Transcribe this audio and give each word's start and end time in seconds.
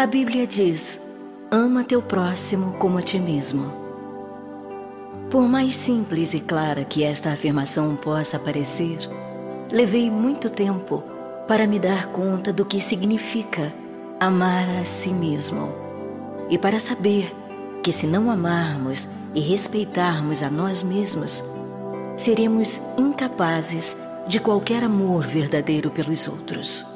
A 0.00 0.06
Bíblia 0.06 0.46
diz: 0.46 0.98
ama 1.50 1.84
teu 1.84 2.00
próximo 2.00 2.72
como 2.78 2.96
a 2.96 3.02
ti 3.02 3.18
mesmo. 3.18 3.70
Por 5.30 5.46
mais 5.46 5.76
simples 5.76 6.32
e 6.32 6.40
clara 6.40 6.86
que 6.86 7.04
esta 7.04 7.30
afirmação 7.30 7.94
possa 7.96 8.38
parecer, 8.38 8.98
levei 9.70 10.10
muito 10.10 10.48
tempo 10.48 11.04
para 11.46 11.66
me 11.66 11.78
dar 11.78 12.06
conta 12.06 12.50
do 12.50 12.64
que 12.64 12.80
significa 12.80 13.74
amar 14.18 14.66
a 14.80 14.86
si 14.86 15.10
mesmo 15.10 15.68
e 16.48 16.56
para 16.56 16.80
saber 16.80 17.36
que, 17.82 17.92
se 17.92 18.06
não 18.06 18.30
amarmos 18.30 19.06
e 19.34 19.40
respeitarmos 19.42 20.42
a 20.42 20.48
nós 20.48 20.82
mesmos, 20.82 21.44
seremos 22.16 22.80
incapazes 22.96 23.94
de 24.26 24.40
qualquer 24.40 24.82
amor 24.82 25.24
verdadeiro 25.24 25.90
pelos 25.90 26.26
outros. 26.26 26.89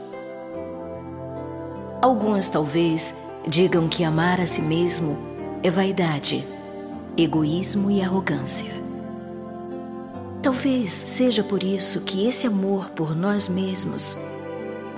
Alguns 2.04 2.50
talvez 2.50 3.14
digam 3.48 3.88
que 3.88 4.04
amar 4.04 4.38
a 4.38 4.46
si 4.46 4.60
mesmo 4.60 5.16
é 5.62 5.70
vaidade, 5.70 6.46
egoísmo 7.16 7.90
e 7.90 8.02
arrogância. 8.02 8.74
Talvez 10.42 10.92
seja 10.92 11.42
por 11.42 11.62
isso 11.62 12.02
que 12.02 12.28
esse 12.28 12.46
amor 12.46 12.90
por 12.90 13.16
nós 13.16 13.48
mesmos 13.48 14.18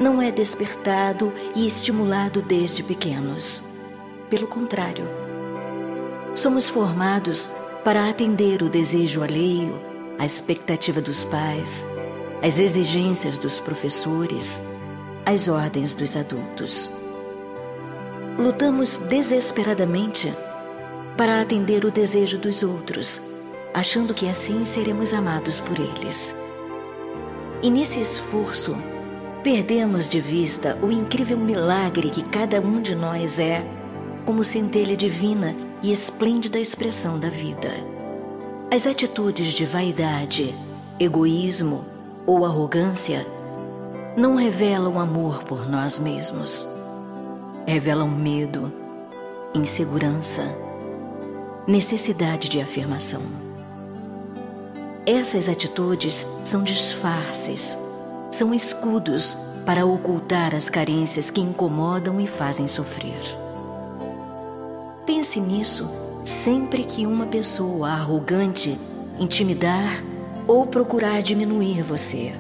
não 0.01 0.21
é 0.21 0.33
despertado 0.33 1.33
e 1.55 1.65
estimulado 1.65 2.43
desde 2.43 2.83
pequenos. 2.83 3.63
Pelo 4.29 4.49
contrário, 4.49 5.05
somos 6.35 6.69
formados 6.69 7.49
para 7.85 8.11
atender 8.11 8.65
o 8.65 8.69
desejo 8.69 9.23
alheio, 9.23 9.81
a 10.19 10.27
expectativa 10.27 11.01
dos 11.01 11.23
pais, 11.23 11.87
as 12.43 12.59
exigências 12.59 13.39
dos 13.39 13.61
professores, 13.61 14.61
as 15.25 15.47
ordens 15.47 15.95
dos 15.95 16.17
adultos. 16.17 16.96
Lutamos 18.39 18.99
desesperadamente 18.99 20.31
para 21.17 21.41
atender 21.41 21.87
o 21.87 21.91
desejo 21.91 22.37
dos 22.37 22.63
outros, 22.63 23.23
achando 23.73 24.13
que 24.13 24.29
assim 24.29 24.63
seremos 24.67 25.15
amados 25.15 25.59
por 25.59 25.79
eles. 25.79 26.35
E 27.63 27.71
nesse 27.71 27.99
esforço, 27.99 28.77
perdemos 29.43 30.07
de 30.07 30.21
vista 30.21 30.79
o 30.83 30.93
incrível 30.93 31.39
milagre 31.39 32.11
que 32.11 32.23
cada 32.25 32.61
um 32.61 32.83
de 32.83 32.95
nós 32.95 33.39
é, 33.39 33.65
como 34.27 34.45
centelha 34.45 34.99
divina 34.99 35.57
e 35.83 35.91
esplêndida 35.91 36.59
expressão 36.59 37.19
da 37.19 37.31
vida. 37.31 37.71
As 38.71 38.87
atitudes 38.87 39.55
de 39.55 39.65
vaidade, 39.65 40.55
egoísmo 41.01 41.87
ou 42.27 42.45
arrogância 42.45 43.27
não 44.15 44.37
revelam 44.37 45.01
amor 45.01 45.43
por 45.45 45.67
nós 45.67 45.99
mesmos 45.99 46.69
revelam 47.67 48.09
medo, 48.09 48.73
insegurança, 49.53 50.45
necessidade 51.67 52.49
de 52.49 52.61
afirmação. 52.61 53.23
Essas 55.05 55.49
atitudes 55.49 56.27
são 56.45 56.63
disfarces, 56.63 57.77
são 58.31 58.55
escudos 58.55 59.37
para 59.65 59.85
ocultar 59.85 60.55
as 60.55 60.71
carências 60.71 61.29
que 61.29 61.41
incomodam 61.41 62.21
e 62.21 62.27
fazem 62.29 62.69
sofrer. 62.69 63.21
Pense 65.05 65.41
nisso 65.41 65.91
sempre 66.25 66.85
que 66.85 67.05
uma 67.05 67.27
pessoa 67.27 67.89
arrogante 67.89 68.79
intimidar 69.19 70.05
ou 70.47 70.67
procurar 70.69 71.21
diminuir 71.21 71.83
você. 71.83 72.33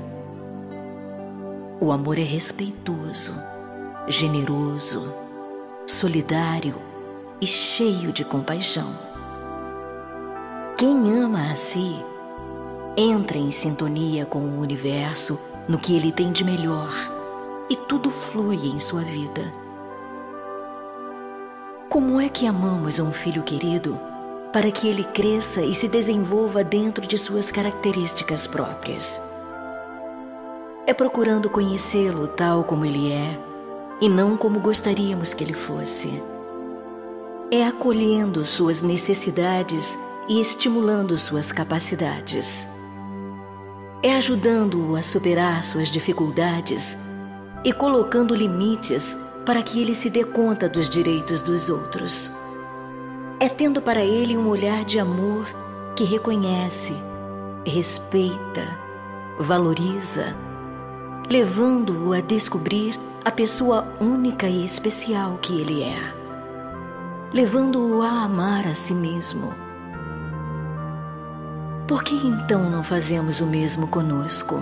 O 1.80 1.90
amor 1.90 2.16
é 2.16 2.22
respeitoso 2.22 3.34
generoso, 4.08 5.12
solidário 5.86 6.76
e 7.40 7.46
cheio 7.46 8.12
de 8.12 8.24
compaixão. 8.24 8.92
Quem 10.76 11.12
ama 11.18 11.52
a 11.52 11.56
si 11.56 11.96
entra 12.96 13.36
em 13.36 13.50
sintonia 13.50 14.24
com 14.24 14.38
o 14.38 14.60
universo 14.60 15.38
no 15.68 15.78
que 15.78 15.96
ele 15.96 16.12
tem 16.12 16.32
de 16.32 16.44
melhor 16.44 16.92
e 17.68 17.76
tudo 17.76 18.10
flui 18.10 18.68
em 18.68 18.78
sua 18.78 19.02
vida. 19.02 19.52
Como 21.88 22.20
é 22.20 22.28
que 22.28 22.46
amamos 22.46 22.98
um 22.98 23.10
filho 23.10 23.42
querido 23.42 23.98
para 24.52 24.70
que 24.70 24.86
ele 24.88 25.04
cresça 25.04 25.62
e 25.62 25.74
se 25.74 25.88
desenvolva 25.88 26.62
dentro 26.62 27.06
de 27.06 27.18
suas 27.18 27.50
características 27.50 28.46
próprias? 28.46 29.20
É 30.86 30.94
procurando 30.94 31.50
conhecê-lo 31.50 32.28
tal 32.28 32.62
como 32.62 32.84
ele 32.84 33.12
é 33.12 33.55
e 34.00 34.08
não 34.08 34.36
como 34.36 34.60
gostaríamos 34.60 35.32
que 35.32 35.42
ele 35.42 35.54
fosse. 35.54 36.22
É 37.50 37.64
acolhendo 37.64 38.44
suas 38.44 38.82
necessidades 38.82 39.98
e 40.28 40.40
estimulando 40.40 41.16
suas 41.16 41.52
capacidades. 41.52 42.66
É 44.02 44.14
ajudando-o 44.16 44.96
a 44.96 45.02
superar 45.02 45.64
suas 45.64 45.88
dificuldades 45.88 46.96
e 47.64 47.72
colocando 47.72 48.34
limites 48.34 49.16
para 49.44 49.62
que 49.62 49.80
ele 49.80 49.94
se 49.94 50.10
dê 50.10 50.24
conta 50.24 50.68
dos 50.68 50.88
direitos 50.88 51.40
dos 51.40 51.68
outros. 51.68 52.30
É 53.38 53.48
tendo 53.48 53.80
para 53.80 54.04
ele 54.04 54.36
um 54.36 54.48
olhar 54.48 54.84
de 54.84 54.98
amor 54.98 55.46
que 55.94 56.04
reconhece, 56.04 56.94
respeita, 57.64 58.66
valoriza, 59.38 60.36
levando-o 61.28 62.12
a 62.12 62.20
descobrir 62.20 62.98
a 63.26 63.30
pessoa 63.32 63.84
única 64.00 64.46
e 64.46 64.64
especial 64.64 65.36
que 65.38 65.60
ele 65.60 65.82
é, 65.82 65.98
levando-o 67.34 68.00
a 68.00 68.22
amar 68.22 68.64
a 68.68 68.72
si 68.72 68.94
mesmo. 68.94 69.52
Por 71.88 72.04
que 72.04 72.14
então 72.14 72.70
não 72.70 72.84
fazemos 72.84 73.40
o 73.40 73.46
mesmo 73.46 73.88
conosco? 73.88 74.54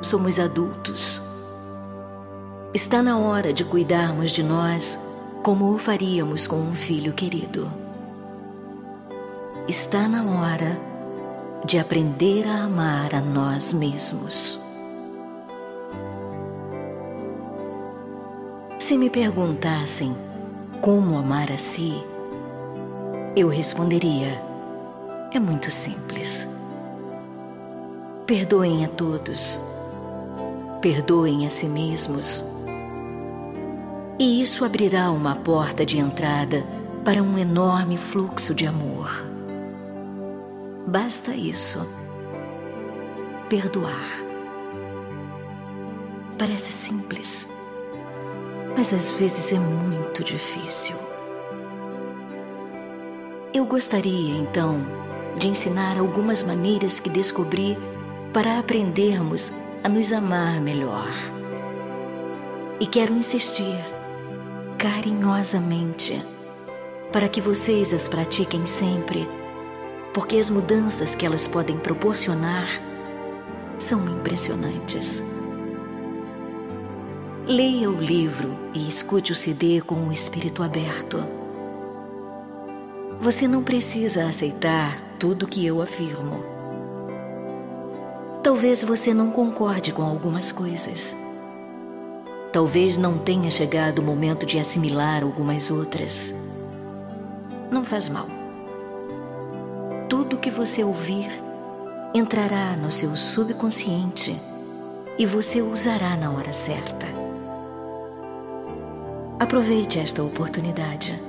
Somos 0.00 0.38
adultos. 0.38 1.20
Está 2.72 3.02
na 3.02 3.18
hora 3.18 3.52
de 3.52 3.64
cuidarmos 3.64 4.30
de 4.30 4.44
nós 4.44 4.96
como 5.42 5.74
o 5.74 5.78
faríamos 5.78 6.46
com 6.46 6.60
um 6.60 6.72
filho 6.72 7.12
querido. 7.12 7.68
Está 9.66 10.06
na 10.06 10.22
hora 10.22 10.80
de 11.64 11.80
aprender 11.80 12.46
a 12.46 12.62
amar 12.62 13.12
a 13.12 13.20
nós 13.20 13.72
mesmos. 13.72 14.64
Se 18.86 18.96
me 18.96 19.10
perguntassem 19.10 20.16
como 20.80 21.18
amar 21.18 21.50
a 21.50 21.58
si, 21.58 21.92
eu 23.34 23.48
responderia: 23.48 24.40
é 25.34 25.40
muito 25.40 25.72
simples. 25.72 26.48
Perdoem 28.26 28.84
a 28.84 28.88
todos, 28.88 29.60
perdoem 30.80 31.48
a 31.48 31.50
si 31.50 31.66
mesmos, 31.66 32.44
e 34.20 34.40
isso 34.40 34.64
abrirá 34.64 35.10
uma 35.10 35.34
porta 35.34 35.84
de 35.84 35.98
entrada 35.98 36.64
para 37.04 37.20
um 37.20 37.36
enorme 37.36 37.96
fluxo 37.96 38.54
de 38.54 38.68
amor. 38.68 39.10
Basta 40.86 41.34
isso. 41.34 41.84
Perdoar. 43.48 44.24
Parece 46.38 46.70
simples 46.70 47.55
mas 48.76 48.92
às 48.92 49.10
vezes 49.12 49.52
é 49.52 49.58
muito 49.58 50.22
difícil. 50.22 50.94
Eu 53.54 53.64
gostaria, 53.64 54.36
então, 54.36 54.86
de 55.38 55.48
ensinar 55.48 55.98
algumas 55.98 56.42
maneiras 56.42 57.00
que 57.00 57.08
descobri 57.08 57.76
para 58.32 58.58
aprendermos 58.58 59.50
a 59.82 59.88
nos 59.88 60.12
amar 60.12 60.60
melhor. 60.60 61.10
E 62.78 62.86
quero 62.86 63.14
insistir, 63.14 63.78
carinhosamente, 64.76 66.22
para 67.10 67.28
que 67.28 67.40
vocês 67.40 67.94
as 67.94 68.06
pratiquem 68.06 68.66
sempre, 68.66 69.26
porque 70.12 70.36
as 70.36 70.50
mudanças 70.50 71.14
que 71.14 71.24
elas 71.24 71.48
podem 71.48 71.78
proporcionar 71.78 72.68
são 73.78 74.06
impressionantes. 74.06 75.22
Leia 77.48 77.88
o 77.88 77.94
livro 77.94 78.58
e 78.74 78.88
escute 78.88 79.30
o 79.30 79.34
CD 79.36 79.80
com 79.80 79.94
o 80.08 80.12
espírito 80.12 80.64
aberto. 80.64 81.24
Você 83.20 83.46
não 83.46 83.62
precisa 83.62 84.24
aceitar 84.24 85.00
tudo 85.16 85.46
que 85.46 85.64
eu 85.64 85.80
afirmo. 85.80 86.44
Talvez 88.42 88.82
você 88.82 89.14
não 89.14 89.30
concorde 89.30 89.92
com 89.92 90.02
algumas 90.02 90.50
coisas. 90.50 91.16
Talvez 92.52 92.98
não 92.98 93.16
tenha 93.16 93.48
chegado 93.48 94.00
o 94.00 94.04
momento 94.04 94.44
de 94.44 94.58
assimilar 94.58 95.22
algumas 95.22 95.70
outras. 95.70 96.34
Não 97.70 97.84
faz 97.84 98.08
mal. 98.08 98.26
Tudo 100.08 100.36
que 100.36 100.50
você 100.50 100.82
ouvir 100.82 101.30
entrará 102.12 102.76
no 102.76 102.90
seu 102.90 103.14
subconsciente 103.14 104.36
e 105.16 105.24
você 105.24 105.62
usará 105.62 106.16
na 106.16 106.32
hora 106.32 106.52
certa. 106.52 107.25
Aproveite 109.38 109.98
esta 109.98 110.22
oportunidade. 110.22 111.22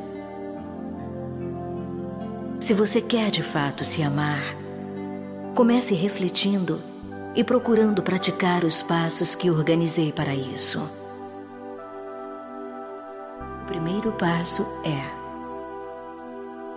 Se 2.57 2.73
você 2.73 3.01
quer 3.01 3.29
de 3.29 3.43
fato 3.43 3.83
se 3.83 4.01
amar, 4.01 4.55
comece 5.53 5.93
refletindo 5.93 6.81
e 7.35 7.43
procurando 7.43 8.01
praticar 8.01 8.63
os 8.63 8.81
passos 8.81 9.35
que 9.35 9.51
organizei 9.51 10.13
para 10.13 10.33
isso. 10.33 10.79
O 13.63 13.65
primeiro 13.67 14.13
passo 14.13 14.65
é: 14.85 15.03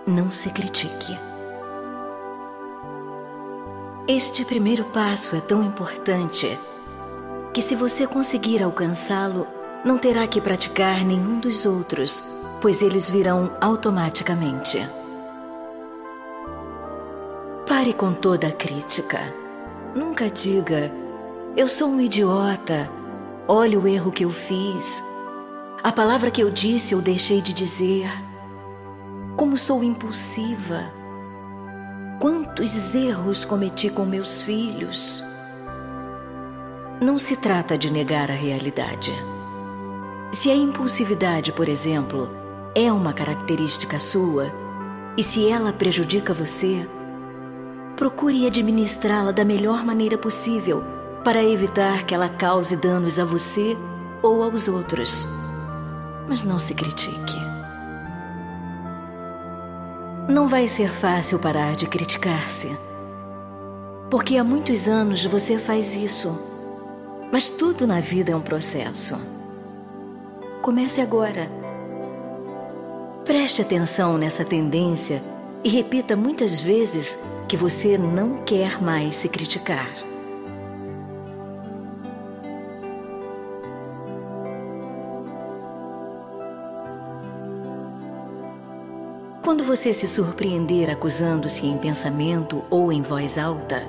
não 0.05 0.33
se 0.33 0.49
critique. 0.49 1.17
Este 4.05 4.43
primeiro 4.43 4.83
passo 4.83 5.33
é 5.33 5.39
tão 5.39 5.63
importante 5.63 6.59
que, 7.53 7.61
se 7.61 7.73
você 7.73 8.05
conseguir 8.05 8.61
alcançá-lo, 8.61 9.47
não 9.83 9.97
terá 9.97 10.27
que 10.27 10.39
praticar 10.39 11.03
nenhum 11.03 11.39
dos 11.39 11.65
outros, 11.65 12.23
pois 12.61 12.81
eles 12.81 13.09
virão 13.09 13.51
automaticamente. 13.59 14.87
Pare 17.67 17.93
com 17.93 18.13
toda 18.13 18.47
a 18.47 18.51
crítica. 18.51 19.19
Nunca 19.95 20.29
diga, 20.29 20.91
eu 21.57 21.67
sou 21.67 21.89
um 21.89 21.99
idiota, 21.99 22.89
olha 23.47 23.79
o 23.79 23.87
erro 23.87 24.11
que 24.11 24.23
eu 24.23 24.29
fiz, 24.29 25.03
a 25.83 25.91
palavra 25.91 26.29
que 26.29 26.41
eu 26.41 26.51
disse 26.51 26.93
ou 26.93 27.01
deixei 27.01 27.41
de 27.41 27.53
dizer, 27.53 28.07
como 29.35 29.57
sou 29.57 29.83
impulsiva, 29.83 30.85
quantos 32.19 32.93
erros 32.93 33.43
cometi 33.43 33.89
com 33.89 34.05
meus 34.05 34.41
filhos. 34.43 35.23
Não 37.01 37.17
se 37.17 37.35
trata 37.35 37.75
de 37.77 37.89
negar 37.89 38.29
a 38.29 38.35
realidade. 38.35 39.11
Se 40.31 40.49
a 40.49 40.55
impulsividade, 40.55 41.51
por 41.51 41.67
exemplo, 41.67 42.29
é 42.73 42.91
uma 42.91 43.11
característica 43.11 43.99
sua, 43.99 44.49
e 45.17 45.23
se 45.23 45.49
ela 45.49 45.73
prejudica 45.73 46.33
você, 46.33 46.87
procure 47.97 48.47
administrá-la 48.47 49.33
da 49.33 49.43
melhor 49.43 49.83
maneira 49.83 50.17
possível 50.17 50.83
para 51.21 51.43
evitar 51.43 52.05
que 52.05 52.15
ela 52.15 52.29
cause 52.29 52.77
danos 52.77 53.19
a 53.19 53.25
você 53.25 53.77
ou 54.23 54.41
aos 54.41 54.69
outros. 54.69 55.27
Mas 56.29 56.45
não 56.45 56.57
se 56.57 56.73
critique. 56.73 57.37
Não 60.29 60.47
vai 60.47 60.69
ser 60.69 60.91
fácil 60.91 61.39
parar 61.39 61.75
de 61.75 61.87
criticar-se. 61.87 62.75
Porque 64.09 64.37
há 64.37 64.43
muitos 64.45 64.87
anos 64.87 65.25
você 65.25 65.57
faz 65.57 65.93
isso. 65.93 66.39
Mas 67.31 67.49
tudo 67.49 67.85
na 67.85 67.99
vida 67.99 68.31
é 68.31 68.35
um 68.35 68.41
processo. 68.41 69.17
Comece 70.61 71.01
agora. 71.01 71.49
Preste 73.25 73.63
atenção 73.63 74.15
nessa 74.15 74.45
tendência 74.45 75.23
e 75.63 75.69
repita 75.69 76.15
muitas 76.15 76.59
vezes 76.59 77.17
que 77.47 77.57
você 77.57 77.97
não 77.97 78.43
quer 78.43 78.79
mais 78.79 79.15
se 79.15 79.27
criticar. 79.27 79.91
Quando 89.43 89.63
você 89.63 89.91
se 89.91 90.07
surpreender 90.07 90.91
acusando-se 90.91 91.65
em 91.65 91.77
pensamento 91.79 92.63
ou 92.69 92.91
em 92.91 93.01
voz 93.01 93.35
alta, 93.35 93.83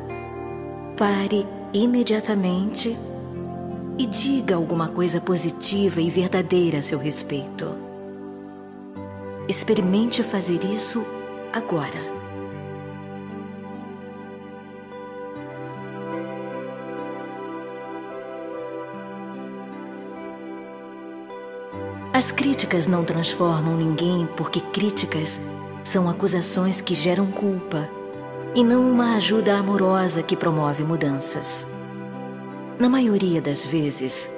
pare 0.96 1.46
imediatamente 1.74 2.96
e 3.98 4.06
diga 4.06 4.54
alguma 4.54 4.88
coisa 4.88 5.20
positiva 5.20 6.00
e 6.00 6.10
verdadeira 6.10 6.78
a 6.78 6.82
seu 6.82 6.98
respeito. 6.98 7.74
Experimente 9.48 10.22
fazer 10.22 10.64
isso 10.64 11.04
agora. 11.52 12.12
As 22.14 22.30
críticas 22.30 22.86
não 22.86 23.04
transformam 23.04 23.76
ninguém 23.76 24.28
porque 24.36 24.60
críticas 24.60 25.40
são 25.82 26.08
acusações 26.08 26.80
que 26.80 26.94
geram 26.94 27.26
culpa 27.26 27.88
e 28.54 28.62
não 28.62 28.88
uma 28.88 29.16
ajuda 29.16 29.56
amorosa 29.56 30.22
que 30.22 30.36
promove 30.36 30.84
mudanças. 30.84 31.66
Na 32.78 32.88
maioria 32.88 33.40
das 33.40 33.64
vezes, 33.64 34.30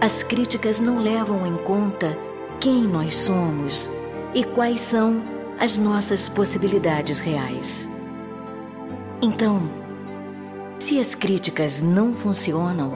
as 0.00 0.22
críticas 0.22 0.80
não 0.80 1.00
levam 1.00 1.46
em 1.46 1.56
conta 1.58 2.16
quem 2.58 2.82
nós 2.82 3.14
somos 3.14 3.90
e 4.34 4.44
quais 4.44 4.80
são 4.80 5.22
as 5.58 5.76
nossas 5.76 6.28
possibilidades 6.28 7.20
reais. 7.20 7.88
Então, 9.20 9.70
se 10.78 10.98
as 10.98 11.14
críticas 11.14 11.82
não 11.82 12.14
funcionam, 12.14 12.92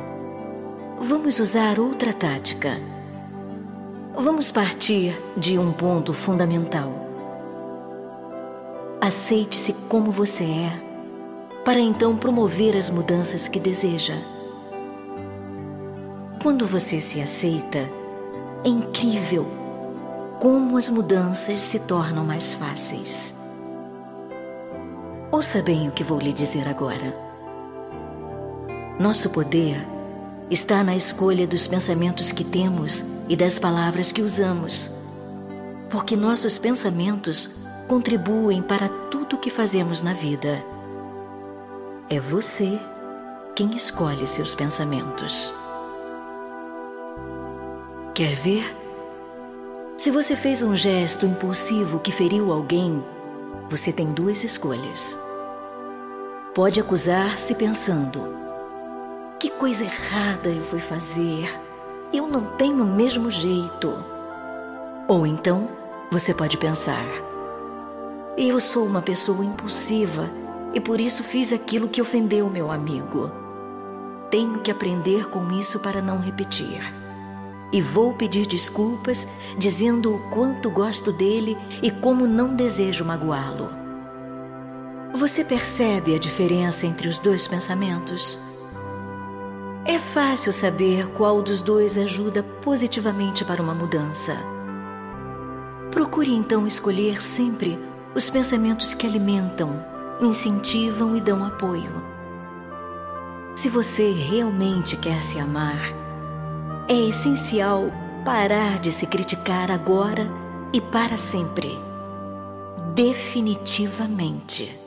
vamos 1.01 1.39
usar 1.39 1.79
outra 1.79 2.13
tática 2.13 2.95
Vamos 4.17 4.53
partir 4.53 5.13
de 5.37 5.59
um 5.59 5.73
ponto 5.73 6.13
fundamental. 6.13 6.93
Aceite-se 9.01 9.73
como 9.89 10.13
você 10.13 10.45
é, 10.45 10.83
para 11.65 11.81
então 11.81 12.17
promover 12.17 12.77
as 12.77 12.89
mudanças 12.89 13.49
que 13.49 13.59
deseja. 13.59 14.15
Quando 16.45 16.67
você 16.67 17.01
se 17.01 17.23
aceita, 17.23 17.91
é 18.63 18.69
incrível 18.69 19.47
como 20.39 20.77
as 20.77 20.91
mudanças 20.91 21.59
se 21.59 21.79
tornam 21.79 22.23
mais 22.23 22.53
fáceis. 22.53 23.35
Ouça 25.33 25.63
bem 25.63 25.89
o 25.89 25.93
que 25.93 26.05
vou 26.05 26.19
lhe 26.19 26.35
dizer 26.35 26.69
agora. 26.69 27.17
Nosso 29.01 29.31
poder 29.31 29.89
está 30.51 30.85
na 30.85 30.95
escolha 30.95 31.47
dos 31.47 31.67
pensamentos 31.67 32.31
que 32.31 32.45
temos 32.45 33.03
e 33.27 33.35
das 33.35 33.59
palavras 33.59 34.13
que 34.13 34.21
usamos, 34.21 34.91
porque 35.89 36.15
nossos 36.15 36.59
pensamentos 36.59 37.49
contribuem 37.89 38.61
para 38.61 38.91
tudo 39.11 39.37
o 39.37 39.39
que 39.39 39.49
fazemos 39.49 40.03
na 40.03 40.13
vida. 40.13 40.63
É 42.11 42.21
você 42.21 42.79
quem 43.57 43.75
escolhe 43.75 44.27
seus 44.27 44.55
pensamentos. 44.55 45.51
Quer 48.15 48.35
ver? 48.37 48.77
Se 49.99 50.11
você 50.11 50.37
fez 50.37 50.63
um 50.63 50.77
gesto 50.77 51.27
impulsivo 51.27 51.99
que 51.99 52.13
feriu 52.13 52.53
alguém, 52.53 53.03
você 53.69 53.93
tem 53.93 54.07
duas 54.13 54.45
escolhas. 54.45 55.19
Pode 56.55 56.81
acusar-se 56.81 57.55
pensando: 57.55 58.23
que 59.41 59.51
coisa 59.51 59.85
errada 59.85 60.49
eu 60.49 60.63
fui 60.63 60.79
fazer 60.79 61.49
eu 62.17 62.29
não 62.29 62.45
tenho 62.45 62.85
o 62.85 62.87
mesmo 62.87 63.29
jeito. 63.29 63.93
Ou 65.09 65.27
então, 65.27 65.69
você 66.11 66.33
pode 66.33 66.57
pensar: 66.57 67.05
eu 68.39 68.61
sou 68.61 68.87
uma 68.87 69.03
pessoa 69.03 69.45
impulsiva 69.45 70.31
e 70.73 70.81
por 70.81 71.01
isso 71.01 71.25
fiz 71.25 71.53
aquilo 71.53 71.89
que 71.89 72.01
ofendeu 72.01 72.49
meu 72.49 72.71
amigo. 72.71 73.33
Tenho 74.31 74.61
que 74.61 74.71
aprender 74.71 75.29
com 75.29 75.51
isso 75.51 75.81
para 75.81 76.01
não 76.01 76.21
repetir. 76.21 77.04
E 77.75 77.83
vou 77.83 78.13
pedir 78.13 78.47
desculpas, 78.47 79.27
dizendo 79.59 80.15
o 80.15 80.21
quanto 80.31 80.71
gosto 80.71 81.11
dele 81.11 81.59
e 81.83 81.91
como 81.91 82.25
não 82.25 82.55
desejo 82.55 83.05
magoá-lo. 83.05 83.69
Você 85.13 85.45
percebe 85.45 86.15
a 86.15 86.19
diferença 86.21 86.87
entre 86.87 87.09
os 87.09 87.19
dois 87.19 87.49
pensamentos? 87.49 88.39
É 89.85 89.99
fácil 89.99 90.53
saber 90.53 91.09
qual 91.15 91.43
dos 91.43 91.61
dois 91.61 91.99
ajuda 91.99 92.45
positivamente 92.45 93.45
para 93.45 93.61
uma 93.61 93.75
mudança. 93.75 94.37
Procure 95.91 96.33
então 96.33 96.69
escolher 96.69 97.21
sempre 97.21 97.77
os 98.15 98.31
pensamentos 98.31 98.95
que 98.95 99.05
alimentam, 99.05 99.85
incentivam 100.21 101.17
e 101.17 101.21
dão 101.21 101.45
apoio. 101.45 101.91
Se 103.57 103.69
você 103.69 104.13
realmente 104.13 104.97
quer 104.97 105.21
se 105.25 105.41
amar, 105.41 106.04
é 106.89 107.09
essencial 107.09 107.91
parar 108.25 108.79
de 108.79 108.93
se 108.93 109.07
criticar 109.07 109.71
agora 109.71 110.27
e 110.73 110.81
para 110.81 111.17
sempre. 111.17 111.79
Definitivamente. 112.95 114.79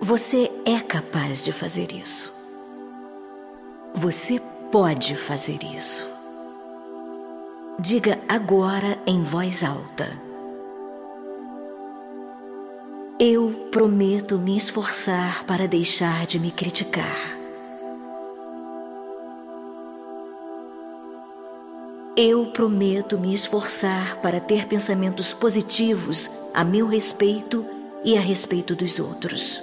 Você 0.00 0.50
é 0.64 0.80
capaz 0.80 1.44
de 1.44 1.52
fazer 1.52 1.92
isso. 1.92 2.32
Você 3.94 4.40
pode 4.70 5.16
fazer 5.16 5.62
isso. 5.64 6.08
Diga 7.78 8.18
agora 8.28 8.98
em 9.06 9.22
voz 9.22 9.64
alta. 9.64 10.08
Eu 13.18 13.68
prometo 13.70 14.38
me 14.38 14.56
esforçar 14.56 15.44
para 15.44 15.66
deixar 15.66 16.26
de 16.26 16.38
me 16.38 16.50
criticar. 16.50 17.39
Eu 22.16 22.46
prometo 22.46 23.16
me 23.16 23.32
esforçar 23.32 24.16
para 24.16 24.40
ter 24.40 24.66
pensamentos 24.66 25.32
positivos 25.32 26.28
a 26.52 26.64
meu 26.64 26.88
respeito 26.88 27.64
e 28.04 28.18
a 28.18 28.20
respeito 28.20 28.74
dos 28.74 28.98
outros. 28.98 29.62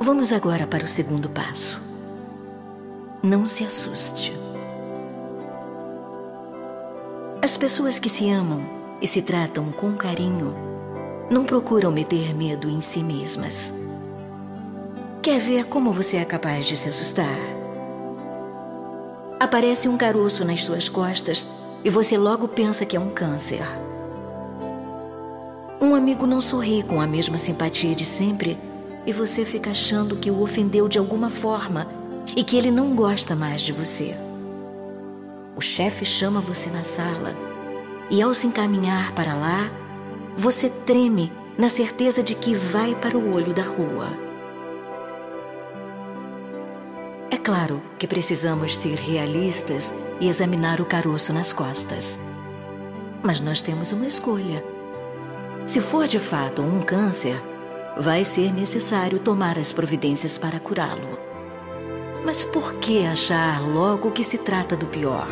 Vamos 0.00 0.32
agora 0.32 0.66
para 0.66 0.84
o 0.84 0.88
segundo 0.88 1.28
passo. 1.28 1.80
Não 3.22 3.46
se 3.46 3.62
assuste. 3.62 4.32
As 7.42 7.58
pessoas 7.58 7.98
que 7.98 8.08
se 8.08 8.30
amam 8.30 8.62
e 9.02 9.06
se 9.06 9.20
tratam 9.20 9.70
com 9.70 9.92
carinho 9.92 10.54
não 11.30 11.44
procuram 11.44 11.92
meter 11.92 12.34
medo 12.34 12.68
em 12.68 12.80
si 12.80 13.02
mesmas. 13.02 13.72
Quer 15.22 15.38
ver 15.38 15.66
como 15.66 15.92
você 15.92 16.16
é 16.16 16.24
capaz 16.24 16.66
de 16.66 16.76
se 16.76 16.88
assustar? 16.88 17.38
Aparece 19.38 19.86
um 19.86 19.96
caroço 19.96 20.44
nas 20.44 20.64
suas 20.64 20.88
costas 20.88 21.46
e 21.84 21.88
você 21.88 22.18
logo 22.18 22.48
pensa 22.48 22.84
que 22.84 22.96
é 22.96 23.00
um 23.00 23.08
câncer. 23.08 23.62
Um 25.80 25.94
amigo 25.94 26.26
não 26.26 26.40
sorri 26.40 26.82
com 26.82 27.00
a 27.00 27.06
mesma 27.06 27.38
simpatia 27.38 27.94
de 27.94 28.04
sempre 28.04 28.58
e 29.06 29.12
você 29.12 29.44
fica 29.44 29.70
achando 29.70 30.16
que 30.16 30.28
o 30.28 30.42
ofendeu 30.42 30.88
de 30.88 30.98
alguma 30.98 31.30
forma 31.30 31.86
e 32.34 32.42
que 32.42 32.56
ele 32.56 32.72
não 32.72 32.92
gosta 32.92 33.36
mais 33.36 33.62
de 33.62 33.70
você. 33.70 34.16
O 35.54 35.60
chefe 35.60 36.04
chama 36.04 36.40
você 36.40 36.68
na 36.68 36.82
sala 36.82 37.36
e, 38.10 38.20
ao 38.20 38.34
se 38.34 38.48
encaminhar 38.48 39.12
para 39.12 39.34
lá, 39.34 39.70
você 40.36 40.68
treme 40.68 41.32
na 41.56 41.68
certeza 41.68 42.24
de 42.24 42.34
que 42.34 42.56
vai 42.56 42.96
para 42.96 43.16
o 43.16 43.32
olho 43.32 43.54
da 43.54 43.62
rua. 43.62 44.21
É 47.32 47.38
claro 47.38 47.80
que 47.98 48.06
precisamos 48.06 48.76
ser 48.76 48.98
realistas 48.98 49.90
e 50.20 50.28
examinar 50.28 50.82
o 50.82 50.84
caroço 50.84 51.32
nas 51.32 51.50
costas. 51.50 52.20
Mas 53.22 53.40
nós 53.40 53.62
temos 53.62 53.90
uma 53.90 54.06
escolha. 54.06 54.62
Se 55.66 55.80
for 55.80 56.06
de 56.06 56.18
fato 56.18 56.60
um 56.60 56.82
câncer, 56.82 57.42
vai 57.96 58.22
ser 58.22 58.52
necessário 58.52 59.18
tomar 59.18 59.58
as 59.58 59.72
providências 59.72 60.36
para 60.36 60.60
curá-lo. 60.60 61.18
Mas 62.22 62.44
por 62.44 62.74
que 62.74 63.06
achar 63.06 63.62
logo 63.66 64.10
que 64.10 64.22
se 64.22 64.36
trata 64.36 64.76
do 64.76 64.86
pior? 64.86 65.30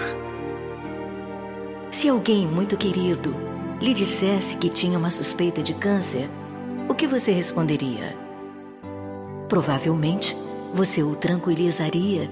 Se 1.90 2.08
alguém 2.08 2.46
muito 2.46 2.78
querido 2.78 3.36
lhe 3.78 3.92
dissesse 3.92 4.56
que 4.56 4.70
tinha 4.70 4.98
uma 4.98 5.10
suspeita 5.10 5.62
de 5.62 5.74
câncer, 5.74 6.30
o 6.88 6.94
que 6.94 7.06
você 7.06 7.30
responderia? 7.30 8.16
Provavelmente 9.50 10.34
você 10.72 11.02
o 11.02 11.14
tranquilizaria, 11.14 12.30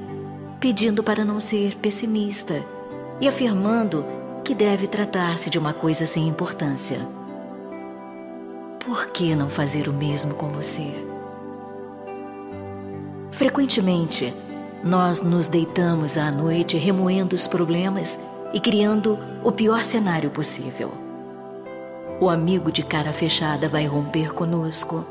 pedindo 0.60 1.02
para 1.02 1.24
não 1.24 1.40
ser 1.40 1.76
pessimista 1.76 2.64
e 3.20 3.28
afirmando 3.28 4.04
que 4.44 4.54
deve 4.54 4.86
tratar-se 4.86 5.50
de 5.50 5.58
uma 5.58 5.72
coisa 5.72 6.06
sem 6.06 6.26
importância. 6.26 7.00
Por 8.84 9.08
que 9.08 9.34
não 9.34 9.50
fazer 9.50 9.88
o 9.88 9.92
mesmo 9.92 10.34
com 10.34 10.48
você? 10.48 10.94
Frequentemente, 13.32 14.32
nós 14.82 15.20
nos 15.20 15.46
deitamos 15.46 16.16
à 16.16 16.30
noite 16.30 16.76
remoendo 16.76 17.36
os 17.36 17.46
problemas 17.46 18.18
e 18.52 18.60
criando 18.60 19.18
o 19.44 19.52
pior 19.52 19.84
cenário 19.84 20.30
possível. 20.30 20.92
O 22.20 22.28
amigo 22.28 22.72
de 22.72 22.82
cara 22.82 23.12
fechada 23.12 23.68
vai 23.68 23.86
romper 23.86 24.32
conosco, 24.32 25.04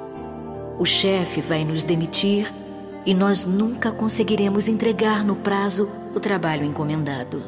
o 0.80 0.86
chefe 0.86 1.40
vai 1.40 1.64
nos 1.64 1.84
demitir 1.84 2.52
e 3.08 3.14
nós 3.14 3.46
nunca 3.46 3.90
conseguiremos 3.90 4.68
entregar 4.68 5.24
no 5.24 5.38
prazo 5.38 5.90
o 6.14 6.20
trabalho 6.20 6.66
encomendado. 6.66 7.42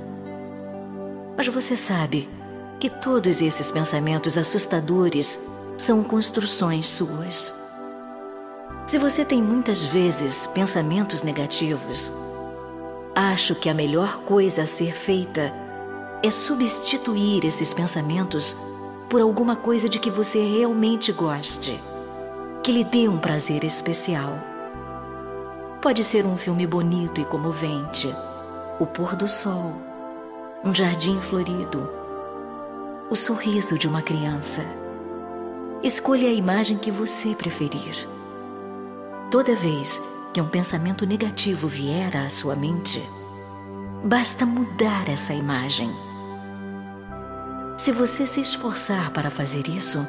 Mas 1.36 1.48
você 1.50 1.76
sabe 1.76 2.30
que 2.80 2.90
todos 2.90 3.42
esses 3.42 3.70
pensamentos 3.70 4.38
assustadores 4.38 5.38
são 5.78 6.02
construções 6.02 6.88
suas. 6.88 7.54
Se 8.88 8.98
você 8.98 9.26
tem 9.26 9.44
muitas 9.44 9.84
vezes 9.84 10.48
pensamentos 10.48 11.24
negativos, 11.24 12.10
acho 13.14 13.54
que 13.54 13.68
a 13.68 13.74
melhor 13.74 14.20
coisa 14.22 14.64
a 14.64 14.66
ser 14.66 14.94
feita 14.94 15.54
é 16.24 16.32
substituir 16.32 17.44
esses 17.44 17.74
pensamentos 17.74 18.56
por 19.10 19.20
alguma 19.20 19.58
coisa 19.58 19.90
de 19.90 20.00
que 20.00 20.10
você 20.10 20.40
realmente 20.40 21.12
goste, 21.12 21.78
que 22.64 22.72
lhe 22.72 22.86
dê 22.86 23.10
um 23.10 23.18
prazer 23.18 23.66
especial. 23.66 24.49
Pode 25.82 26.04
ser 26.04 26.26
um 26.26 26.38
filme 26.38 26.68
bonito 26.68 27.22
e 27.22 27.26
comovente, 27.26 28.14
o 28.80 28.86
pôr 28.86 29.16
do 29.16 29.28
sol, 29.28 29.74
um 30.64 30.74
jardim 30.74 31.20
florido, 31.22 31.90
o 33.10 33.16
sorriso 33.16 33.78
de 33.78 33.88
uma 33.88 34.02
criança 34.02 34.64
Escolha 35.82 36.28
a 36.28 36.34
imagem 36.34 36.78
que 36.78 36.92
você 36.92 37.34
preferir. 37.34 38.06
Toda 39.32 39.56
vez 39.56 40.02
que 40.34 40.42
um 40.42 40.48
pensamento 40.50 41.06
negativo 41.06 41.70
vier 41.70 42.18
à 42.18 42.30
sua 42.30 42.54
mente, 42.54 43.02
basta 44.04 44.46
mudar 44.46 45.08
essa 45.08 45.34
imagem. 45.34 45.90
Se 47.78 47.94
você 47.94 48.28
se 48.28 48.42
esforçar 48.42 49.12
para 49.12 49.30
fazer 49.30 49.70
isso, 49.70 50.06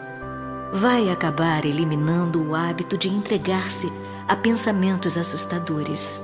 vai 0.73 1.09
acabar 1.09 1.65
eliminando 1.65 2.43
o 2.43 2.57
hábito 2.57 2.99
de 2.99 3.09
entregar-se 3.09 3.93
a 4.31 4.37
pensamentos 4.37 5.19
assustadores. 5.19 6.23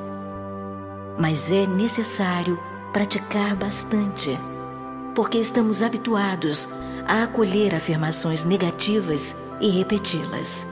Mas 1.19 1.51
é 1.51 1.67
necessário 1.67 2.57
praticar 2.93 3.57
bastante, 3.57 4.39
porque 5.13 5.39
estamos 5.39 5.83
habituados 5.83 6.69
a 7.09 7.25
acolher 7.25 7.75
afirmações 7.75 8.45
negativas 8.45 9.35
e 9.61 9.71
repeti-las. 9.71 10.65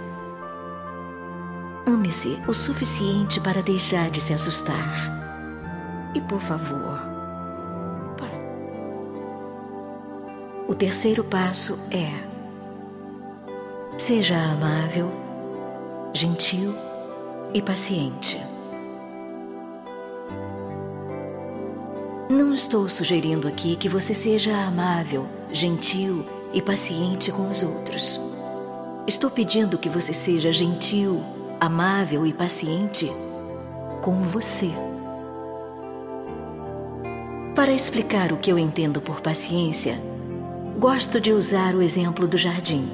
Ame-se 1.84 2.40
o 2.46 2.54
suficiente 2.54 3.40
para 3.40 3.64
deixar 3.64 4.10
de 4.10 4.20
se 4.20 4.32
assustar. 4.32 5.12
E 6.14 6.20
por 6.20 6.40
favor, 6.40 7.14
O 10.66 10.74
terceiro 10.74 11.22
passo 11.22 11.78
é: 11.90 12.10
seja 13.98 14.34
amável, 14.34 15.12
gentil 16.14 16.74
e 17.54 17.62
paciente. 17.62 18.36
Não 22.28 22.52
estou 22.52 22.88
sugerindo 22.88 23.46
aqui 23.46 23.76
que 23.76 23.88
você 23.88 24.12
seja 24.12 24.56
amável, 24.56 25.28
gentil 25.52 26.26
e 26.52 26.60
paciente 26.60 27.30
com 27.30 27.48
os 27.48 27.62
outros. 27.62 28.20
Estou 29.06 29.30
pedindo 29.30 29.78
que 29.78 29.88
você 29.88 30.12
seja 30.12 30.50
gentil, 30.50 31.22
amável 31.60 32.26
e 32.26 32.32
paciente 32.32 33.12
com 34.02 34.20
você. 34.20 34.70
Para 37.54 37.72
explicar 37.72 38.32
o 38.32 38.36
que 38.36 38.50
eu 38.50 38.58
entendo 38.58 39.00
por 39.00 39.20
paciência, 39.20 39.96
gosto 40.76 41.20
de 41.20 41.30
usar 41.30 41.76
o 41.76 41.82
exemplo 41.82 42.26
do 42.26 42.36
jardim. 42.36 42.90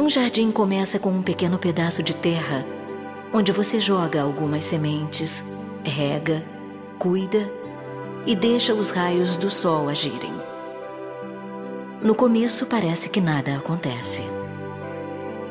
Um 0.00 0.08
jardim 0.08 0.50
começa 0.50 0.98
com 0.98 1.10
um 1.10 1.22
pequeno 1.22 1.58
pedaço 1.58 2.02
de 2.02 2.16
terra, 2.16 2.64
onde 3.32 3.52
você 3.52 3.78
joga 3.78 4.22
algumas 4.22 4.64
sementes, 4.64 5.44
rega, 5.84 6.44
cuida 6.98 7.50
e 8.26 8.34
deixa 8.34 8.74
os 8.74 8.90
raios 8.90 9.36
do 9.36 9.48
sol 9.48 9.88
agirem. 9.88 10.32
No 12.02 12.14
começo 12.14 12.66
parece 12.66 13.08
que 13.08 13.20
nada 13.20 13.56
acontece. 13.56 14.22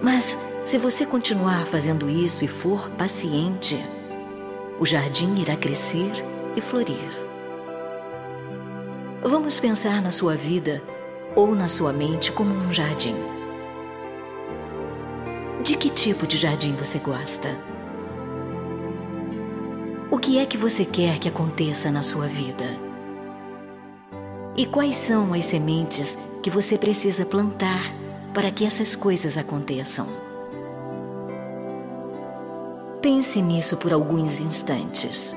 Mas 0.02 0.38
se 0.64 0.78
você 0.78 1.06
continuar 1.06 1.66
fazendo 1.66 2.10
isso 2.10 2.44
e 2.44 2.48
for 2.48 2.90
paciente, 2.92 3.84
o 4.80 4.86
jardim 4.86 5.36
irá 5.40 5.56
crescer 5.56 6.12
e 6.56 6.62
florir. 6.62 7.28
Vamos 9.24 9.60
pensar 9.60 10.02
na 10.02 10.12
sua 10.12 10.36
vida 10.36 10.82
ou 11.36 11.54
na 11.54 11.68
sua 11.68 11.92
mente 11.92 12.32
como 12.32 12.54
um 12.54 12.72
jardim. 12.72 13.37
De 15.68 15.76
que 15.76 15.90
tipo 15.90 16.26
de 16.26 16.38
jardim 16.38 16.74
você 16.76 16.98
gosta? 16.98 17.50
O 20.10 20.18
que 20.18 20.40
é 20.40 20.46
que 20.46 20.58
você 20.58 20.86
quer 20.86 21.20
que 21.20 21.28
aconteça 21.28 21.92
na 21.92 22.02
sua 22.02 22.26
vida? 22.26 22.64
E 24.56 24.66
quais 24.66 24.96
são 24.96 25.34
as 25.34 25.46
sementes 25.46 26.18
que 26.42 26.50
você 26.50 26.78
precisa 26.78 27.26
plantar 27.26 27.84
para 28.34 28.50
que 28.50 28.64
essas 28.66 28.96
coisas 28.96 29.38
aconteçam? 29.38 30.08
Pense 33.02 33.42
nisso 33.42 33.76
por 33.76 33.92
alguns 33.92 34.40
instantes. 34.40 35.36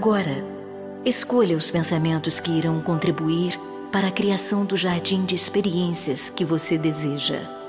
Agora, 0.00 0.42
escolha 1.04 1.54
os 1.54 1.70
pensamentos 1.70 2.40
que 2.40 2.50
irão 2.50 2.80
contribuir 2.80 3.60
para 3.92 4.08
a 4.08 4.10
criação 4.10 4.64
do 4.64 4.74
jardim 4.74 5.26
de 5.26 5.34
experiências 5.34 6.30
que 6.30 6.42
você 6.42 6.78
deseja. 6.78 7.59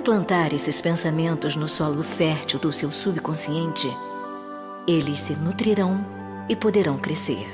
Plantar 0.00 0.52
esses 0.52 0.80
pensamentos 0.80 1.56
no 1.56 1.68
solo 1.68 2.02
fértil 2.02 2.58
do 2.58 2.72
seu 2.72 2.90
subconsciente, 2.90 3.88
eles 4.86 5.20
se 5.20 5.34
nutrirão 5.34 6.04
e 6.48 6.56
poderão 6.56 6.98
crescer. 6.98 7.46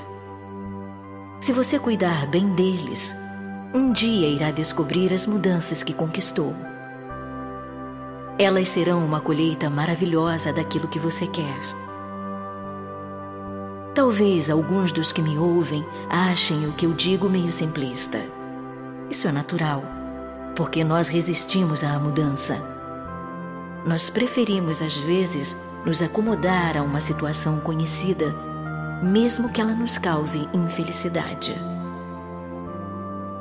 Se 1.40 1.52
você 1.52 1.78
cuidar 1.78 2.26
bem 2.26 2.54
deles, 2.54 3.14
um 3.74 3.92
dia 3.92 4.28
irá 4.28 4.50
descobrir 4.50 5.12
as 5.12 5.26
mudanças 5.26 5.82
que 5.82 5.92
conquistou. 5.92 6.54
Elas 8.38 8.68
serão 8.68 9.04
uma 9.04 9.20
colheita 9.20 9.68
maravilhosa 9.68 10.52
daquilo 10.52 10.88
que 10.88 10.98
você 10.98 11.26
quer. 11.26 11.60
Talvez 13.94 14.50
alguns 14.50 14.92
dos 14.92 15.10
que 15.10 15.22
me 15.22 15.38
ouvem 15.38 15.84
achem 16.10 16.66
o 16.66 16.72
que 16.72 16.86
eu 16.86 16.92
digo 16.92 17.28
meio 17.28 17.50
simplista. 17.50 18.20
Isso 19.10 19.26
é 19.26 19.32
natural 19.32 19.95
porque 20.56 20.82
nós 20.82 21.08
resistimos 21.08 21.84
à 21.84 21.98
mudança. 21.98 22.58
Nós 23.86 24.10
preferimos, 24.10 24.80
às 24.80 24.96
vezes, 24.96 25.54
nos 25.84 26.02
acomodar 26.02 26.76
a 26.76 26.82
uma 26.82 27.00
situação 27.00 27.60
conhecida, 27.60 28.34
mesmo 29.02 29.50
que 29.50 29.60
ela 29.60 29.74
nos 29.74 29.98
cause 29.98 30.48
infelicidade. 30.52 31.54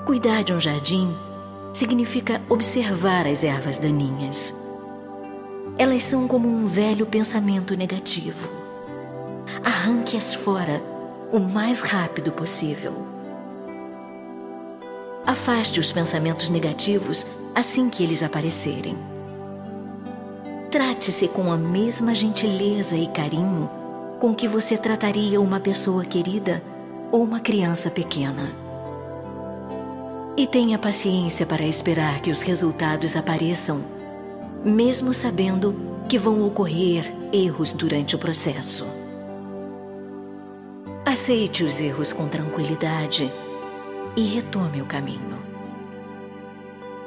Cuidar 0.06 0.44
de 0.44 0.54
um 0.54 0.60
jardim 0.60 1.18
significa 1.74 2.42
observar 2.48 3.26
as 3.26 3.44
ervas 3.44 3.80
daninhas. 3.80 4.54
Elas 5.78 6.04
são 6.04 6.28
como 6.28 6.48
um 6.48 6.68
velho 6.68 7.06
pensamento 7.06 7.76
negativo. 7.76 8.50
Arranque-as 9.64 10.34
fora 10.36 10.82
o 11.32 11.40
mais 11.40 11.82
rápido 11.82 12.32
possível. 12.32 13.15
Afaste 15.25 15.79
os 15.79 15.91
pensamentos 15.91 16.50
negativos 16.50 17.25
assim 17.55 17.89
que 17.89 18.03
eles 18.03 18.22
aparecerem. 18.22 18.96
Trate-se 20.70 21.27
com 21.27 21.51
a 21.51 21.58
mesma 21.58 22.13
gentileza 22.13 22.96
e 22.96 23.08
carinho 23.08 23.67
com 24.20 24.36
que 24.36 24.48
você 24.48 24.77
trataria 24.77 25.41
uma 25.41 25.60
pessoa 25.60 26.05
querida 26.05 26.61
ou 27.11 27.24
uma 27.24 27.40
criança 27.40 27.90
pequena. 27.90 28.51
E 30.38 30.46
tenha 30.46 30.77
paciência 30.77 31.46
para 31.46 31.66
esperar 31.66 32.22
que 32.22 32.29
os 32.29 32.42
resultados 32.42 33.16
apareçam, 33.16 33.83
mesmo 34.64 35.14
sabendo 35.14 35.75
que 36.07 36.20
vão 36.20 36.46
ocorrer 36.46 37.11
erros 37.33 37.74
durante 37.74 38.16
o 38.16 38.20
processo. 38.20 38.85
Aceite 41.03 41.64
os 41.64 41.79
erros 41.79 42.14
com 42.14 42.27
tranquilidade 42.27 43.31
e 44.16 44.24
retome 44.24 44.82
o 44.82 44.86
caminho. 44.86 45.38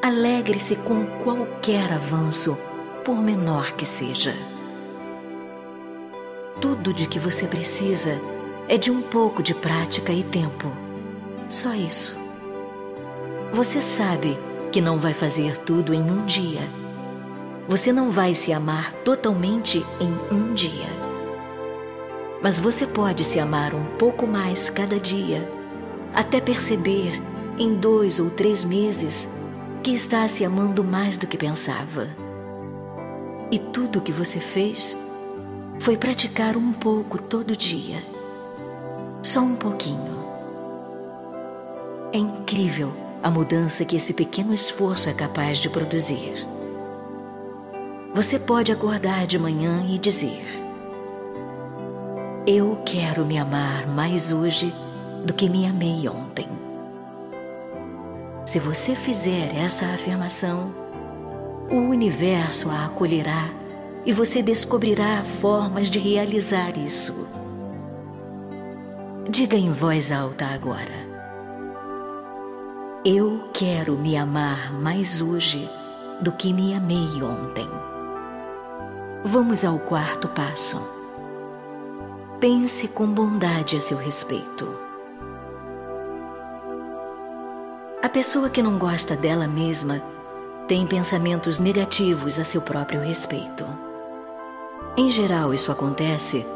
Alegre-se 0.03 0.77
com 0.77 1.07
qualquer 1.23 1.93
avanço, 1.93 2.57
por 3.05 3.21
menor 3.21 3.73
que 3.73 3.87
seja. 3.87 4.35
Tudo 6.61 6.93
de 6.93 7.07
que 7.07 7.19
você 7.19 7.47
precisa 7.47 8.21
é 8.69 8.77
de 8.77 8.91
um 8.91 9.01
pouco 9.01 9.43
de 9.43 9.55
prática 9.55 10.13
e 10.13 10.23
tempo. 10.23 10.71
Só 11.49 11.75
isso. 11.75 12.15
Você 13.53 13.81
sabe 13.81 14.39
que 14.71 14.81
não 14.81 14.99
vai 14.99 15.15
fazer 15.15 15.57
tudo 15.59 15.95
em 15.95 16.03
um 16.03 16.25
dia. 16.27 16.69
Você 17.67 17.93
não 17.93 18.11
vai 18.11 18.35
se 18.35 18.53
amar 18.53 18.93
totalmente 19.05 19.85
em 20.01 20.35
um 20.35 20.53
dia. 20.53 20.87
Mas 22.43 22.59
você 22.59 22.87
pode 22.87 23.25
se 23.25 23.41
amar 23.41 23.75
um 23.75 23.85
pouco 23.97 24.27
mais 24.27 24.71
cada 24.71 25.01
dia 25.01 25.58
até 26.19 26.41
perceber, 26.41 27.23
em 27.57 27.77
dois 27.77 28.19
ou 28.19 28.29
três 28.29 28.65
meses, 28.65 29.29
que 29.85 29.93
está 29.93 30.27
se 30.27 30.45
amando 30.45 30.83
mais 30.83 31.17
do 31.17 31.29
que 31.29 31.39
pensava. 31.39 32.09
E 33.53 33.59
tudo 33.61 34.01
o 34.01 34.03
que 34.03 34.11
você 34.11 34.41
fez 34.41 34.97
foi 35.79 35.97
praticar 35.97 36.57
um 36.57 36.73
pouco 36.73 37.23
todo 37.23 37.57
dia. 37.57 38.03
Só 39.23 39.39
um 39.39 39.55
pouquinho. 39.55 40.19
É 42.13 42.19
incrível 42.19 42.93
a 43.23 43.31
mudança 43.31 43.85
que 43.85 43.95
esse 43.95 44.13
pequeno 44.13 44.53
esforço 44.53 45.09
é 45.09 45.15
capaz 45.15 45.59
de 45.59 45.71
produzir. 45.71 46.45
Você 48.13 48.41
pode 48.41 48.73
acordar 48.73 49.25
de 49.25 49.39
manhã 49.39 49.87
e 49.89 49.97
dizer: 50.01 50.45
Eu 52.45 52.83
quero 52.85 53.25
me 53.25 53.39
amar 53.39 53.87
mais 53.87 54.33
hoje 54.33 54.75
do 55.25 55.33
que 55.33 55.49
me 55.49 55.67
amei 55.67 56.09
ontem. 56.09 56.49
Se 58.47 58.59
você 58.59 58.95
fizer 58.95 59.55
essa 59.55 59.85
afirmação, 59.87 60.73
o 61.71 61.77
universo 61.77 62.71
a 62.71 62.87
acolherá 62.87 63.51
e 64.07 64.13
você 64.13 64.43
descobrirá 64.43 65.23
formas 65.23 65.91
de 65.91 65.99
realizar 65.99 66.79
isso. 66.79 67.15
Diga 69.29 69.57
em 69.57 69.71
voz 69.71 70.11
alta 70.11 70.47
agora. 70.47 71.07
Eu 73.05 73.51
quero 73.53 73.99
me 73.99 74.17
amar 74.17 74.73
mais 74.73 75.21
hoje 75.21 75.69
do 76.23 76.33
que 76.33 76.53
me 76.53 76.75
amei 76.75 77.23
ontem. 77.23 77.69
Vamos 79.25 79.65
ao 79.65 79.79
quarto 79.79 80.27
passo. 80.29 80.81
Pense 82.41 82.89
com 82.89 83.07
bondade 83.07 83.77
a 83.77 83.81
seu 83.81 83.99
respeito. 83.99 84.88
A 88.01 88.09
pessoa 88.09 88.49
que 88.49 88.63
não 88.63 88.79
gosta 88.79 89.17
dela 89.17 89.49
mesma 89.49 90.01
tem 90.69 90.87
pensamentos 90.87 91.59
negativos 91.59 92.39
a 92.39 92.45
seu 92.45 92.63
próprio 92.63 93.01
respeito. 93.01 93.67
Em 94.97 95.11
geral, 95.11 95.53
isso 95.53 95.73
acontece 95.73 96.47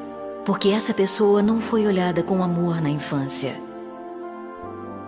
porque 0.45 0.69
essa 0.69 0.95
pessoa 0.95 1.43
não 1.43 1.61
foi 1.61 1.85
olhada 1.85 2.23
com 2.23 2.45
amor 2.45 2.81
na 2.81 2.89
infância. 2.89 3.57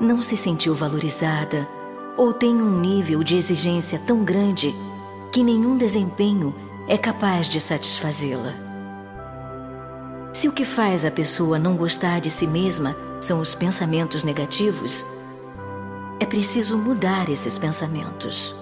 Não 0.01 0.21
se 0.23 0.37
sentiu 0.37 0.75
valorizada 0.75 1.69
ou 2.17 2.33
tem 2.33 2.53
um 2.61 2.81
nível 2.81 3.23
de 3.23 3.37
exigência 3.37 4.01
tão 4.05 4.25
grande 4.25 4.75
que 5.31 5.45
nenhum 5.45 5.77
desempenho 5.77 6.53
é 6.89 6.99
capaz 6.99 7.49
de 7.49 7.61
satisfazê-la. 7.61 8.55
Se 10.33 10.49
o 10.49 10.53
que 10.53 10.65
faz 10.65 11.05
a 11.05 11.13
pessoa 11.13 11.61
não 11.61 11.77
gostar 11.77 12.21
de 12.21 12.29
si 12.29 12.47
mesma 12.47 12.97
são 13.21 13.39
os 13.39 13.55
pensamentos 13.55 14.25
negativos, 14.25 15.07
preciso 16.35 16.77
mudar 16.77 17.31
esses 17.31 17.57
pensamentos. 17.61 18.57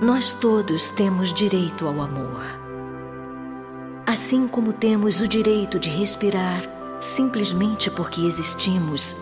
Nós 0.00 0.32
todos 0.32 0.88
temos 0.90 1.34
direito 1.34 1.84
ao 1.84 2.00
amor. 2.00 2.44
Assim 4.06 4.46
como 4.46 4.72
temos 4.72 5.20
o 5.20 5.26
direito 5.26 5.80
de 5.80 5.90
respirar 5.90 6.62
simplesmente 7.00 7.90
porque 7.90 8.20
existimos, 8.20 9.16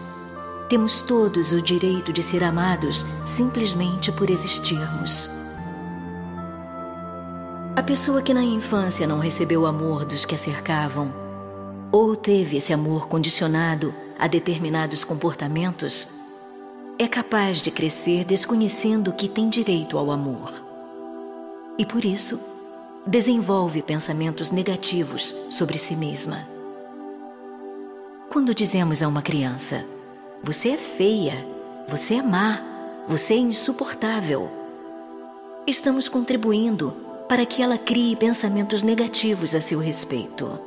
temos 0.68 1.00
todos 1.00 1.54
o 1.54 1.62
direito 1.62 2.12
de 2.12 2.22
ser 2.22 2.44
amados 2.44 3.06
simplesmente 3.24 4.12
por 4.12 4.28
existirmos. 4.28 5.30
A 7.74 7.82
pessoa 7.82 8.20
que 8.20 8.34
na 8.34 8.44
infância 8.44 9.06
não 9.06 9.20
recebeu 9.20 9.62
o 9.62 9.66
amor 9.66 10.04
dos 10.04 10.26
que 10.26 10.34
a 10.34 10.38
cercavam, 10.38 11.10
ou 11.90 12.14
teve 12.14 12.58
esse 12.58 12.74
amor 12.74 13.08
condicionado 13.08 13.94
a 14.18 14.26
determinados 14.26 15.02
comportamentos, 15.02 16.06
é 16.98 17.06
capaz 17.06 17.58
de 17.58 17.70
crescer 17.70 18.24
desconhecendo 18.24 19.12
que 19.12 19.28
tem 19.28 19.48
direito 19.48 19.98
ao 19.98 20.10
amor. 20.10 20.64
E 21.78 21.84
por 21.84 22.04
isso, 22.04 22.40
desenvolve 23.06 23.82
pensamentos 23.82 24.50
negativos 24.50 25.34
sobre 25.50 25.78
si 25.78 25.94
mesma. 25.94 26.48
Quando 28.30 28.54
dizemos 28.54 29.02
a 29.02 29.08
uma 29.08 29.20
criança: 29.20 29.84
Você 30.42 30.70
é 30.70 30.78
feia, 30.78 31.46
você 31.86 32.14
é 32.14 32.22
má, 32.22 32.62
você 33.06 33.34
é 33.34 33.38
insuportável, 33.38 34.50
estamos 35.66 36.08
contribuindo 36.08 36.94
para 37.28 37.44
que 37.44 37.62
ela 37.62 37.76
crie 37.76 38.16
pensamentos 38.16 38.82
negativos 38.82 39.54
a 39.54 39.60
seu 39.60 39.78
respeito. 39.78 40.58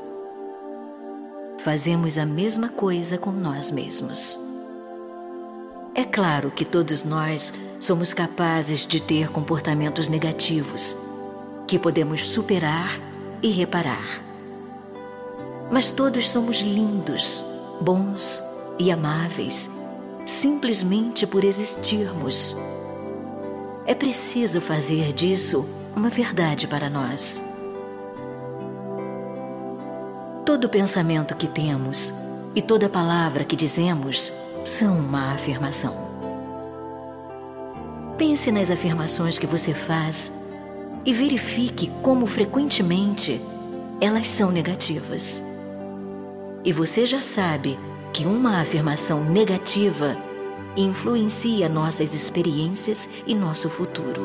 Fazemos 1.57 2.17
a 2.17 2.25
mesma 2.25 2.69
coisa 2.69 3.17
com 3.17 3.31
nós 3.31 3.71
mesmos. 3.71 4.48
É 5.95 6.03
claro 6.03 6.51
que 6.51 6.63
todos 6.63 7.03
nós 7.03 7.53
somos 7.79 8.13
capazes 8.13 8.85
de 8.85 9.01
ter 9.01 9.29
comportamentos 9.29 10.07
negativos 10.07 10.95
que 11.67 11.79
podemos 11.79 12.25
superar 12.25 12.99
e 13.41 13.49
reparar. 13.49 14.23
Mas 15.71 15.91
todos 15.91 16.29
somos 16.29 16.57
lindos, 16.57 17.43
bons 17.81 18.41
e 18.77 18.91
amáveis 18.91 19.69
simplesmente 20.29 21.25
por 21.25 21.43
existirmos. 21.43 22.55
É 23.85 23.95
preciso 23.95 24.61
fazer 24.61 25.11
disso 25.11 25.67
uma 25.95 26.09
verdade 26.09 26.67
para 26.67 26.89
nós. 26.89 27.41
Todo 30.45 30.69
pensamento 30.69 31.35
que 31.35 31.47
temos 31.47 32.13
e 32.55 32.61
toda 32.61 32.87
palavra 32.87 33.43
que 33.43 33.55
dizemos 33.55 34.31
são 34.69 34.97
uma 34.97 35.33
afirmação. 35.33 35.95
Pense 38.17 38.51
nas 38.51 38.69
afirmações 38.69 39.39
que 39.39 39.47
você 39.47 39.73
faz 39.73 40.31
e 41.05 41.11
verifique 41.11 41.91
como 42.03 42.27
frequentemente 42.27 43.41
elas 43.99 44.27
são 44.27 44.51
negativas. 44.51 45.43
E 46.63 46.71
você 46.71 47.05
já 47.05 47.21
sabe 47.21 47.79
que 48.13 48.25
uma 48.25 48.61
afirmação 48.61 49.23
negativa 49.23 50.15
influencia 50.77 51.67
nossas 51.67 52.13
experiências 52.13 53.09
e 53.25 53.33
nosso 53.33 53.69
futuro. 53.69 54.23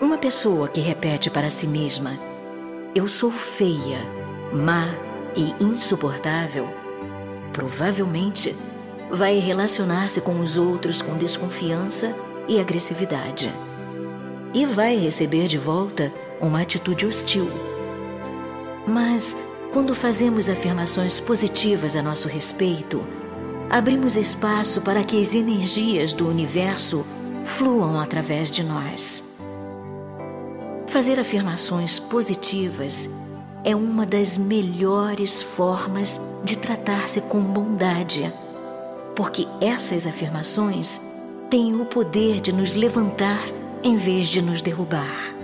Uma 0.00 0.16
pessoa 0.16 0.68
que 0.68 0.80
repete 0.80 1.30
para 1.30 1.50
si 1.50 1.66
mesma: 1.66 2.18
Eu 2.94 3.06
sou 3.06 3.30
feia, 3.30 4.00
má 4.52 4.88
e 5.36 5.54
insuportável, 5.62 6.81
provavelmente 7.52 8.56
vai 9.10 9.38
relacionar-se 9.38 10.20
com 10.20 10.40
os 10.40 10.56
outros 10.56 11.02
com 11.02 11.16
desconfiança 11.16 12.14
e 12.48 12.58
agressividade. 12.58 13.52
E 14.54 14.64
vai 14.66 14.96
receber 14.96 15.48
de 15.48 15.58
volta 15.58 16.12
uma 16.40 16.60
atitude 16.60 17.06
hostil. 17.06 17.48
Mas 18.86 19.36
quando 19.72 19.94
fazemos 19.94 20.48
afirmações 20.48 21.20
positivas 21.20 21.94
a 21.96 22.02
nosso 22.02 22.28
respeito, 22.28 23.06
abrimos 23.70 24.16
espaço 24.16 24.80
para 24.80 25.04
que 25.04 25.20
as 25.20 25.34
energias 25.34 26.12
do 26.12 26.28
universo 26.28 27.06
fluam 27.44 27.98
através 28.00 28.50
de 28.50 28.62
nós. 28.62 29.24
Fazer 30.88 31.18
afirmações 31.18 31.98
positivas 31.98 33.08
é 33.64 33.76
uma 33.76 34.04
das 34.04 34.36
melhores 34.36 35.40
formas 35.40 36.20
de 36.44 36.56
tratar-se 36.56 37.20
com 37.20 37.40
bondade, 37.40 38.32
porque 39.14 39.46
essas 39.60 40.06
afirmações 40.06 41.00
têm 41.48 41.80
o 41.80 41.84
poder 41.84 42.40
de 42.40 42.52
nos 42.52 42.74
levantar 42.74 43.42
em 43.82 43.96
vez 43.96 44.28
de 44.28 44.42
nos 44.42 44.60
derrubar. 44.62 45.34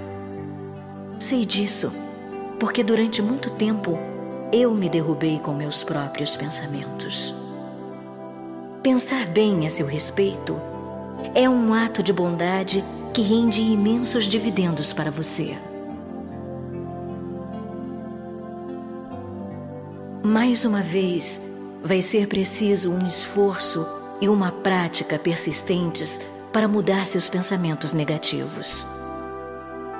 Sei 1.19 1.45
disso, 1.45 1.93
porque 2.59 2.83
durante 2.83 3.23
muito 3.23 3.51
tempo 3.51 3.99
eu 4.53 4.75
me 4.75 4.89
derrubei 4.89 5.39
com 5.39 5.53
meus 5.53 5.85
próprios 5.85 6.37
pensamentos. 6.37 7.35
Pensar 8.83 9.27
bem 9.27 9.67
a 9.67 9.71
seu 9.71 9.87
respeito 9.87 10.59
é 11.35 11.49
um 11.49 11.75
ato 11.75 12.03
de 12.03 12.13
bondade 12.13 12.85
que 13.13 13.23
rende 13.23 13.61
imensos 13.61 14.25
dividendos 14.25 14.93
para 14.93 15.11
você. 15.11 15.57
Mais 20.23 20.65
uma 20.65 20.83
vez, 20.83 21.41
vai 21.83 22.03
ser 22.03 22.27
preciso 22.27 22.91
um 22.91 23.07
esforço 23.07 23.87
e 24.21 24.29
uma 24.29 24.51
prática 24.51 25.19
persistentes 25.19 26.21
para 26.53 26.67
mudar 26.67 27.07
seus 27.07 27.29
pensamentos 27.29 27.93
negativos. 27.93 28.85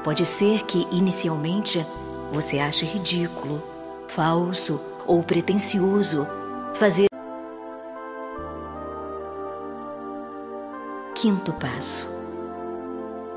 Pode 0.03 0.25
ser 0.27 0.65
que, 0.65 0.87
inicialmente, 0.91 1.87
você 2.33 2.59
ache 2.59 2.85
ridículo 2.85 3.63
falso 4.09 4.81
ou 5.07 5.23
pretensioso 5.23 6.27
fazer. 6.75 7.07
Quinto 11.15 11.53
passo: 11.53 12.07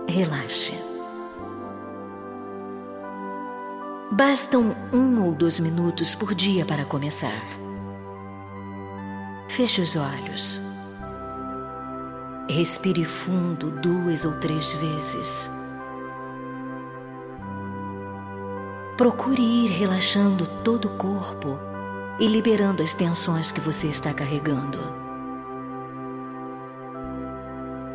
relaxe. 0.07 0.90
Bastam 4.13 4.75
um 4.91 5.25
ou 5.25 5.33
dois 5.33 5.57
minutos 5.57 6.13
por 6.13 6.35
dia 6.35 6.65
para 6.65 6.83
começar. 6.83 7.45
Feche 9.47 9.81
os 9.81 9.95
olhos. 9.95 10.59
Respire 12.49 13.05
fundo 13.05 13.71
duas 13.71 14.25
ou 14.25 14.33
três 14.33 14.73
vezes. 14.73 15.49
Procure 18.97 19.41
ir 19.41 19.69
relaxando 19.69 20.45
todo 20.61 20.89
o 20.89 20.97
corpo 20.97 21.57
e 22.19 22.27
liberando 22.27 22.83
as 22.83 22.93
tensões 22.93 23.49
que 23.49 23.61
você 23.61 23.87
está 23.87 24.13
carregando. 24.13 24.77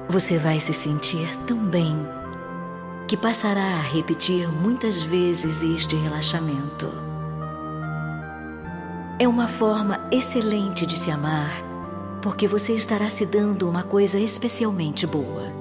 Você 0.08 0.38
vai 0.38 0.60
se 0.60 0.72
sentir 0.72 1.28
tão 1.46 1.58
bem 1.58 1.94
que 3.06 3.16
passará 3.16 3.76
a 3.76 3.80
repetir 3.80 4.48
muitas 4.48 5.00
vezes 5.00 5.62
este 5.62 5.94
relaxamento. 5.94 6.92
É 9.18 9.28
uma 9.28 9.46
forma 9.46 10.08
excelente 10.10 10.84
de 10.84 10.98
se 10.98 11.10
amar, 11.10 11.62
porque 12.20 12.48
você 12.48 12.74
estará 12.74 13.08
se 13.08 13.24
dando 13.24 13.68
uma 13.68 13.84
coisa 13.84 14.18
especialmente 14.18 15.06
boa. 15.06 15.52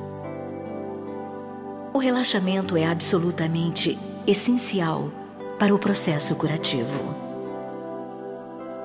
O 1.94 2.00
relaxamento 2.00 2.76
é 2.76 2.86
absolutamente 2.86 3.98
essencial 4.26 5.12
para 5.60 5.74
o 5.74 5.80
processo 5.80 6.36
curativo. 6.36 7.16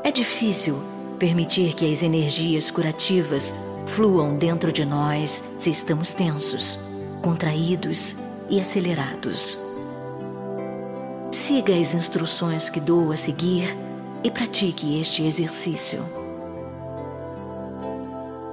É 0.05 0.12
difícil 0.12 0.81
permitir 1.18 1.75
que 1.75 1.90
as 1.90 2.03
energias 2.03 2.70
curativas 2.70 3.55
fluam 3.87 4.37
dentro 4.37 4.70
de 4.70 4.85
nós 4.85 5.42
se 5.57 5.70
estamos 5.70 6.12
tensos, 6.12 6.79
contraídos 7.23 8.14
e 8.51 8.61
acelerados. 8.61 9.59
Siga 11.33 11.75
as 11.75 11.95
instruções 11.95 12.69
que 12.69 12.81
dou 12.81 13.13
a 13.13 13.17
seguir 13.17 13.77
e 14.23 14.31
pratique 14.31 15.01
este 15.01 15.23
exercício. 15.23 16.05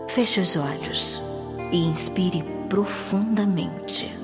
Feche 0.08 0.40
os 0.40 0.56
olhos 0.56 1.22
e 1.72 1.80
inspire 1.80 2.44
profundamente. 2.70 4.16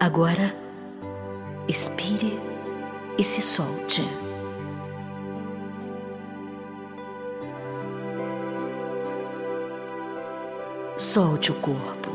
Agora, 0.00 0.54
expire 1.68 2.38
e 3.18 3.24
se 3.24 3.40
solte. 3.40 4.02
Solte 11.14 11.52
o 11.52 11.54
corpo. 11.60 12.10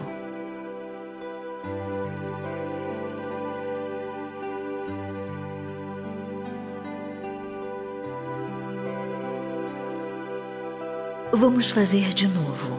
Vamos 11.32 11.72
fazer 11.72 12.14
de 12.14 12.28
novo. 12.28 12.78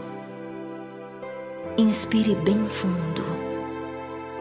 Inspire 1.78 2.34
bem 2.34 2.68
fundo 2.68 3.24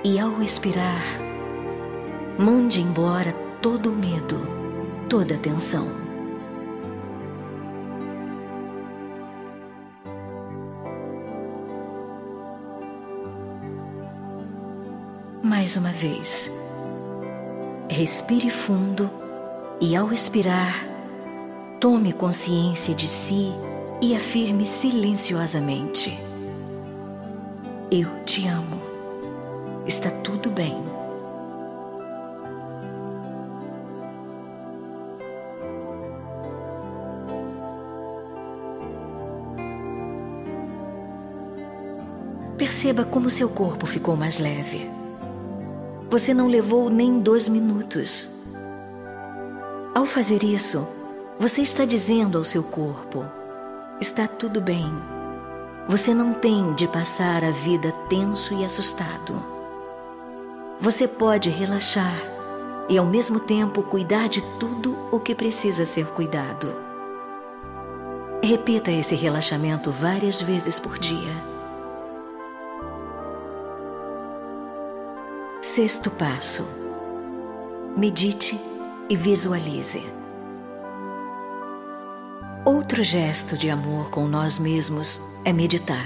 e 0.03 0.19
ao 0.19 0.41
expirar, 0.41 1.01
mande 2.37 2.81
embora 2.81 3.31
todo 3.61 3.89
o 3.89 3.95
medo, 3.95 4.45
toda 5.07 5.35
a 5.35 5.37
tensão. 5.37 6.08
Mais 15.49 15.75
uma 15.75 15.91
vez, 15.91 16.51
respire 17.89 18.51
fundo 18.51 19.09
e 19.81 19.95
ao 19.95 20.13
expirar, 20.13 20.87
tome 21.79 22.13
consciência 22.13 22.93
de 22.93 23.07
si 23.07 23.51
e 23.99 24.15
afirme 24.15 24.67
silenciosamente: 24.67 26.15
Eu 27.89 28.23
te 28.25 28.47
amo. 28.47 28.79
Está 29.87 30.11
tudo 30.11 30.51
bem. 30.51 30.77
Perceba 42.55 43.03
como 43.03 43.31
seu 43.31 43.49
corpo 43.49 43.87
ficou 43.87 44.15
mais 44.15 44.37
leve. 44.37 45.08
Você 46.09 46.33
não 46.33 46.47
levou 46.47 46.89
nem 46.89 47.19
dois 47.19 47.47
minutos. 47.47 48.27
Ao 49.93 50.07
fazer 50.07 50.43
isso, 50.43 50.87
você 51.39 51.61
está 51.61 51.85
dizendo 51.85 52.39
ao 52.39 52.43
seu 52.43 52.63
corpo: 52.63 53.23
está 54.01 54.27
tudo 54.27 54.59
bem. 54.59 54.91
Você 55.87 56.11
não 56.11 56.33
tem 56.33 56.73
de 56.73 56.87
passar 56.87 57.43
a 57.43 57.51
vida 57.51 57.91
tenso 58.09 58.55
e 58.55 58.65
assustado. 58.65 59.39
Você 60.79 61.07
pode 61.07 61.51
relaxar 61.51 62.15
e, 62.89 62.97
ao 62.97 63.05
mesmo 63.05 63.39
tempo, 63.39 63.83
cuidar 63.83 64.29
de 64.29 64.41
tudo 64.59 64.97
o 65.11 65.19
que 65.19 65.35
precisa 65.35 65.85
ser 65.85 66.07
cuidado. 66.07 66.73
Repita 68.41 68.89
esse 68.89 69.13
relaxamento 69.13 69.91
várias 69.91 70.41
vezes 70.41 70.79
por 70.79 70.97
dia. 70.97 71.58
Sexto 75.79 76.11
passo: 76.11 76.65
medite 77.95 78.59
e 79.09 79.15
visualize. 79.15 80.05
Outro 82.65 83.01
gesto 83.01 83.55
de 83.55 83.69
amor 83.69 84.09
com 84.09 84.27
nós 84.27 84.59
mesmos 84.59 85.21
é 85.45 85.53
meditar. 85.53 86.05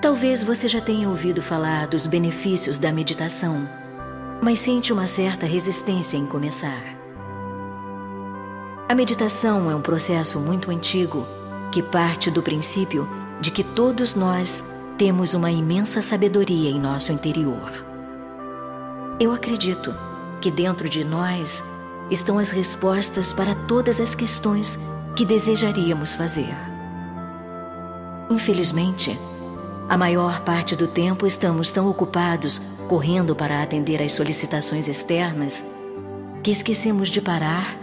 Talvez 0.00 0.42
você 0.42 0.66
já 0.66 0.80
tenha 0.80 1.06
ouvido 1.06 1.42
falar 1.42 1.86
dos 1.86 2.06
benefícios 2.06 2.78
da 2.78 2.90
meditação, 2.90 3.68
mas 4.40 4.58
sente 4.60 4.90
uma 4.90 5.06
certa 5.06 5.44
resistência 5.44 6.16
em 6.16 6.24
começar. 6.24 6.82
A 8.88 8.94
meditação 8.94 9.70
é 9.70 9.76
um 9.76 9.82
processo 9.82 10.40
muito 10.40 10.70
antigo 10.70 11.26
que 11.70 11.82
parte 11.82 12.30
do 12.30 12.42
princípio 12.42 13.06
de 13.38 13.50
que 13.50 13.62
todos 13.62 14.14
nós 14.14 14.64
temos 14.98 15.34
uma 15.34 15.50
imensa 15.50 16.00
sabedoria 16.00 16.70
em 16.70 16.80
nosso 16.80 17.12
interior. 17.12 17.84
Eu 19.20 19.32
acredito 19.32 19.94
que 20.40 20.50
dentro 20.50 20.88
de 20.88 21.04
nós 21.04 21.62
estão 22.10 22.38
as 22.38 22.50
respostas 22.50 23.32
para 23.32 23.54
todas 23.54 24.00
as 24.00 24.14
questões 24.14 24.78
que 25.14 25.24
desejaríamos 25.24 26.14
fazer. 26.14 26.54
Infelizmente, 28.30 29.18
a 29.88 29.96
maior 29.96 30.40
parte 30.40 30.74
do 30.74 30.88
tempo 30.88 31.26
estamos 31.26 31.70
tão 31.70 31.88
ocupados 31.88 32.60
correndo 32.88 33.34
para 33.34 33.62
atender 33.62 34.02
às 34.02 34.12
solicitações 34.12 34.88
externas 34.88 35.64
que 36.42 36.50
esquecemos 36.50 37.08
de 37.08 37.20
parar 37.20 37.76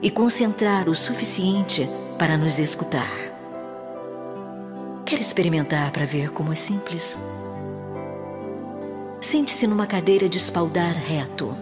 e 0.00 0.10
concentrar 0.10 0.88
o 0.88 0.94
suficiente 0.94 1.88
para 2.18 2.36
nos 2.36 2.58
escutar. 2.58 3.35
Quer 5.06 5.20
experimentar 5.20 5.92
para 5.92 6.04
ver 6.04 6.32
como 6.32 6.52
é 6.52 6.56
simples? 6.56 7.16
Sente-se 9.20 9.64
numa 9.64 9.86
cadeira 9.86 10.28
de 10.28 10.36
espaldar 10.36 10.94
reto 10.94 11.56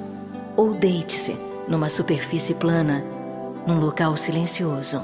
ou 0.56 0.72
deite-se 0.72 1.36
numa 1.68 1.90
superfície 1.90 2.54
plana, 2.54 3.04
num 3.66 3.78
local 3.78 4.16
silencioso. 4.16 4.98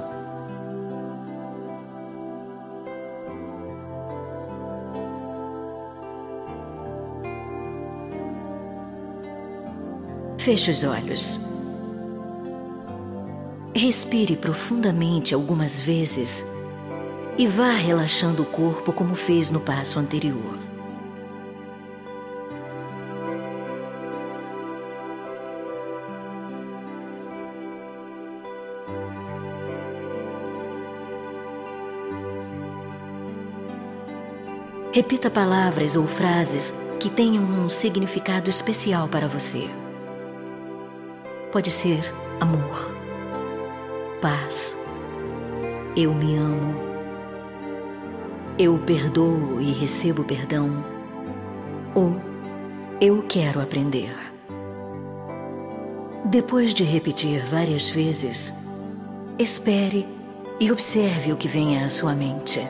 Feche 10.38 10.70
os 10.70 10.82
olhos. 10.82 11.38
Respire 13.74 14.34
profundamente 14.34 15.34
algumas 15.34 15.78
vezes 15.78 16.46
e 17.40 17.46
vá 17.46 17.70
relaxando 17.70 18.42
o 18.42 18.44
corpo 18.44 18.92
como 18.92 19.14
fez 19.14 19.50
no 19.50 19.60
passo 19.60 19.98
anterior. 19.98 20.58
Repita 34.92 35.30
palavras 35.30 35.96
ou 35.96 36.06
frases 36.06 36.74
que 36.98 37.08
tenham 37.08 37.42
um 37.42 37.70
significado 37.70 38.50
especial 38.50 39.08
para 39.08 39.26
você. 39.26 39.66
Pode 41.50 41.70
ser 41.70 42.02
amor, 42.38 42.94
paz, 44.20 44.76
eu 45.96 46.12
me 46.12 46.36
amo, 46.36 46.89
eu 48.60 48.78
perdoo 48.78 49.58
e 49.58 49.72
recebo 49.72 50.22
perdão, 50.22 50.84
ou 51.94 52.14
eu 53.00 53.22
quero 53.22 53.58
aprender. 53.58 54.14
Depois 56.26 56.74
de 56.74 56.84
repetir 56.84 57.42
várias 57.46 57.88
vezes, 57.88 58.52
espere 59.38 60.06
e 60.60 60.70
observe 60.70 61.32
o 61.32 61.38
que 61.38 61.48
vem 61.48 61.82
à 61.82 61.88
sua 61.88 62.14
mente. 62.14 62.60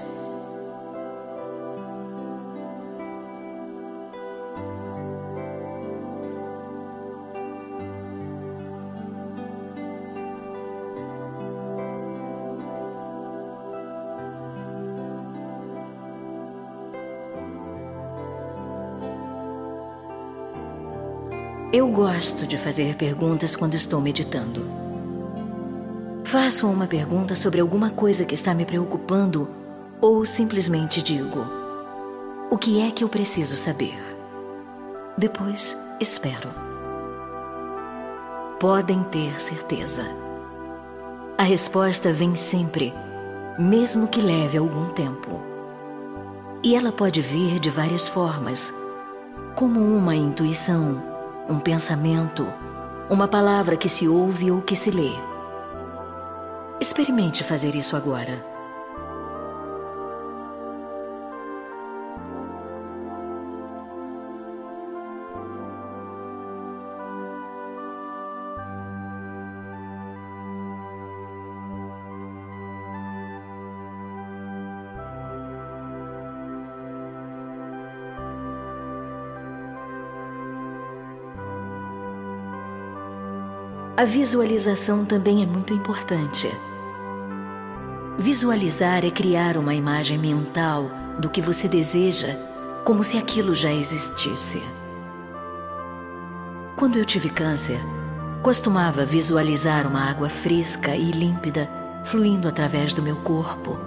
Eu 21.73 21.87
gosto 21.87 22.49
de 22.49 22.59
fazer 22.59 22.97
perguntas 22.97 23.55
quando 23.55 23.75
estou 23.75 24.01
meditando. 24.01 24.69
Faço 26.25 26.67
uma 26.67 26.89
pergunta 26.89 27.37
sobre 27.37 27.61
alguma 27.61 27.91
coisa 27.91 28.25
que 28.25 28.35
está 28.35 28.53
me 28.53 28.67
preocupando 28.67 29.49
ou 30.01 30.25
simplesmente 30.25 31.01
digo: 31.01 31.47
O 32.51 32.59
que 32.59 32.81
é 32.83 32.91
que 32.91 33.05
eu 33.05 33.09
preciso 33.09 33.55
saber? 33.55 33.97
Depois 35.17 35.79
espero. 36.01 36.49
Podem 38.59 39.05
ter 39.05 39.41
certeza. 39.41 40.05
A 41.39 41.45
resposta 41.45 42.13
vem 42.13 42.35
sempre, 42.35 42.93
mesmo 43.57 44.09
que 44.09 44.21
leve 44.21 44.59
algum 44.59 44.87
tempo. 44.89 45.41
E 46.65 46.75
ela 46.75 46.91
pode 46.91 47.21
vir 47.21 47.61
de 47.61 47.71
várias 47.71 48.09
formas, 48.09 48.75
como 49.55 49.81
uma 49.81 50.17
intuição 50.17 51.10
um 51.51 51.59
pensamento, 51.59 52.47
uma 53.11 53.27
palavra 53.27 53.77
que 53.77 53.89
se 53.89 54.07
ouve 54.07 54.53
ou 54.53 54.63
que 54.63 54.77
se 54.77 54.89
lê. 54.89 55.11
Experimente 56.81 57.43
fazer 57.43 57.75
isso 57.75 57.97
agora. 57.97 58.45
A 84.01 84.05
visualização 84.07 85.05
também 85.05 85.43
é 85.43 85.47
muito 85.47 85.75
importante. 85.75 86.51
Visualizar 88.19 89.05
é 89.05 89.11
criar 89.11 89.59
uma 89.59 89.75
imagem 89.75 90.17
mental 90.17 90.91
do 91.19 91.29
que 91.29 91.43
você 91.43 91.69
deseja, 91.69 92.35
como 92.83 93.05
se 93.05 93.19
aquilo 93.19 93.55
já 93.55 93.71
existisse. 93.71 94.63
Quando 96.79 96.99
eu 96.99 97.05
tive 97.05 97.29
câncer, 97.29 97.79
costumava 98.43 99.05
visualizar 99.05 99.87
uma 99.87 100.09
água 100.09 100.31
fresca 100.31 100.97
e 100.97 101.11
límpida 101.11 101.69
fluindo 102.07 102.49
através 102.49 102.95
do 102.95 103.03
meu 103.03 103.17
corpo, 103.17 103.79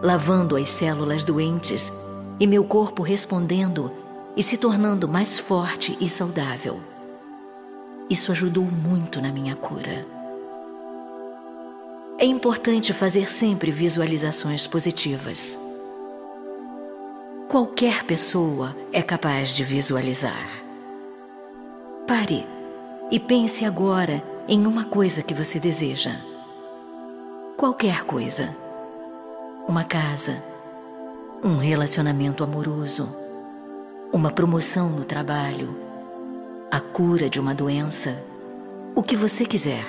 lavando 0.00 0.56
as 0.56 0.70
células 0.70 1.24
doentes 1.24 1.92
e 2.40 2.46
meu 2.46 2.64
corpo 2.64 3.02
respondendo 3.02 3.92
e 4.34 4.42
se 4.42 4.56
tornando 4.56 5.06
mais 5.06 5.38
forte 5.38 5.94
e 6.00 6.08
saudável. 6.08 6.91
Isso 8.08 8.32
ajudou 8.32 8.64
muito 8.64 9.20
na 9.20 9.30
minha 9.30 9.56
cura. 9.56 10.06
É 12.18 12.24
importante 12.24 12.92
fazer 12.92 13.28
sempre 13.28 13.70
visualizações 13.70 14.66
positivas. 14.66 15.58
Qualquer 17.48 18.04
pessoa 18.04 18.76
é 18.92 19.02
capaz 19.02 19.50
de 19.50 19.64
visualizar. 19.64 20.48
Pare 22.06 22.46
e 23.10 23.18
pense 23.18 23.64
agora 23.64 24.22
em 24.46 24.66
uma 24.66 24.84
coisa 24.84 25.22
que 25.22 25.34
você 25.34 25.58
deseja. 25.58 26.20
Qualquer 27.56 28.04
coisa. 28.04 28.56
Uma 29.68 29.84
casa, 29.84 30.42
um 31.42 31.56
relacionamento 31.56 32.42
amoroso, 32.42 33.08
uma 34.12 34.30
promoção 34.30 34.88
no 34.88 35.04
trabalho 35.04 35.91
a 36.72 36.80
cura 36.80 37.28
de 37.28 37.38
uma 37.38 37.54
doença, 37.54 38.24
o 38.94 39.02
que 39.02 39.14
você 39.14 39.44
quiser. 39.44 39.84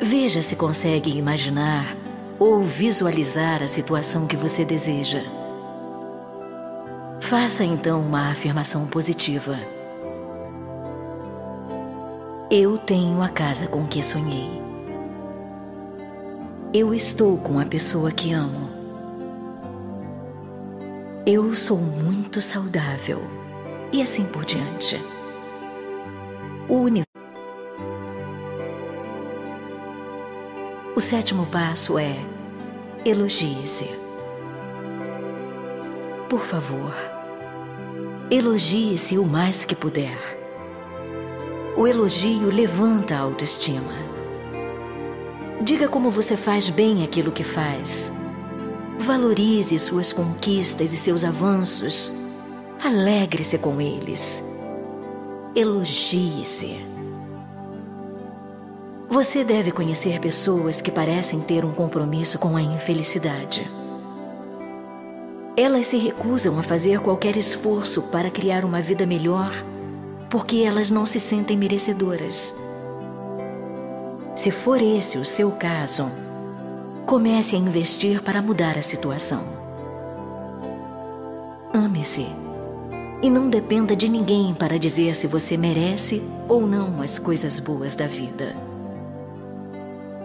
Veja 0.00 0.40
se 0.40 0.56
consegue 0.56 1.18
imaginar 1.18 1.94
ou 2.38 2.62
visualizar 2.62 3.62
a 3.62 3.68
situação 3.68 4.26
que 4.26 4.36
você 4.36 4.64
deseja. 4.64 5.22
Faça 7.20 7.62
então 7.62 8.00
uma 8.00 8.30
afirmação 8.30 8.86
positiva. 8.86 9.79
Eu 12.52 12.76
tenho 12.76 13.22
a 13.22 13.28
casa 13.28 13.68
com 13.68 13.86
que 13.86 14.02
sonhei. 14.02 14.50
Eu 16.74 16.92
estou 16.92 17.38
com 17.38 17.60
a 17.60 17.64
pessoa 17.64 18.10
que 18.10 18.32
amo. 18.32 18.68
Eu 21.24 21.54
sou 21.54 21.78
muito 21.78 22.42
saudável. 22.42 23.20
E 23.92 24.02
assim 24.02 24.24
por 24.24 24.44
diante. 24.44 25.00
O 26.68 26.78
universo. 26.78 27.06
O 30.96 31.00
sétimo 31.00 31.46
passo 31.46 31.96
é 32.00 32.16
elogie-se. 33.04 33.88
Por 36.28 36.40
favor, 36.40 36.92
elogie-se 38.28 39.16
o 39.18 39.24
mais 39.24 39.64
que 39.64 39.76
puder. 39.76 40.39
O 41.76 41.86
elogio 41.86 42.50
levanta 42.50 43.14
a 43.14 43.20
autoestima. 43.20 43.92
Diga 45.62 45.88
como 45.88 46.10
você 46.10 46.36
faz 46.36 46.68
bem 46.68 47.04
aquilo 47.04 47.30
que 47.30 47.44
faz. 47.44 48.12
Valorize 48.98 49.78
suas 49.78 50.12
conquistas 50.12 50.92
e 50.92 50.96
seus 50.96 51.22
avanços. 51.22 52.12
Alegre-se 52.84 53.56
com 53.56 53.80
eles. 53.80 54.44
Elogie-se. 55.54 56.84
Você 59.08 59.44
deve 59.44 59.70
conhecer 59.70 60.18
pessoas 60.18 60.80
que 60.80 60.90
parecem 60.90 61.40
ter 61.40 61.64
um 61.64 61.72
compromisso 61.72 62.38
com 62.38 62.56
a 62.56 62.62
infelicidade. 62.62 63.70
Elas 65.56 65.86
se 65.86 65.98
recusam 65.98 66.58
a 66.58 66.62
fazer 66.62 67.00
qualquer 67.00 67.36
esforço 67.36 68.02
para 68.02 68.30
criar 68.30 68.64
uma 68.64 68.80
vida 68.80 69.06
melhor 69.06 69.52
porque 70.30 70.58
elas 70.58 70.90
não 70.90 71.04
se 71.04 71.18
sentem 71.18 71.58
merecedoras. 71.58 72.54
Se 74.36 74.50
for 74.52 74.80
esse 74.80 75.18
o 75.18 75.24
seu 75.24 75.50
caso, 75.50 76.10
comece 77.04 77.56
a 77.56 77.58
investir 77.58 78.22
para 78.22 78.40
mudar 78.40 78.78
a 78.78 78.82
situação. 78.82 79.42
Ame-se 81.74 82.26
e 83.22 83.28
não 83.28 83.50
dependa 83.50 83.94
de 83.94 84.08
ninguém 84.08 84.54
para 84.54 84.78
dizer 84.78 85.14
se 85.14 85.26
você 85.26 85.56
merece 85.56 86.22
ou 86.48 86.66
não 86.66 87.02
as 87.02 87.18
coisas 87.18 87.58
boas 87.58 87.96
da 87.96 88.06
vida. 88.06 88.56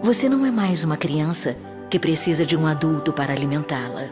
Você 0.02 0.28
não 0.28 0.46
é 0.46 0.50
mais 0.50 0.84
uma 0.84 0.96
criança 0.96 1.56
que 1.90 1.98
precisa 1.98 2.46
de 2.46 2.56
um 2.56 2.66
adulto 2.66 3.12
para 3.12 3.32
alimentá-la. 3.32 4.08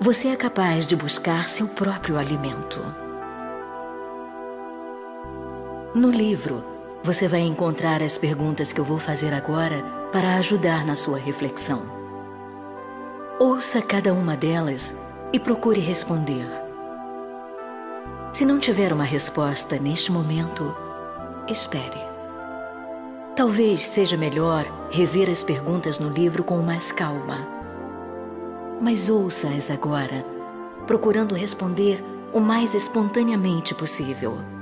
Você 0.00 0.28
é 0.28 0.36
capaz 0.36 0.86
de 0.86 0.94
buscar 0.94 1.48
seu 1.48 1.66
próprio 1.66 2.16
alimento. 2.16 3.03
No 5.94 6.10
livro, 6.10 6.64
você 7.04 7.28
vai 7.28 7.42
encontrar 7.42 8.02
as 8.02 8.18
perguntas 8.18 8.72
que 8.72 8.80
eu 8.80 8.84
vou 8.84 8.98
fazer 8.98 9.32
agora 9.32 9.80
para 10.10 10.34
ajudar 10.34 10.84
na 10.84 10.96
sua 10.96 11.18
reflexão. 11.18 11.82
Ouça 13.38 13.80
cada 13.80 14.12
uma 14.12 14.36
delas 14.36 14.92
e 15.32 15.38
procure 15.38 15.80
responder. 15.80 16.48
Se 18.32 18.44
não 18.44 18.58
tiver 18.58 18.92
uma 18.92 19.04
resposta 19.04 19.78
neste 19.78 20.10
momento, 20.10 20.74
espere. 21.48 22.00
Talvez 23.36 23.82
seja 23.82 24.16
melhor 24.16 24.64
rever 24.90 25.30
as 25.30 25.44
perguntas 25.44 26.00
no 26.00 26.08
livro 26.08 26.42
com 26.42 26.56
mais 26.56 26.90
calma. 26.90 27.46
Mas 28.80 29.08
ouça-as 29.08 29.70
agora, 29.70 30.26
procurando 30.88 31.36
responder 31.36 32.04
o 32.32 32.40
mais 32.40 32.74
espontaneamente 32.74 33.76
possível. 33.76 34.53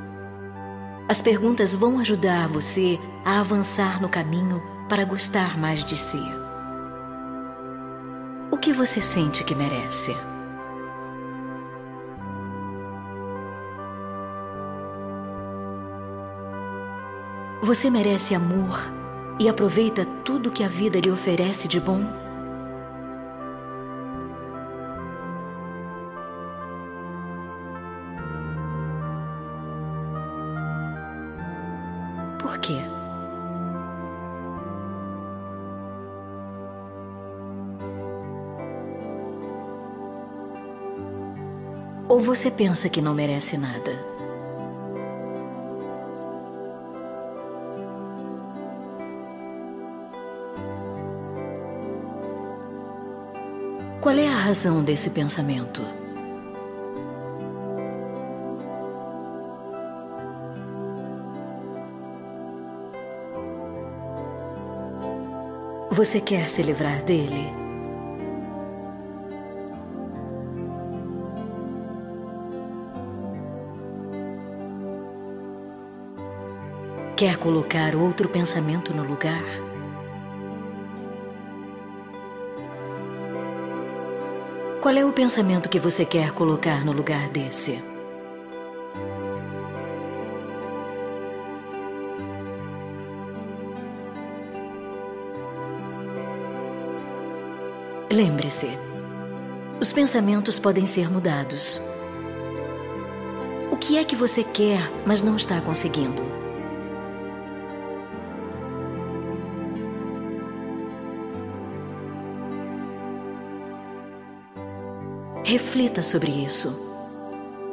As 1.08 1.20
perguntas 1.20 1.74
vão 1.74 1.98
ajudar 1.98 2.48
você 2.48 2.98
a 3.24 3.40
avançar 3.40 4.00
no 4.00 4.08
caminho 4.08 4.62
para 4.88 5.04
gostar 5.04 5.58
mais 5.58 5.84
de 5.84 5.96
si. 5.96 6.22
O 8.50 8.56
que 8.56 8.72
você 8.72 9.02
sente 9.02 9.44
que 9.44 9.54
merece? 9.54 10.16
Você 17.62 17.88
merece 17.90 18.34
amor 18.34 18.80
e 19.38 19.48
aproveita 19.48 20.04
tudo 20.24 20.50
que 20.50 20.62
a 20.62 20.68
vida 20.68 21.00
lhe 21.00 21.10
oferece 21.10 21.66
de 21.68 21.80
bom? 21.80 22.21
Você 42.22 42.50
pensa 42.50 42.88
que 42.88 43.00
não 43.00 43.14
merece 43.14 43.58
nada? 43.58 43.90
Qual 54.00 54.16
é 54.16 54.28
a 54.28 54.36
razão 54.36 54.82
desse 54.82 55.10
pensamento? 55.10 55.82
Você 65.90 66.20
quer 66.20 66.48
se 66.48 66.62
livrar 66.62 67.02
dele? 67.04 67.61
Quer 77.22 77.36
colocar 77.36 77.94
outro 77.94 78.28
pensamento 78.28 78.92
no 78.92 79.04
lugar? 79.04 79.44
Qual 84.80 84.92
é 84.92 85.04
o 85.04 85.12
pensamento 85.12 85.68
que 85.68 85.78
você 85.78 86.04
quer 86.04 86.32
colocar 86.32 86.84
no 86.84 86.90
lugar 86.90 87.28
desse? 87.28 87.80
Lembre-se, 98.10 98.76
os 99.80 99.92
pensamentos 99.92 100.58
podem 100.58 100.88
ser 100.88 101.08
mudados. 101.08 101.80
O 103.70 103.76
que 103.76 103.96
é 103.96 104.02
que 104.02 104.16
você 104.16 104.42
quer, 104.42 104.90
mas 105.06 105.22
não 105.22 105.36
está 105.36 105.60
conseguindo? 105.60 106.41
Reflita 115.52 116.02
sobre 116.02 116.30
isso. 116.30 116.70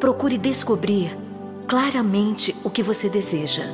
Procure 0.01 0.37
descobrir 0.37 1.17
claramente 1.65 2.53
o 2.61 2.69
que 2.69 2.83
você 2.83 3.07
deseja. 3.07 3.67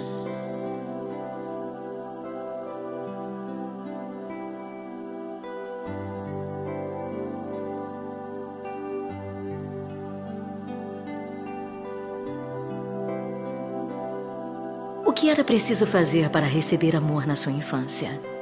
O 15.03 15.11
que 15.11 15.31
era 15.31 15.43
preciso 15.43 15.87
fazer 15.87 16.29
para 16.29 16.45
receber 16.45 16.95
amor 16.95 17.25
na 17.25 17.35
sua 17.35 17.51
infância? 17.51 18.34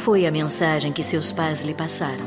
foi 0.00 0.26
a 0.26 0.30
mensagem 0.32 0.94
que 0.94 1.02
seus 1.02 1.30
pais 1.30 1.62
lhe 1.62 1.74
passaram? 1.74 2.24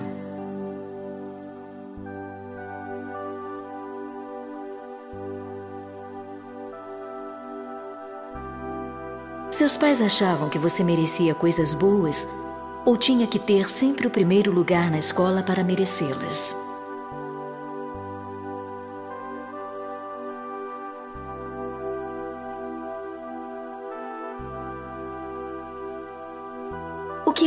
Seus 9.49 9.75
pais 9.75 10.01
achavam 10.01 10.49
que 10.49 10.59
você 10.59 10.83
merecia 10.83 11.33
coisas 11.33 11.73
boas 11.73 12.27
ou 12.85 12.95
tinha 12.95 13.25
que 13.25 13.39
ter 13.39 13.67
sempre 13.67 14.05
o 14.05 14.11
primeiro 14.11 14.51
lugar 14.51 14.91
na 14.91 14.99
escola 14.99 15.41
para 15.41 15.63
merecê-las. 15.63 16.55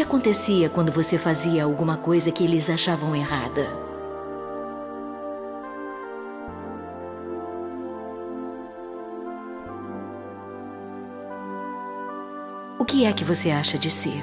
Acontecia 0.07 0.71
quando 0.71 0.93
você 0.93 1.19
fazia 1.19 1.65
alguma 1.65 1.97
coisa 1.97 2.31
que 2.31 2.45
eles 2.45 2.71
achavam 2.71 3.15
errada? 3.15 3.69
O 12.79 12.85
que 12.85 13.05
é 13.05 13.13
que 13.13 13.25
você 13.25 13.51
acha 13.51 13.77
de 13.77 13.91
si? 13.91 14.23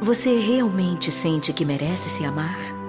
Você 0.00 0.38
realmente 0.38 1.12
sente 1.12 1.52
que 1.52 1.64
merece 1.64 2.08
se 2.08 2.24
amar? 2.24 2.85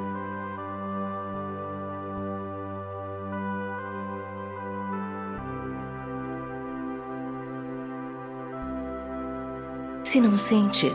Se 10.17 10.21
não 10.21 10.35
sente, 10.35 10.91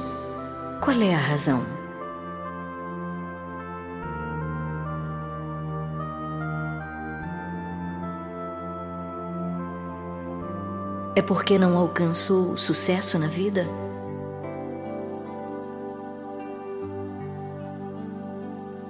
qual 0.82 1.00
é 1.00 1.14
a 1.14 1.16
razão? 1.16 1.64
É 11.14 11.22
porque 11.22 11.56
não 11.56 11.78
alcançou 11.78 12.56
sucesso 12.56 13.16
na 13.16 13.28
vida? 13.28 13.64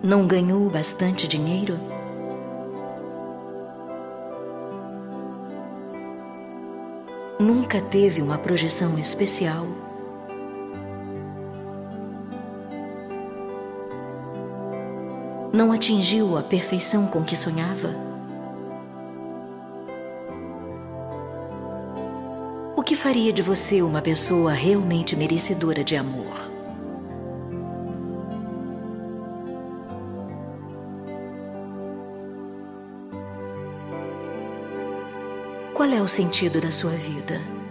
Não 0.02 0.26
ganhou 0.26 0.70
bastante 0.70 1.28
dinheiro? 1.28 1.78
Nunca 7.38 7.82
teve 7.82 8.22
uma 8.22 8.38
projeção 8.38 8.98
especial? 8.98 9.91
Não 15.52 15.70
atingiu 15.70 16.38
a 16.38 16.42
perfeição 16.42 17.06
com 17.06 17.22
que 17.22 17.36
sonhava? 17.36 17.94
O 22.74 22.82
que 22.82 22.96
faria 22.96 23.30
de 23.34 23.42
você 23.42 23.82
uma 23.82 24.00
pessoa 24.00 24.52
realmente 24.52 25.14
merecedora 25.14 25.84
de 25.84 25.94
amor? 25.94 26.50
Qual 35.74 35.90
é 35.90 36.00
o 36.00 36.08
sentido 36.08 36.62
da 36.62 36.72
sua 36.72 36.92
vida? 36.92 37.61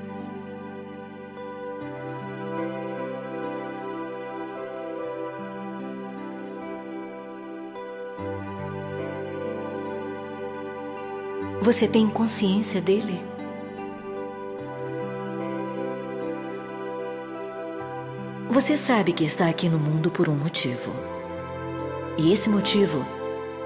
Você 11.62 11.88
tem 11.88 12.08
consciência 12.08 12.82
dele? 12.82 13.22
Você 18.50 18.76
sabe 18.76 19.14
que 19.14 19.24
está 19.24 19.48
aqui 19.48 19.70
no 19.70 19.78
mundo 19.78 20.10
por 20.10 20.28
um 20.28 20.36
motivo. 20.36 20.92
E 22.18 22.34
esse 22.34 22.50
motivo 22.50 23.06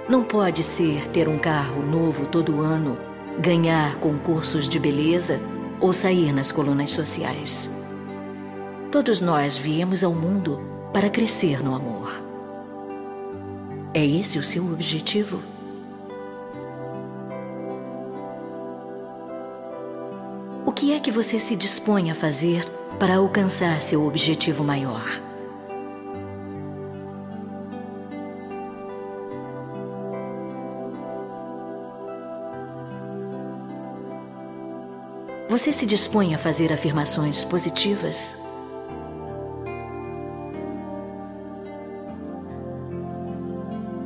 não 0.09 0.25
pode 0.25 0.61
ser 0.61 1.07
ter 1.07 1.29
um 1.29 1.39
carro 1.39 1.81
novo 1.83 2.25
todo 2.25 2.59
ano 2.59 2.97
ganhar 3.39 3.95
concursos 3.99 4.67
de 4.67 4.77
beleza 4.77 5.39
ou 5.79 5.93
sair 5.93 6.33
nas 6.33 6.51
colunas 6.51 6.91
sociais. 6.91 7.69
Todos 8.91 9.21
nós 9.21 9.55
viemos 9.55 10.03
ao 10.03 10.13
mundo 10.13 10.59
para 10.91 11.09
crescer 11.09 11.63
no 11.63 11.73
amor. 11.73 12.11
É 13.93 14.05
esse 14.05 14.37
o 14.37 14.43
seu 14.43 14.65
objetivo? 14.65 15.54
Que 20.75 20.91
é 20.91 20.99
que 20.99 21.09
você 21.09 21.39
se 21.39 21.55
dispõe 21.55 22.11
a 22.11 22.15
fazer 22.15 22.69
para 22.99 23.15
alcançar 23.15 23.81
seu 23.81 24.05
objetivo 24.05 24.61
maior? 24.61 25.05
Você 35.47 35.71
se 35.71 35.85
dispõe 35.85 36.35
a 36.35 36.37
fazer 36.37 36.73
afirmações 36.73 37.45
positivas? 37.45 38.37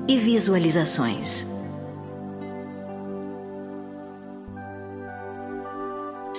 E 0.08 0.18
visualizações. 0.18 1.48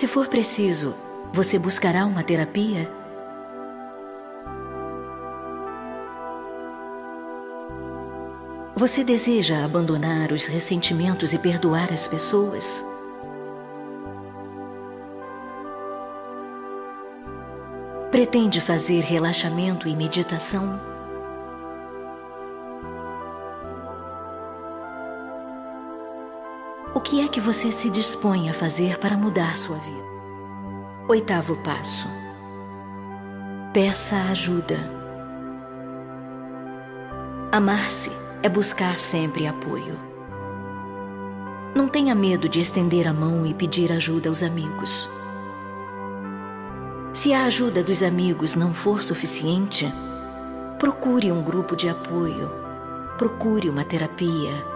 Se 0.00 0.08
for 0.08 0.28
preciso, 0.28 0.94
você 1.30 1.58
buscará 1.58 2.06
uma 2.06 2.22
terapia? 2.22 2.90
Você 8.74 9.04
deseja 9.04 9.62
abandonar 9.62 10.32
os 10.32 10.46
ressentimentos 10.46 11.34
e 11.34 11.38
perdoar 11.38 11.92
as 11.92 12.08
pessoas? 12.08 12.82
Pretende 18.10 18.58
fazer 18.58 19.02
relaxamento 19.02 19.86
e 19.86 19.94
meditação? 19.94 20.89
O 26.92 27.00
que 27.00 27.20
é 27.20 27.28
que 27.28 27.40
você 27.40 27.70
se 27.70 27.88
dispõe 27.88 28.50
a 28.50 28.52
fazer 28.52 28.98
para 28.98 29.16
mudar 29.16 29.56
sua 29.56 29.76
vida? 29.76 30.10
Oitavo 31.08 31.56
passo. 31.58 32.08
Peça 33.72 34.16
ajuda. 34.30 34.76
Amar-se 37.52 38.10
é 38.42 38.48
buscar 38.48 38.98
sempre 38.98 39.46
apoio. 39.46 39.96
Não 41.76 41.86
tenha 41.86 42.12
medo 42.12 42.48
de 42.48 42.60
estender 42.60 43.06
a 43.06 43.12
mão 43.12 43.46
e 43.46 43.54
pedir 43.54 43.92
ajuda 43.92 44.28
aos 44.28 44.42
amigos. 44.42 45.08
Se 47.14 47.32
a 47.32 47.44
ajuda 47.44 47.84
dos 47.84 48.02
amigos 48.02 48.56
não 48.56 48.72
for 48.72 49.00
suficiente, 49.00 49.92
procure 50.76 51.30
um 51.30 51.42
grupo 51.42 51.76
de 51.76 51.88
apoio, 51.88 52.50
procure 53.16 53.68
uma 53.68 53.84
terapia. 53.84 54.69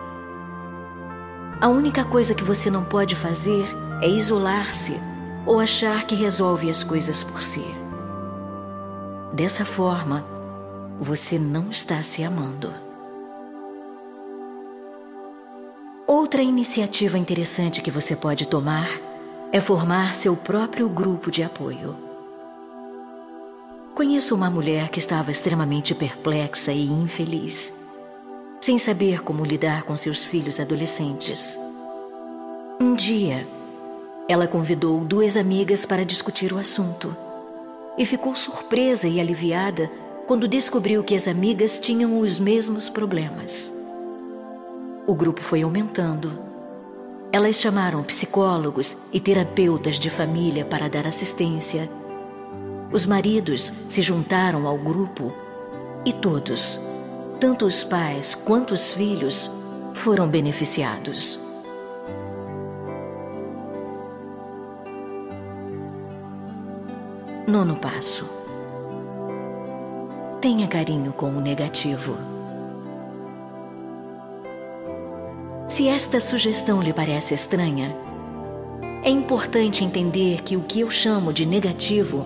A 1.64 1.68
única 1.68 2.04
coisa 2.04 2.34
que 2.34 2.44
você 2.44 2.70
não 2.70 2.84
pode 2.84 3.14
fazer 3.14 3.64
é 4.02 4.06
isolar-se 4.06 5.00
ou 5.46 5.58
achar 5.58 6.04
que 6.04 6.14
resolve 6.14 6.68
as 6.68 6.84
coisas 6.84 7.24
por 7.24 7.40
si. 7.42 7.64
Dessa 9.32 9.64
forma, 9.64 10.26
você 11.00 11.38
não 11.38 11.70
está 11.70 12.02
se 12.02 12.22
amando. 12.22 12.70
Outra 16.06 16.42
iniciativa 16.42 17.16
interessante 17.16 17.80
que 17.80 17.90
você 17.90 18.14
pode 18.14 18.46
tomar 18.46 18.86
é 19.50 19.58
formar 19.58 20.14
seu 20.14 20.36
próprio 20.36 20.86
grupo 20.86 21.30
de 21.30 21.42
apoio. 21.42 21.96
Conheço 23.94 24.34
uma 24.34 24.50
mulher 24.50 24.90
que 24.90 24.98
estava 24.98 25.30
extremamente 25.30 25.94
perplexa 25.94 26.72
e 26.72 26.84
infeliz, 26.84 27.72
sem 28.64 28.78
saber 28.78 29.22
como 29.22 29.44
lidar 29.44 29.82
com 29.82 29.94
seus 29.94 30.24
filhos 30.24 30.58
adolescentes. 30.58 31.58
Um 32.80 32.94
dia, 32.94 33.46
ela 34.26 34.48
convidou 34.48 35.00
duas 35.00 35.36
amigas 35.36 35.84
para 35.84 36.02
discutir 36.02 36.50
o 36.50 36.56
assunto 36.56 37.14
e 37.98 38.06
ficou 38.06 38.34
surpresa 38.34 39.06
e 39.06 39.20
aliviada 39.20 39.90
quando 40.26 40.48
descobriu 40.48 41.04
que 41.04 41.14
as 41.14 41.28
amigas 41.28 41.78
tinham 41.78 42.18
os 42.18 42.40
mesmos 42.40 42.88
problemas. 42.88 43.70
O 45.06 45.14
grupo 45.14 45.42
foi 45.42 45.60
aumentando. 45.60 46.32
Elas 47.30 47.56
chamaram 47.56 48.02
psicólogos 48.02 48.96
e 49.12 49.20
terapeutas 49.20 49.98
de 49.98 50.08
família 50.08 50.64
para 50.64 50.88
dar 50.88 51.06
assistência 51.06 51.86
os 52.94 53.06
maridos 53.06 53.72
se 53.88 54.00
juntaram 54.00 54.68
ao 54.68 54.78
grupo 54.78 55.34
e 56.06 56.12
todos, 56.12 56.78
tanto 57.45 57.66
os 57.66 57.84
pais 57.84 58.34
quanto 58.34 58.72
os 58.72 58.95
filhos 58.95 59.51
foram 59.92 60.26
beneficiados. 60.26 61.38
Nono 67.47 67.76
passo. 67.76 68.26
Tenha 70.40 70.66
carinho 70.66 71.12
com 71.12 71.28
o 71.36 71.40
negativo. 71.42 72.16
Se 75.68 75.86
esta 75.86 76.22
sugestão 76.22 76.80
lhe 76.80 76.95
parece 76.95 77.34
estranha, 77.34 77.95
é 79.03 79.11
importante 79.11 79.84
entender 79.84 80.40
que 80.40 80.57
o 80.57 80.62
que 80.62 80.80
eu 80.80 80.90
chamo 80.90 81.30
de 81.30 81.45
negativo 81.45 82.24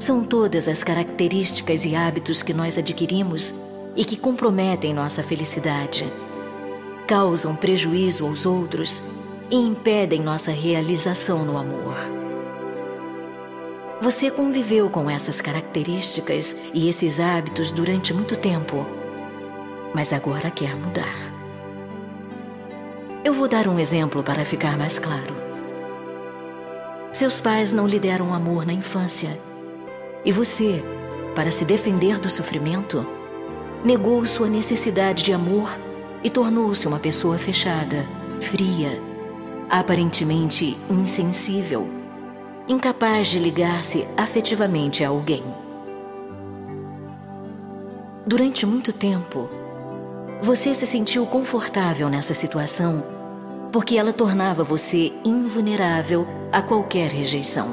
são 0.00 0.24
todas 0.24 0.66
as 0.68 0.82
características 0.82 1.84
e 1.84 1.94
hábitos 1.94 2.40
que 2.42 2.54
nós 2.54 2.78
adquirimos 2.78 3.52
e 3.98 4.04
que 4.04 4.16
comprometem 4.16 4.94
nossa 4.94 5.24
felicidade, 5.24 6.06
causam 7.04 7.56
prejuízo 7.56 8.24
aos 8.24 8.46
outros 8.46 9.02
e 9.50 9.56
impedem 9.56 10.22
nossa 10.22 10.52
realização 10.52 11.44
no 11.44 11.58
amor. 11.58 11.96
Você 14.00 14.30
conviveu 14.30 14.88
com 14.88 15.10
essas 15.10 15.40
características 15.40 16.54
e 16.72 16.88
esses 16.88 17.18
hábitos 17.18 17.72
durante 17.72 18.14
muito 18.14 18.36
tempo, 18.36 18.86
mas 19.92 20.12
agora 20.12 20.48
quer 20.48 20.76
mudar. 20.76 21.34
Eu 23.24 23.32
vou 23.32 23.48
dar 23.48 23.66
um 23.66 23.80
exemplo 23.80 24.22
para 24.22 24.44
ficar 24.44 24.78
mais 24.78 25.00
claro. 25.00 25.34
Seus 27.12 27.40
pais 27.40 27.72
não 27.72 27.88
lhe 27.88 27.98
deram 27.98 28.32
amor 28.32 28.64
na 28.64 28.72
infância. 28.72 29.36
E 30.24 30.30
você, 30.30 30.84
para 31.34 31.50
se 31.50 31.64
defender 31.64 32.20
do 32.20 32.30
sofrimento, 32.30 33.17
negou 33.84 34.24
sua 34.24 34.48
necessidade 34.48 35.22
de 35.22 35.32
amor 35.32 35.78
e 36.22 36.30
tornou-se 36.30 36.86
uma 36.86 36.98
pessoa 36.98 37.38
fechada, 37.38 38.06
fria, 38.40 39.00
aparentemente 39.70 40.76
insensível, 40.90 41.88
incapaz 42.68 43.28
de 43.28 43.38
ligar-se 43.38 44.06
afetivamente 44.16 45.04
a 45.04 45.08
alguém. 45.08 45.44
Durante 48.26 48.66
muito 48.66 48.92
tempo, 48.92 49.48
você 50.42 50.74
se 50.74 50.86
sentiu 50.86 51.24
confortável 51.26 52.08
nessa 52.08 52.34
situação 52.34 53.02
porque 53.72 53.96
ela 53.96 54.12
tornava 54.12 54.64
você 54.64 55.12
invulnerável 55.24 56.26
a 56.50 56.62
qualquer 56.62 57.10
rejeição. 57.10 57.68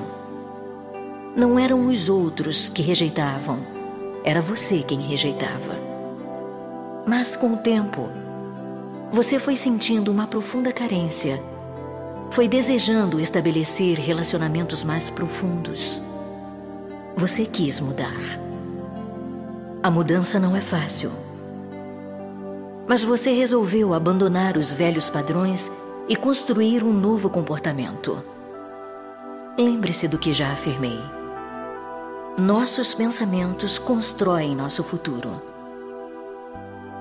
Não 1.36 1.60
eram 1.60 1.88
os 1.88 2.10
outros 2.10 2.70
que 2.70 2.82
rejeitavam, 2.82 3.60
era 4.24 4.42
você 4.42 4.80
quem 4.80 5.00
rejeitava. 5.00 5.85
Mas 7.06 7.36
com 7.36 7.54
o 7.54 7.58
tempo, 7.58 8.10
você 9.12 9.38
foi 9.38 9.56
sentindo 9.56 10.12
uma 10.12 10.26
profunda 10.26 10.72
carência, 10.72 11.42
foi 12.32 12.48
desejando 12.48 13.20
estabelecer 13.20 14.00
relacionamentos 14.00 14.84
mais 14.84 15.10
profundos. 15.12 16.02
Você 17.16 17.46
quis 17.46 17.80
mudar. 17.80 18.40
A 19.84 19.92
mudança 19.92 20.40
não 20.40 20.56
é 20.56 20.62
fácil. 20.62 21.12
Mas 22.88 23.04
você 23.04 23.32
resolveu 23.32 23.94
abandonar 23.94 24.58
os 24.58 24.72
velhos 24.72 25.10
padrões 25.10 25.72
e 26.10 26.16
construir 26.16 26.84
um 26.84 26.92
novo 26.92 27.30
comportamento. 27.30 28.24
Lembre-se 29.58 30.08
do 30.08 30.18
que 30.18 30.34
já 30.34 30.52
afirmei. 30.52 31.00
Nossos 32.38 32.94
pensamentos 32.94 33.78
constroem 33.78 34.56
nosso 34.56 34.84
futuro. 34.84 35.55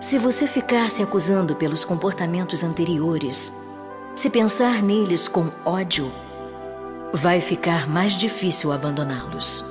Se 0.04 0.18
você 0.18 0.46
ficar 0.46 0.90
se 0.90 1.02
acusando 1.02 1.56
pelos 1.56 1.82
comportamentos 1.82 2.62
anteriores, 2.62 3.50
se 4.14 4.28
pensar 4.28 4.82
neles 4.82 5.26
com 5.26 5.50
ódio, 5.64 6.12
vai 7.10 7.40
ficar 7.40 7.88
mais 7.88 8.12
difícil 8.12 8.70
abandoná-los. 8.70 9.64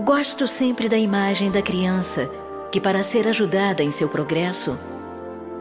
Gosto 0.00 0.48
sempre 0.48 0.88
da 0.88 0.96
imagem 0.96 1.50
da 1.50 1.60
criança 1.60 2.30
que, 2.72 2.80
para 2.80 3.04
ser 3.04 3.28
ajudada 3.28 3.82
em 3.82 3.90
seu 3.90 4.08
progresso, 4.08 4.78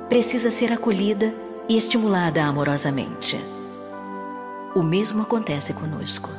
precisa 0.07 0.49
ser 0.49 0.71
acolhida 0.71 1.35
e 1.67 1.75
estimulada 1.75 2.45
amorosamente. 2.45 3.37
O 4.73 4.81
mesmo 4.81 5.21
acontece 5.21 5.73
conosco. 5.73 6.29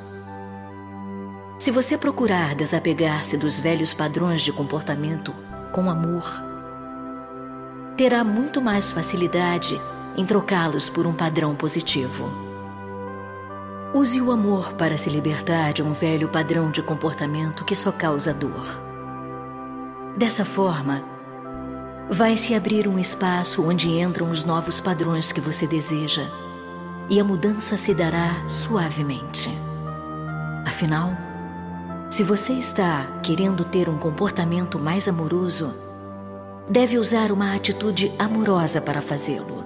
Se 1.60 1.70
você 1.70 1.98
procurar 1.98 2.54
desapegar-se 2.54 3.36
dos 3.36 3.58
velhos 3.58 3.92
padrões 3.92 4.40
de 4.40 4.50
comportamento 4.50 5.34
com 5.70 5.90
amor, 5.90 6.24
terá 7.98 8.24
muito 8.24 8.62
mais 8.62 8.90
facilidade 8.90 9.78
em 10.16 10.24
trocá-los 10.24 10.88
por 10.88 11.06
um 11.06 11.12
padrão 11.12 11.54
positivo. 11.54 12.32
Use 13.92 14.18
o 14.22 14.32
amor 14.32 14.72
para 14.72 14.96
se 14.96 15.10
libertar 15.10 15.74
de 15.74 15.82
um 15.82 15.92
velho 15.92 16.30
padrão 16.30 16.70
de 16.70 16.80
comportamento 16.80 17.62
que 17.62 17.74
só 17.74 17.92
causa 17.92 18.32
dor. 18.32 18.82
Dessa 20.16 20.46
forma, 20.46 21.04
vai 22.08 22.38
se 22.38 22.54
abrir 22.54 22.88
um 22.88 22.98
espaço 22.98 23.62
onde 23.62 23.90
entram 23.90 24.30
os 24.30 24.46
novos 24.46 24.80
padrões 24.80 25.30
que 25.30 25.42
você 25.42 25.66
deseja 25.66 26.26
e 27.10 27.20
a 27.20 27.24
mudança 27.24 27.76
se 27.76 27.92
dará 27.92 28.48
suavemente. 28.48 29.50
Afinal, 30.64 31.29
se 32.10 32.24
você 32.24 32.54
está 32.54 33.06
querendo 33.22 33.64
ter 33.64 33.88
um 33.88 33.96
comportamento 33.96 34.80
mais 34.80 35.06
amoroso, 35.06 35.72
deve 36.68 36.98
usar 36.98 37.30
uma 37.30 37.54
atitude 37.54 38.12
amorosa 38.18 38.80
para 38.80 39.00
fazê-lo. 39.00 39.64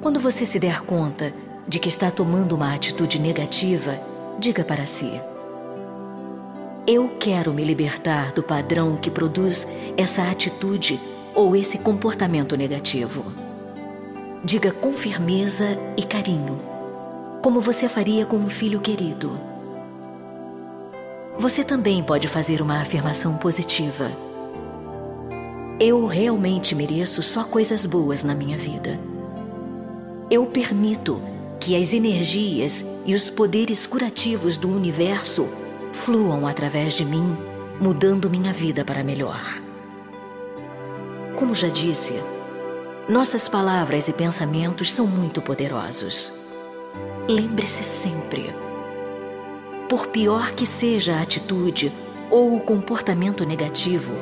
Quando 0.00 0.20
você 0.20 0.46
se 0.46 0.60
der 0.60 0.82
conta 0.82 1.34
de 1.66 1.80
que 1.80 1.88
está 1.88 2.08
tomando 2.08 2.54
uma 2.54 2.72
atitude 2.72 3.18
negativa, 3.18 4.00
diga 4.38 4.62
para 4.62 4.86
si: 4.86 5.20
eu 6.86 7.16
quero 7.18 7.52
me 7.52 7.64
libertar 7.64 8.30
do 8.30 8.40
padrão 8.40 8.96
que 8.96 9.10
produz 9.10 9.66
essa 9.96 10.22
atitude 10.22 11.00
ou 11.34 11.56
esse 11.56 11.78
comportamento 11.78 12.56
negativo. 12.56 13.24
Diga 14.44 14.70
com 14.70 14.92
firmeza 14.92 15.76
e 15.96 16.04
carinho, 16.04 16.60
como 17.42 17.60
você 17.60 17.88
faria 17.88 18.24
com 18.24 18.36
um 18.36 18.48
filho 18.48 18.78
querido. 18.78 19.47
Você 21.38 21.62
também 21.62 22.02
pode 22.02 22.26
fazer 22.26 22.60
uma 22.60 22.80
afirmação 22.80 23.36
positiva. 23.36 24.10
Eu 25.78 26.04
realmente 26.04 26.74
mereço 26.74 27.22
só 27.22 27.44
coisas 27.44 27.86
boas 27.86 28.24
na 28.24 28.34
minha 28.34 28.58
vida. 28.58 28.98
Eu 30.28 30.46
permito 30.46 31.22
que 31.60 31.80
as 31.80 31.92
energias 31.92 32.84
e 33.06 33.14
os 33.14 33.30
poderes 33.30 33.86
curativos 33.86 34.58
do 34.58 34.68
universo 34.68 35.48
fluam 35.92 36.44
através 36.44 36.94
de 36.94 37.04
mim, 37.04 37.36
mudando 37.80 38.28
minha 38.28 38.52
vida 38.52 38.84
para 38.84 39.04
melhor. 39.04 39.62
Como 41.36 41.54
já 41.54 41.68
disse, 41.68 42.14
nossas 43.08 43.48
palavras 43.48 44.08
e 44.08 44.12
pensamentos 44.12 44.92
são 44.92 45.06
muito 45.06 45.40
poderosos. 45.40 46.32
Lembre-se 47.28 47.84
sempre: 47.84 48.52
por 49.88 50.08
pior 50.08 50.52
que 50.52 50.66
seja 50.66 51.14
a 51.14 51.22
atitude 51.22 51.92
ou 52.30 52.54
o 52.54 52.60
comportamento 52.60 53.46
negativo, 53.46 54.12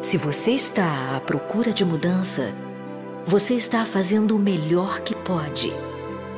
se 0.00 0.16
você 0.16 0.52
está 0.52 1.16
à 1.16 1.20
procura 1.20 1.72
de 1.72 1.84
mudança, 1.84 2.52
você 3.26 3.54
está 3.54 3.84
fazendo 3.84 4.36
o 4.36 4.38
melhor 4.38 5.00
que 5.00 5.14
pode 5.14 5.72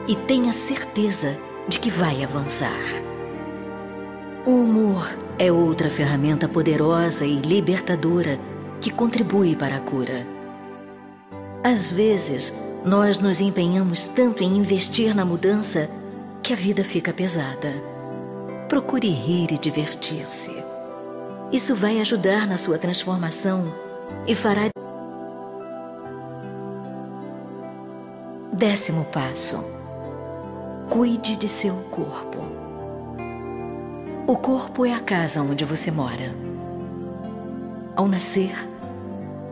e 0.09 0.17
tenha 0.17 0.53
certeza 0.53 1.37
de 1.69 1.79
que 1.79 1.91
vai 1.91 2.25
avançar. 2.25 2.83
O 4.47 4.51
humor 4.51 5.15
é 5.39 5.51
outra 5.51 5.91
ferramenta 5.91 6.49
poderosa 6.49 7.25
e 7.27 7.39
libertadora 7.39 8.39
que 8.81 8.91
contribui 8.91 9.57
para 9.57 9.77
a 9.77 9.81
cura. 9.81 10.27
Às 11.63 11.91
vezes, 11.91 12.53
nós 12.85 13.19
nos 13.19 13.41
empenhamos 13.41 14.07
tanto 14.07 14.43
em 14.43 14.59
investir 14.59 15.15
na 15.15 15.25
mudança 15.25 15.89
que 16.43 16.53
a 16.53 16.57
vida 16.57 16.85
fica 16.85 17.13
pesada. 17.13 17.94
Procure 18.75 19.07
rir 19.09 19.53
e 19.53 19.57
divertir-se. 19.57 20.51
Isso 21.53 21.77
vai 21.77 22.01
ajudar 22.01 22.45
na 22.45 22.59
sua 22.59 22.77
transformação 22.77 23.73
e 24.27 24.35
fará. 24.35 24.63
Décimo 28.53 29.05
passo: 29.13 29.65
cuide 30.91 31.37
de 31.37 31.49
seu 31.49 31.77
corpo. 31.93 32.39
O 34.27 34.37
corpo 34.37 34.85
é 34.85 34.93
a 34.93 34.99
casa 34.99 35.41
onde 35.41 35.65
você 35.65 35.93
mora. 35.93 36.35
Ao 37.95 38.09
nascer, 38.09 38.57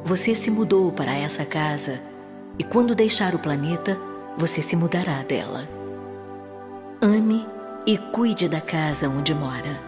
você 0.03 0.35
se 0.35 0.51
mudou 0.51 0.91
para 0.91 1.15
essa 1.15 1.45
casa 1.45 2.01
e 2.59 2.65
quando 2.65 2.93
deixar 2.93 3.37
o 3.37 3.39
planeta, 3.39 3.97
você 4.37 4.61
se 4.61 4.75
mudará 4.75 5.23
dela. 5.23 5.69
Ame 7.01 7.62
e 7.87 7.99
cuide 7.99 8.49
da 8.49 8.61
casa 8.61 9.09
onde 9.09 9.35
mora. 9.35 9.81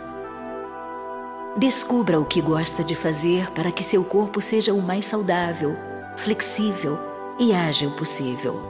Descubra 1.56 2.18
o 2.18 2.24
que 2.24 2.40
gosta 2.40 2.82
de 2.82 2.96
fazer 2.96 3.50
para 3.52 3.70
que 3.70 3.84
seu 3.84 4.02
corpo 4.02 4.40
seja 4.40 4.74
o 4.74 4.82
mais 4.82 5.06
saudável, 5.06 5.76
flexível 6.16 6.98
e 7.38 7.54
ágil 7.54 7.92
possível. 7.92 8.60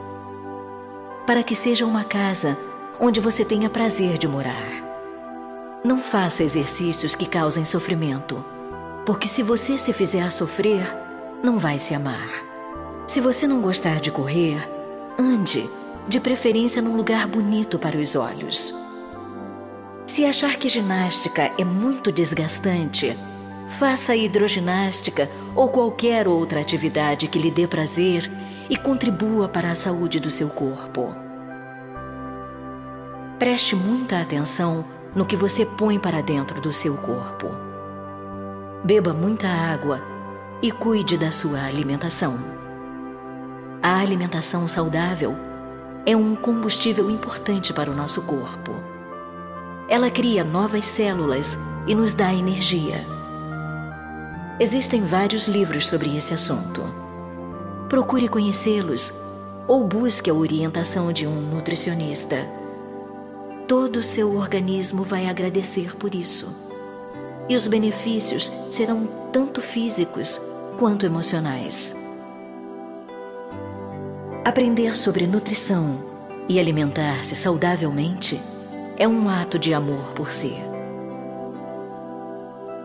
Para 1.25 1.41
que 1.41 1.55
seja 1.55 1.85
uma 1.85 2.03
casa 2.03 2.55
onde 2.99 3.19
você 3.19 3.43
tenha 3.43 3.69
prazer 3.69 4.19
de 4.19 4.27
morar. 4.27 4.85
Não 5.83 5.97
faça 5.97 6.43
exercícios 6.43 7.15
que 7.15 7.25
causem 7.25 7.65
sofrimento, 7.65 8.45
porque 9.05 9.27
se 9.27 9.41
você 9.41 9.77
se 9.77 9.91
fizer 9.91 10.31
sofrer, 10.31 10.85
não 11.43 11.57
vai 11.57 11.79
se 11.79 11.95
amar. 11.95 12.29
Se 13.07 13.19
você 13.19 13.47
não 13.47 13.61
gostar 13.61 13.99
de 13.99 14.11
correr, 14.11 14.57
ande, 15.17 15.69
de 16.07 16.19
preferência 16.19 16.81
num 16.81 16.95
lugar 16.95 17.27
bonito 17.27 17.79
para 17.79 17.97
os 17.97 18.15
olhos. 18.15 18.84
Se 20.15 20.23
achar 20.23 20.55
que 20.55 20.69
ginástica 20.69 21.51
é 21.57 21.65
muito 21.65 22.09
desgastante, 22.09 23.17
faça 23.67 24.15
hidroginástica 24.15 25.29
ou 25.53 25.67
qualquer 25.67 26.25
outra 26.25 26.61
atividade 26.61 27.27
que 27.27 27.37
lhe 27.37 27.51
dê 27.51 27.67
prazer 27.67 28.31
e 28.69 28.77
contribua 28.77 29.49
para 29.49 29.71
a 29.71 29.75
saúde 29.75 30.17
do 30.21 30.31
seu 30.31 30.47
corpo. 30.47 31.13
Preste 33.37 33.75
muita 33.75 34.21
atenção 34.21 34.85
no 35.13 35.25
que 35.25 35.35
você 35.35 35.65
põe 35.65 35.99
para 35.99 36.21
dentro 36.21 36.61
do 36.61 36.71
seu 36.71 36.95
corpo. 36.95 37.49
Beba 38.85 39.11
muita 39.11 39.49
água 39.49 40.01
e 40.61 40.71
cuide 40.71 41.17
da 41.17 41.29
sua 41.29 41.61
alimentação. 41.65 42.39
A 43.83 43.99
alimentação 43.99 44.65
saudável 44.65 45.35
é 46.05 46.15
um 46.15 46.37
combustível 46.37 47.09
importante 47.09 47.73
para 47.73 47.91
o 47.91 47.93
nosso 47.93 48.21
corpo. 48.21 48.94
Ela 49.87 50.09
cria 50.09 50.43
novas 50.43 50.85
células 50.85 51.59
e 51.85 51.93
nos 51.93 52.13
dá 52.13 52.33
energia. 52.33 53.05
Existem 54.59 55.01
vários 55.01 55.47
livros 55.47 55.87
sobre 55.87 56.17
esse 56.17 56.33
assunto. 56.33 56.81
Procure 57.87 58.27
conhecê-los 58.27 59.13
ou 59.67 59.83
busque 59.83 60.29
a 60.29 60.33
orientação 60.33 61.11
de 61.11 61.27
um 61.27 61.39
nutricionista. 61.39 62.37
Todo 63.67 63.97
o 63.97 64.03
seu 64.03 64.35
organismo 64.35 65.03
vai 65.03 65.27
agradecer 65.27 65.95
por 65.95 66.15
isso. 66.15 66.47
E 67.47 67.55
os 67.55 67.67
benefícios 67.67 68.51
serão 68.71 69.07
tanto 69.31 69.61
físicos 69.61 70.41
quanto 70.79 71.05
emocionais. 71.05 71.95
Aprender 74.43 74.95
sobre 74.97 75.27
nutrição 75.27 75.99
e 76.49 76.59
alimentar-se 76.59 77.35
saudavelmente 77.35 78.41
é 78.97 79.07
um 79.07 79.29
ato 79.29 79.59
de 79.59 79.73
amor 79.73 80.13
por 80.13 80.31
si. 80.31 80.55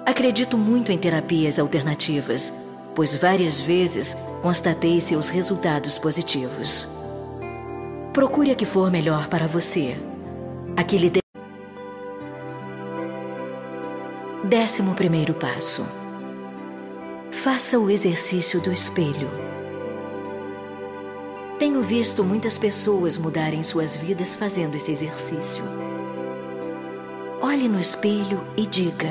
Acredito 0.04 0.58
muito 0.58 0.90
em 0.90 0.98
terapias 0.98 1.58
alternativas, 1.58 2.52
pois 2.94 3.14
várias 3.14 3.60
vezes 3.60 4.16
constatei 4.42 5.00
seus 5.00 5.28
resultados 5.28 5.98
positivos. 5.98 6.88
Procure 8.12 8.50
a 8.50 8.54
que 8.56 8.66
for 8.66 8.90
melhor 8.90 9.28
para 9.28 9.46
você. 9.46 9.96
A 10.76 10.82
que 10.82 10.98
lhe 10.98 11.10
dê. 11.10 11.20
Décimo 14.42 14.94
primeiro 14.94 15.32
passo. 15.34 15.86
Faça 17.30 17.78
o 17.78 17.88
exercício 17.88 18.60
do 18.60 18.72
espelho. 18.72 19.30
Tenho 21.56 21.82
visto 21.82 22.24
muitas 22.24 22.58
pessoas 22.58 23.16
mudarem 23.16 23.62
suas 23.62 23.94
vidas 23.94 24.34
fazendo 24.34 24.74
esse 24.74 24.90
exercício. 24.90 25.89
Olhe 27.42 27.68
no 27.68 27.80
espelho 27.80 28.44
e 28.54 28.66
diga: 28.66 29.08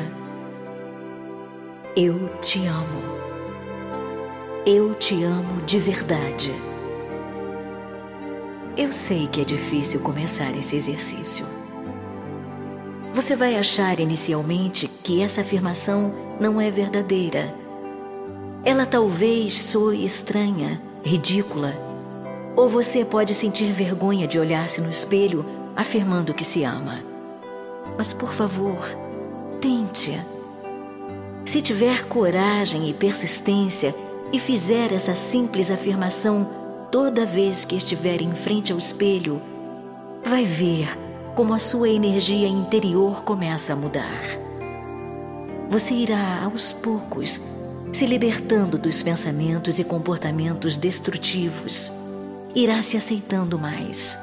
Eu 1.96 2.30
te 2.40 2.64
amo. 2.68 3.02
Eu 4.68 4.94
te 4.94 5.24
amo 5.24 5.64
de 5.64 5.80
verdade. 5.80 6.54
Eu 8.78 8.92
sei 8.92 9.26
que 9.26 9.42
é 9.42 9.44
difícil 9.44 10.00
começar 10.02 10.56
esse 10.56 10.76
exercício. 10.76 11.44
Você 13.16 13.36
vai 13.36 13.58
achar 13.58 14.00
inicialmente 14.00 14.88
que 15.04 15.24
essa 15.24 15.42
afirmação 15.42 16.14
não 16.40 16.62
é 16.62 16.70
verdadeira. 16.70 17.52
Ela 18.64 18.86
talvez 18.86 19.58
soe 19.58 20.06
estranha, 20.06 20.80
ridícula, 21.04 21.74
ou 22.56 22.70
você 22.70 23.04
pode 23.04 23.34
sentir 23.34 23.72
vergonha 23.72 24.28
de 24.28 24.38
olhar-se 24.38 24.80
no 24.80 24.92
espelho 24.92 25.44
afirmando 25.76 26.32
que 26.32 26.44
se 26.44 26.64
ama. 26.64 27.10
Mas 28.00 28.14
por 28.14 28.32
favor, 28.32 28.80
tente. 29.60 30.18
Se 31.44 31.62
tiver 31.62 32.06
coragem 32.06 32.90
e 32.90 32.94
persistência 32.94 33.94
e 34.32 34.40
fizer 34.40 34.94
essa 34.94 35.14
simples 35.16 35.70
afirmação 35.70 36.50
toda 36.90 37.26
vez 37.26 37.66
que 37.66 37.76
estiver 37.76 38.22
em 38.22 38.34
frente 38.34 38.72
ao 38.72 38.78
espelho, 38.78 39.42
vai 40.24 40.46
ver 40.46 40.98
como 41.36 41.54
a 41.54 41.60
sua 41.60 41.90
energia 41.90 42.48
interior 42.48 43.22
começa 43.26 43.74
a 43.74 43.76
mudar. 43.76 44.22
Você 45.70 45.94
irá, 45.94 46.46
aos 46.46 46.72
poucos, 46.72 47.42
se 47.92 48.06
libertando 48.06 48.78
dos 48.78 49.04
pensamentos 49.04 49.78
e 49.78 49.84
comportamentos 49.84 50.78
destrutivos, 50.78 51.92
irá 52.56 52.82
se 52.82 52.96
aceitando 52.96 53.60
mais. 53.60 54.18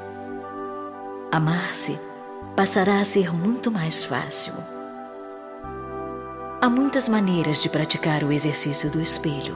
Amar-se 1.31 2.06
passará 2.55 2.99
a 2.99 3.05
ser 3.05 3.33
muito 3.33 3.71
mais 3.71 4.03
fácil. 4.03 4.53
Há 6.59 6.69
muitas 6.69 7.07
maneiras 7.07 7.61
de 7.61 7.69
praticar 7.69 8.23
o 8.23 8.31
exercício 8.31 8.89
do 8.89 8.99
espelho. 8.99 9.55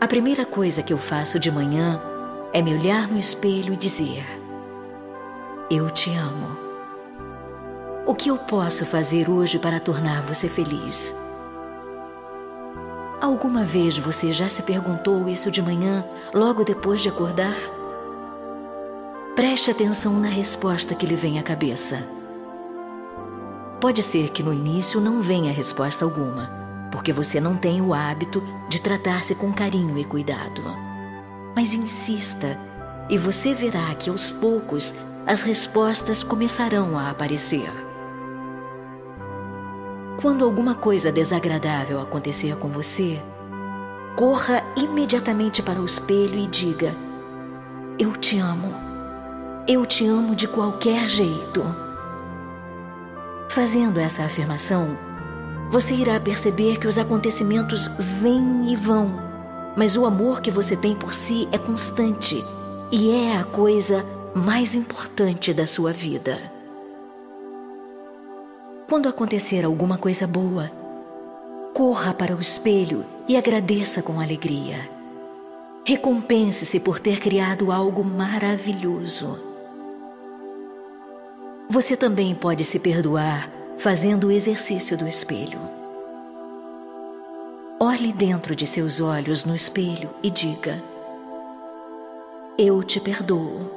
A 0.00 0.06
primeira 0.06 0.44
coisa 0.44 0.82
que 0.82 0.92
eu 0.92 0.98
faço 0.98 1.38
de 1.38 1.50
manhã 1.50 2.02
é 2.52 2.60
me 2.60 2.74
olhar 2.74 3.08
no 3.08 3.18
espelho 3.18 3.72
e 3.72 3.76
dizer: 3.76 4.24
Eu 5.70 5.88
te 5.90 6.10
amo. 6.14 6.58
O 8.04 8.14
que 8.14 8.28
eu 8.28 8.36
posso 8.36 8.84
fazer 8.84 9.30
hoje 9.30 9.58
para 9.58 9.80
tornar 9.80 10.22
você 10.22 10.48
feliz? 10.48 11.14
Alguma 13.22 13.62
vez 13.62 13.96
você 13.96 14.32
já 14.32 14.50
se 14.50 14.62
perguntou 14.62 15.28
isso 15.28 15.50
de 15.50 15.62
manhã, 15.62 16.04
logo 16.34 16.64
depois 16.64 17.00
de 17.00 17.08
acordar? 17.08 17.56
Preste 19.34 19.70
atenção 19.70 20.20
na 20.20 20.28
resposta 20.28 20.94
que 20.94 21.06
lhe 21.06 21.16
vem 21.16 21.38
à 21.38 21.42
cabeça. 21.42 22.06
Pode 23.80 24.02
ser 24.02 24.28
que 24.28 24.42
no 24.42 24.52
início 24.52 25.00
não 25.00 25.22
venha 25.22 25.50
resposta 25.50 26.04
alguma, 26.04 26.50
porque 26.92 27.14
você 27.14 27.40
não 27.40 27.56
tem 27.56 27.80
o 27.80 27.94
hábito 27.94 28.42
de 28.68 28.78
tratar-se 28.78 29.34
com 29.34 29.50
carinho 29.50 29.96
e 29.96 30.04
cuidado. 30.04 30.62
Mas 31.56 31.72
insista 31.72 32.60
e 33.08 33.16
você 33.16 33.54
verá 33.54 33.94
que 33.94 34.10
aos 34.10 34.30
poucos 34.30 34.94
as 35.26 35.40
respostas 35.40 36.22
começarão 36.22 36.98
a 36.98 37.08
aparecer. 37.08 37.72
Quando 40.20 40.44
alguma 40.44 40.74
coisa 40.74 41.10
desagradável 41.10 42.02
acontecer 42.02 42.54
com 42.56 42.68
você, 42.68 43.18
corra 44.14 44.62
imediatamente 44.76 45.62
para 45.62 45.80
o 45.80 45.86
espelho 45.86 46.36
e 46.36 46.46
diga: 46.46 46.94
Eu 47.98 48.14
te 48.14 48.38
amo. 48.38 48.81
Eu 49.66 49.86
te 49.86 50.04
amo 50.04 50.34
de 50.34 50.48
qualquer 50.48 51.08
jeito. 51.08 51.62
Fazendo 53.48 54.00
essa 54.00 54.24
afirmação, 54.24 54.98
você 55.70 55.94
irá 55.94 56.18
perceber 56.18 56.80
que 56.80 56.88
os 56.88 56.98
acontecimentos 56.98 57.88
vêm 57.96 58.72
e 58.72 58.74
vão, 58.74 59.12
mas 59.76 59.96
o 59.96 60.04
amor 60.04 60.40
que 60.40 60.50
você 60.50 60.76
tem 60.76 60.96
por 60.96 61.14
si 61.14 61.48
é 61.52 61.58
constante 61.58 62.44
e 62.90 63.12
é 63.12 63.36
a 63.36 63.44
coisa 63.44 64.04
mais 64.34 64.74
importante 64.74 65.54
da 65.54 65.64
sua 65.64 65.92
vida. 65.92 66.40
Quando 68.88 69.08
acontecer 69.08 69.64
alguma 69.64 69.96
coisa 69.96 70.26
boa, 70.26 70.72
corra 71.72 72.12
para 72.12 72.34
o 72.34 72.40
espelho 72.40 73.06
e 73.28 73.36
agradeça 73.36 74.02
com 74.02 74.20
alegria. 74.20 74.90
Recompense-se 75.86 76.80
por 76.80 76.98
ter 76.98 77.20
criado 77.20 77.70
algo 77.70 78.02
maravilhoso. 78.02 79.51
Você 81.72 81.96
também 81.96 82.34
pode 82.34 82.66
se 82.66 82.78
perdoar 82.78 83.48
fazendo 83.78 84.26
o 84.26 84.30
exercício 84.30 84.94
do 84.94 85.08
espelho. 85.08 85.58
Olhe 87.80 88.12
dentro 88.12 88.54
de 88.54 88.66
seus 88.66 89.00
olhos 89.00 89.46
no 89.46 89.56
espelho 89.56 90.10
e 90.22 90.28
diga: 90.28 90.84
Eu 92.58 92.82
te 92.82 93.00
perdoo. 93.00 93.70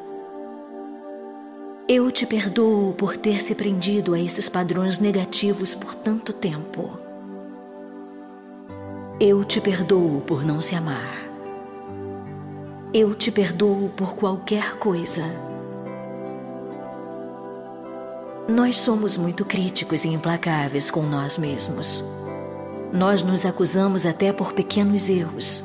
Eu 1.88 2.12
te 2.12 2.26
perdoo 2.26 2.93
por 2.98 3.16
ter 3.16 3.41
se 3.41 3.56
prendido 3.56 4.14
a 4.14 4.20
esses 4.20 4.50
padrões 4.50 5.00
negativos 5.00 5.74
por 5.74 5.96
tanto 5.96 6.34
tempo. 6.34 7.00
Eu 9.22 9.46
te 9.46 9.62
perdoo 9.62 10.20
por 10.28 10.43
não 10.43 10.60
se 10.60 10.76
amar. 10.76 11.16
Eu 12.93 13.16
te 13.16 13.32
perdoo 13.32 13.88
por 13.96 14.16
qualquer 14.16 14.76
coisa. 14.80 15.55
Nós 18.48 18.78
somos 18.78 19.18
muito 19.18 19.43
críticos 19.43 20.06
e 20.06 20.10
implacáveis 20.10 20.91
com 20.91 21.02
nós 21.02 21.36
mesmos. 21.36 22.04
Nós 22.93 23.24
nos 23.24 23.43
acusamos 23.43 24.06
até 24.06 24.32
por 24.32 24.54
pequenos 24.54 25.10
erros. 25.10 25.64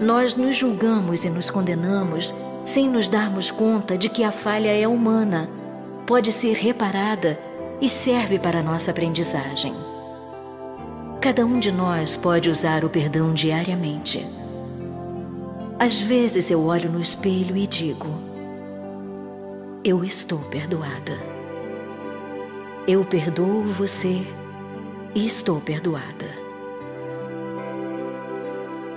Nós 0.00 0.34
nos 0.34 0.56
julgamos 0.56 1.24
e 1.24 1.30
nos 1.30 1.50
condenamos 1.50 2.34
sem 2.66 2.88
nos 2.88 3.08
darmos 3.08 3.52
conta 3.52 3.96
de 3.96 4.08
que 4.08 4.24
a 4.24 4.32
falha 4.32 4.76
é 4.76 4.88
humana, 4.88 5.48
pode 6.04 6.32
ser 6.32 6.54
reparada 6.54 7.38
e 7.80 7.88
serve 7.88 8.40
para 8.40 8.60
nossa 8.60 8.90
aprendizagem. 8.90 9.72
Cada 11.20 11.46
um 11.46 11.60
de 11.60 11.70
nós 11.70 12.16
pode 12.16 12.50
usar 12.50 12.84
o 12.84 12.90
perdão 12.90 13.32
diariamente. 13.32 14.26
Às 15.78 16.00
vezes 16.00 16.50
eu 16.50 16.60
olho 16.64 16.90
no 16.90 17.00
espelho 17.00 17.56
e 17.56 17.68
digo: 17.68 18.08
Eu 19.84 20.04
estou 20.04 20.40
perdoada. 20.40 21.27
Eu 22.90 23.04
perdoo 23.04 23.64
você 23.64 24.26
e 25.14 25.26
estou 25.26 25.60
perdoada. 25.60 26.24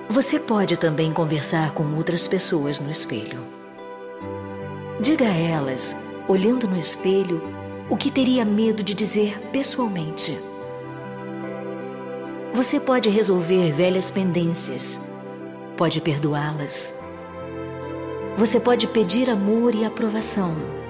Você 0.09 0.39
pode 0.39 0.77
também 0.77 1.11
conversar 1.11 1.73
com 1.73 1.83
outras 1.97 2.25
pessoas 2.25 2.79
no 2.79 2.89
espelho. 2.89 3.43
Diga 5.01 5.25
a 5.25 5.35
elas, 5.35 5.93
olhando 6.25 6.69
no 6.69 6.79
espelho, 6.79 7.43
o 7.89 7.97
que 7.97 8.09
teria 8.09 8.45
medo 8.45 8.81
de 8.81 8.93
dizer 8.93 9.37
pessoalmente. 9.51 10.39
Você 12.53 12.79
pode 12.79 13.09
resolver 13.09 13.73
velhas 13.73 14.09
pendências, 14.09 15.01
pode 15.75 15.99
perdoá-las. 15.99 16.95
Você 18.37 18.57
pode 18.57 18.87
pedir 18.87 19.29
amor 19.29 19.75
e 19.75 19.83
aprovação 19.83 20.80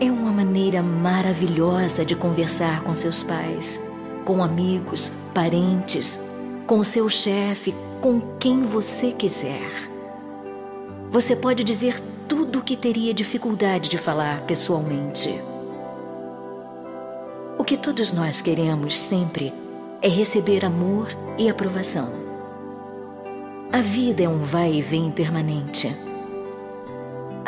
é 0.00 0.10
uma 0.10 0.30
maneira 0.30 0.82
maravilhosa 0.82 2.04
de 2.04 2.14
conversar 2.14 2.82
com 2.82 2.94
seus 2.94 3.22
pais, 3.22 3.80
com 4.24 4.42
amigos, 4.42 5.10
parentes, 5.34 6.18
com 6.66 6.84
seu 6.84 7.08
chefe, 7.08 7.74
com 8.00 8.20
quem 8.38 8.62
você 8.62 9.10
quiser. 9.10 9.90
Você 11.10 11.34
pode 11.34 11.64
dizer 11.64 12.00
tudo 12.28 12.60
o 12.60 12.62
que 12.62 12.76
teria 12.76 13.12
dificuldade 13.12 13.88
de 13.88 13.98
falar 13.98 14.42
pessoalmente. 14.42 15.40
O 17.58 17.64
que 17.64 17.76
todos 17.76 18.12
nós 18.12 18.40
queremos 18.40 18.96
sempre 18.96 19.52
é 20.00 20.08
receber 20.08 20.64
amor 20.64 21.08
e 21.36 21.48
aprovação. 21.48 22.08
A 23.72 23.80
vida 23.80 24.22
é 24.22 24.28
um 24.28 24.38
vai 24.38 24.74
e 24.74 24.82
vem 24.82 25.10
permanente. 25.10 26.07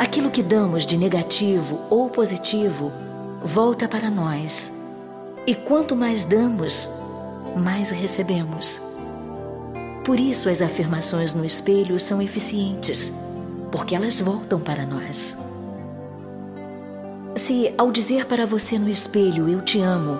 Aquilo 0.01 0.31
que 0.31 0.41
damos 0.41 0.83
de 0.83 0.97
negativo 0.97 1.79
ou 1.87 2.09
positivo 2.09 2.91
volta 3.43 3.87
para 3.87 4.09
nós. 4.09 4.73
E 5.45 5.53
quanto 5.53 5.95
mais 5.95 6.25
damos, 6.25 6.89
mais 7.55 7.91
recebemos. 7.91 8.81
Por 10.03 10.19
isso 10.19 10.49
as 10.49 10.59
afirmações 10.59 11.35
no 11.35 11.45
espelho 11.45 11.99
são 11.99 12.19
eficientes, 12.19 13.13
porque 13.71 13.93
elas 13.93 14.19
voltam 14.19 14.59
para 14.59 14.87
nós. 14.87 15.37
Se 17.35 17.71
ao 17.77 17.91
dizer 17.91 18.25
para 18.25 18.47
você 18.47 18.79
no 18.79 18.89
espelho 18.89 19.47
eu 19.47 19.61
te 19.61 19.79
amo, 19.81 20.19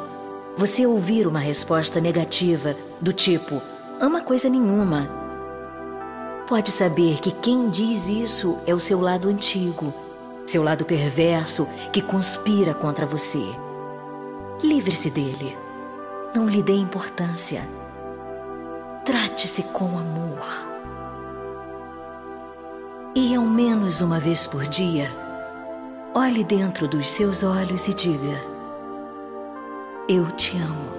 você 0.55 0.85
ouvir 0.85 1.25
uma 1.25 1.39
resposta 1.39 1.99
negativa 1.99 2.77
do 3.01 3.11
tipo 3.11 3.59
ama 3.99 4.21
coisa 4.21 4.47
nenhuma 4.47 5.20
pode 6.51 6.69
saber 6.69 7.21
que 7.21 7.31
quem 7.31 7.69
diz 7.69 8.09
isso 8.09 8.57
é 8.67 8.73
o 8.73 8.79
seu 8.79 8.99
lado 8.99 9.29
antigo, 9.29 9.93
seu 10.45 10.61
lado 10.61 10.83
perverso 10.83 11.65
que 11.93 12.01
conspira 12.01 12.73
contra 12.73 13.05
você. 13.05 13.41
Livre-se 14.61 15.09
dele. 15.09 15.57
Não 16.35 16.49
lhe 16.49 16.61
dê 16.61 16.73
importância. 16.73 17.65
Trate-se 19.05 19.63
com 19.63 19.97
amor. 19.97 20.45
E 23.15 23.33
ao 23.33 23.45
menos 23.45 24.01
uma 24.01 24.19
vez 24.19 24.45
por 24.45 24.67
dia, 24.67 25.09
olhe 26.13 26.43
dentro 26.43 26.85
dos 26.85 27.09
seus 27.09 27.43
olhos 27.43 27.87
e 27.87 27.93
diga: 27.93 28.41
Eu 30.09 30.29
te 30.31 30.57
amo. 30.57 30.91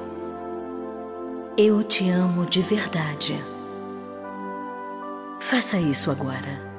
Eu 1.58 1.82
te 1.82 2.08
amo 2.08 2.46
de 2.46 2.62
verdade. 2.62 3.51
Faça 5.42 5.76
isso 5.76 6.08
agora. 6.08 6.70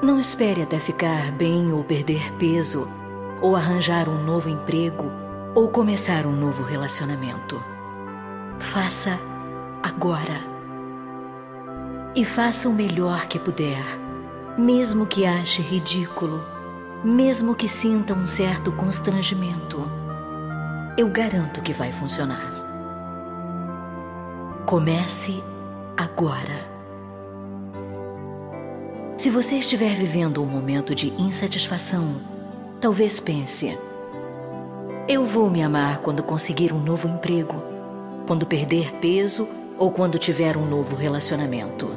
Não 0.00 0.18
espere 0.20 0.62
até 0.62 0.78
ficar 0.78 1.32
bem 1.32 1.72
ou 1.72 1.82
perder 1.82 2.32
peso, 2.34 2.88
ou 3.42 3.56
arranjar 3.56 4.08
um 4.08 4.24
novo 4.24 4.48
emprego, 4.48 5.10
ou 5.56 5.68
começar 5.68 6.24
um 6.24 6.32
novo 6.32 6.62
relacionamento. 6.62 7.62
Faça 8.60 9.18
agora. 9.82 10.40
E 12.14 12.24
faça 12.24 12.68
o 12.68 12.72
melhor 12.72 13.26
que 13.26 13.40
puder, 13.40 13.84
mesmo 14.56 15.04
que 15.04 15.26
ache 15.26 15.60
ridículo 15.60 16.53
mesmo 17.04 17.54
que 17.54 17.68
sinta 17.68 18.14
um 18.14 18.26
certo 18.26 18.72
constrangimento, 18.72 19.86
eu 20.96 21.06
garanto 21.10 21.60
que 21.60 21.74
vai 21.74 21.92
funcionar. 21.92 22.54
Comece 24.64 25.44
agora. 25.98 26.72
Se 29.18 29.28
você 29.28 29.56
estiver 29.56 29.94
vivendo 29.94 30.42
um 30.42 30.46
momento 30.46 30.94
de 30.94 31.12
insatisfação, 31.20 32.22
talvez 32.80 33.20
pense: 33.20 33.78
eu 35.06 35.26
vou 35.26 35.50
me 35.50 35.62
amar 35.62 35.98
quando 35.98 36.22
conseguir 36.22 36.72
um 36.72 36.80
novo 36.80 37.06
emprego, 37.06 37.62
quando 38.26 38.46
perder 38.46 38.90
peso 38.94 39.46
ou 39.78 39.90
quando 39.90 40.18
tiver 40.18 40.56
um 40.56 40.64
novo 40.64 40.96
relacionamento. 40.96 41.90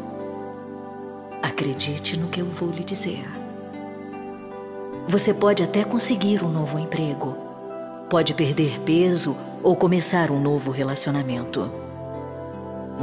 Acredite 1.41 2.19
no 2.19 2.27
que 2.27 2.41
eu 2.41 2.45
vou 2.47 2.69
lhe 2.69 2.83
dizer. 2.83 3.46
Você 5.09 5.33
pode 5.33 5.63
até 5.63 5.85
conseguir 5.85 6.43
um 6.43 6.49
novo 6.49 6.77
emprego, 6.77 7.33
pode 8.09 8.33
perder 8.33 8.77
peso 8.81 9.37
ou 9.63 9.73
começar 9.73 10.29
um 10.29 10.39
novo 10.39 10.69
relacionamento. 10.69 11.71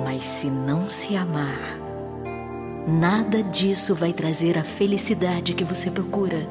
Mas 0.04 0.26
se 0.26 0.50
não 0.50 0.90
se 0.90 1.16
amar, 1.16 1.78
nada 2.86 3.42
disso 3.42 3.94
vai 3.94 4.12
trazer 4.12 4.58
a 4.58 4.62
felicidade 4.62 5.54
que 5.54 5.64
você 5.64 5.90
procura. 5.90 6.46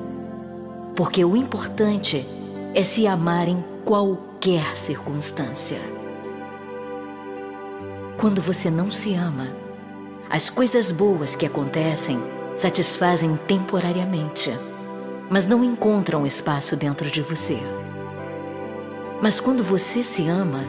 Porque 0.95 1.23
o 1.23 1.37
importante 1.37 2.25
é 2.73 2.83
se 2.83 3.05
amar 3.05 3.47
em 3.47 3.63
qualquer 3.85 4.75
circunstância. 4.75 5.79
Quando 8.17 8.41
você 8.41 8.71
não 8.71 8.91
se 8.91 9.13
ama, 9.13 9.49
as 10.31 10.49
coisas 10.49 10.91
boas 10.91 11.35
que 11.35 11.45
acontecem 11.45 12.19
satisfazem 12.57 13.37
temporariamente 13.47 14.51
mas 15.33 15.47
não 15.47 15.63
encontram 15.63 16.27
espaço 16.27 16.75
dentro 16.75 17.09
de 17.09 17.23
você. 17.23 17.57
Mas 19.19 19.39
quando 19.39 19.63
você 19.63 20.03
se 20.03 20.27
ama, 20.27 20.63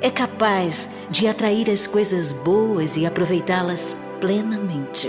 é 0.00 0.10
capaz 0.10 0.88
de 1.08 1.28
atrair 1.28 1.70
as 1.70 1.86
coisas 1.86 2.32
boas 2.32 2.96
e 2.96 3.06
aproveitá-las 3.06 3.94
plenamente. 4.20 5.08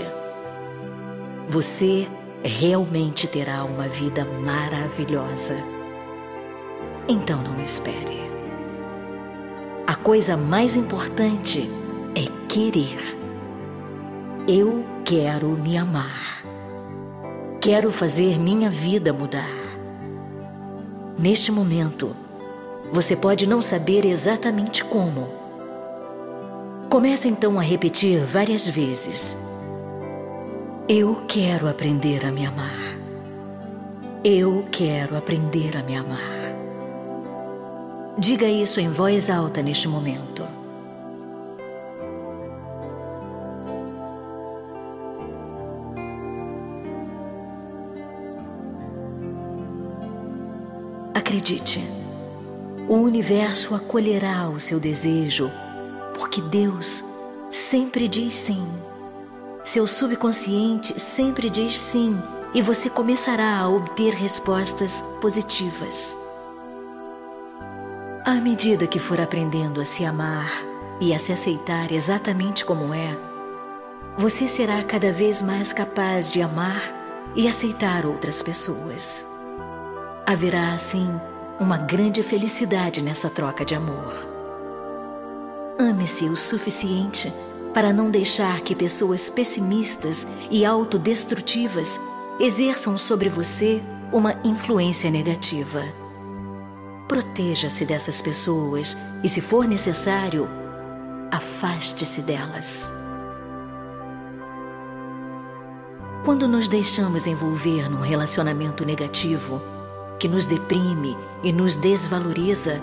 Você 1.48 2.06
realmente 2.44 3.26
terá 3.26 3.64
uma 3.64 3.88
vida 3.88 4.24
maravilhosa. 4.24 5.56
Então 7.08 7.42
não 7.42 7.60
espere. 7.60 8.30
A 9.88 9.96
coisa 9.96 10.36
mais 10.36 10.76
importante 10.76 11.68
é 12.14 12.30
querer. 12.46 13.18
Eu 14.46 14.84
quero 15.04 15.48
me 15.48 15.76
amar. 15.76 16.37
Quero 17.60 17.90
fazer 17.90 18.38
minha 18.38 18.70
vida 18.70 19.12
mudar. 19.12 19.50
Neste 21.18 21.50
momento, 21.50 22.14
você 22.92 23.16
pode 23.16 23.48
não 23.48 23.60
saber 23.60 24.04
exatamente 24.04 24.84
como. 24.84 25.28
Comece 26.88 27.26
então 27.26 27.58
a 27.58 27.62
repetir 27.62 28.20
várias 28.24 28.66
vezes. 28.66 29.36
Eu 30.88 31.24
quero 31.26 31.68
aprender 31.68 32.24
a 32.24 32.30
me 32.30 32.46
amar. 32.46 32.78
Eu 34.22 34.64
quero 34.70 35.16
aprender 35.16 35.76
a 35.76 35.82
me 35.82 35.96
amar. 35.96 36.38
Diga 38.16 38.46
isso 38.46 38.78
em 38.78 38.88
voz 38.88 39.28
alta 39.28 39.60
neste 39.62 39.88
momento. 39.88 40.57
Acredite, 51.28 51.86
o 52.88 52.94
universo 52.94 53.74
acolherá 53.74 54.48
o 54.48 54.58
seu 54.58 54.80
desejo, 54.80 55.52
porque 56.14 56.40
Deus 56.40 57.04
sempre 57.50 58.08
diz 58.08 58.32
sim. 58.32 58.66
Seu 59.62 59.86
subconsciente 59.86 60.98
sempre 60.98 61.50
diz 61.50 61.78
sim 61.78 62.18
e 62.54 62.62
você 62.62 62.88
começará 62.88 63.58
a 63.58 63.68
obter 63.68 64.14
respostas 64.14 65.04
positivas. 65.20 66.16
À 68.24 68.36
medida 68.36 68.86
que 68.86 68.98
for 68.98 69.20
aprendendo 69.20 69.82
a 69.82 69.84
se 69.84 70.06
amar 70.06 70.50
e 70.98 71.12
a 71.12 71.18
se 71.18 71.30
aceitar 71.30 71.92
exatamente 71.92 72.64
como 72.64 72.94
é, 72.94 73.14
você 74.16 74.48
será 74.48 74.82
cada 74.82 75.12
vez 75.12 75.42
mais 75.42 75.74
capaz 75.74 76.32
de 76.32 76.40
amar 76.40 76.80
e 77.36 77.46
aceitar 77.46 78.06
outras 78.06 78.40
pessoas. 78.42 79.27
Haverá, 80.28 80.74
assim, 80.74 81.08
uma 81.58 81.78
grande 81.78 82.22
felicidade 82.22 83.00
nessa 83.00 83.30
troca 83.30 83.64
de 83.64 83.74
amor. 83.74 84.12
Ame-se 85.78 86.26
o 86.26 86.36
suficiente 86.36 87.32
para 87.72 87.94
não 87.94 88.10
deixar 88.10 88.60
que 88.60 88.74
pessoas 88.74 89.30
pessimistas 89.30 90.26
e 90.50 90.66
autodestrutivas 90.66 91.98
exerçam 92.38 92.98
sobre 92.98 93.30
você 93.30 93.82
uma 94.12 94.34
influência 94.44 95.10
negativa. 95.10 95.82
Proteja-se 97.08 97.86
dessas 97.86 98.20
pessoas 98.20 98.98
e, 99.24 99.30
se 99.30 99.40
for 99.40 99.66
necessário, 99.66 100.46
afaste-se 101.32 102.20
delas. 102.20 102.92
Quando 106.22 106.46
nos 106.46 106.68
deixamos 106.68 107.26
envolver 107.26 107.88
num 107.88 108.02
relacionamento 108.02 108.84
negativo, 108.84 109.77
que 110.18 110.28
nos 110.28 110.44
deprime 110.44 111.16
e 111.42 111.52
nos 111.52 111.76
desvaloriza, 111.76 112.82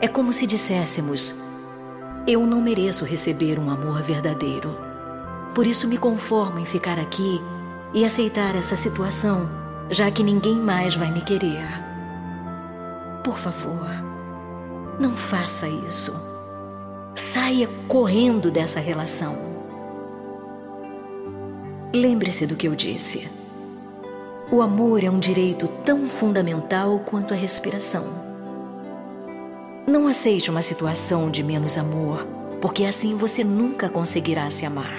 é 0.00 0.08
como 0.08 0.32
se 0.32 0.46
disséssemos: 0.46 1.34
Eu 2.26 2.46
não 2.46 2.60
mereço 2.60 3.04
receber 3.04 3.58
um 3.58 3.70
amor 3.70 4.02
verdadeiro. 4.02 4.76
Por 5.54 5.66
isso 5.66 5.86
me 5.86 5.96
conformo 5.96 6.58
em 6.58 6.64
ficar 6.64 6.98
aqui 6.98 7.40
e 7.92 8.04
aceitar 8.04 8.56
essa 8.56 8.76
situação, 8.76 9.48
já 9.88 10.10
que 10.10 10.22
ninguém 10.22 10.56
mais 10.56 10.94
vai 10.94 11.10
me 11.10 11.20
querer. 11.20 11.66
Por 13.22 13.38
favor, 13.38 13.88
não 14.98 15.10
faça 15.10 15.68
isso. 15.68 16.12
Saia 17.14 17.68
correndo 17.86 18.50
dessa 18.50 18.80
relação. 18.80 19.54
Lembre-se 21.94 22.44
do 22.44 22.56
que 22.56 22.66
eu 22.66 22.74
disse. 22.74 23.30
O 24.54 24.62
amor 24.62 25.02
é 25.02 25.10
um 25.10 25.18
direito 25.18 25.66
tão 25.84 26.06
fundamental 26.06 27.00
quanto 27.00 27.34
a 27.34 27.36
respiração. 27.36 28.04
Não 29.84 30.06
aceite 30.06 30.48
uma 30.48 30.62
situação 30.62 31.28
de 31.28 31.42
menos 31.42 31.76
amor, 31.76 32.24
porque 32.60 32.84
assim 32.84 33.16
você 33.16 33.42
nunca 33.42 33.88
conseguirá 33.88 34.48
se 34.50 34.64
amar. 34.64 34.96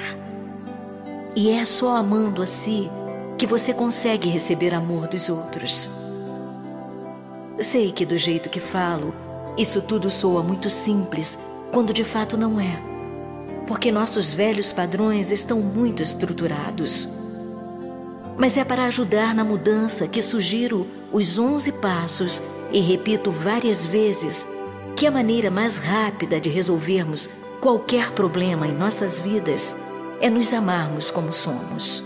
E 1.33 1.51
é 1.51 1.63
só 1.63 1.95
amando 1.95 2.43
a 2.43 2.45
si 2.45 2.91
que 3.37 3.47
você 3.47 3.73
consegue 3.73 4.27
receber 4.27 4.73
amor 4.73 5.07
dos 5.07 5.29
outros. 5.29 5.89
Sei 7.57 7.93
que 7.93 8.05
do 8.05 8.17
jeito 8.17 8.49
que 8.49 8.59
falo, 8.59 9.13
isso 9.57 9.81
tudo 9.81 10.09
soa 10.09 10.43
muito 10.43 10.69
simples, 10.69 11.39
quando 11.71 11.93
de 11.93 12.03
fato 12.03 12.35
não 12.35 12.59
é 12.59 12.77
porque 13.65 13.89
nossos 13.89 14.33
velhos 14.33 14.71
padrões 14.73 15.31
estão 15.31 15.59
muito 15.59 16.03
estruturados. 16.03 17.07
Mas 18.37 18.57
é 18.57 18.63
para 18.63 18.85
ajudar 18.85 19.33
na 19.33 19.43
mudança 19.43 20.07
que 20.07 20.21
sugiro 20.21 20.87
os 21.11 21.39
11 21.39 21.71
passos 21.73 22.41
e 22.71 22.79
repito 22.79 23.31
várias 23.31 23.85
vezes 23.85 24.47
que 24.95 25.07
a 25.07 25.11
maneira 25.11 25.49
mais 25.49 25.77
rápida 25.77 26.39
de 26.39 26.49
resolvermos 26.49 27.29
qualquer 27.61 28.11
problema 28.11 28.67
em 28.67 28.73
nossas 28.73 29.19
vidas 29.19 29.75
é 30.21 30.29
nos 30.29 30.53
amarmos 30.53 31.11
como 31.11 31.31
somos. 31.31 32.03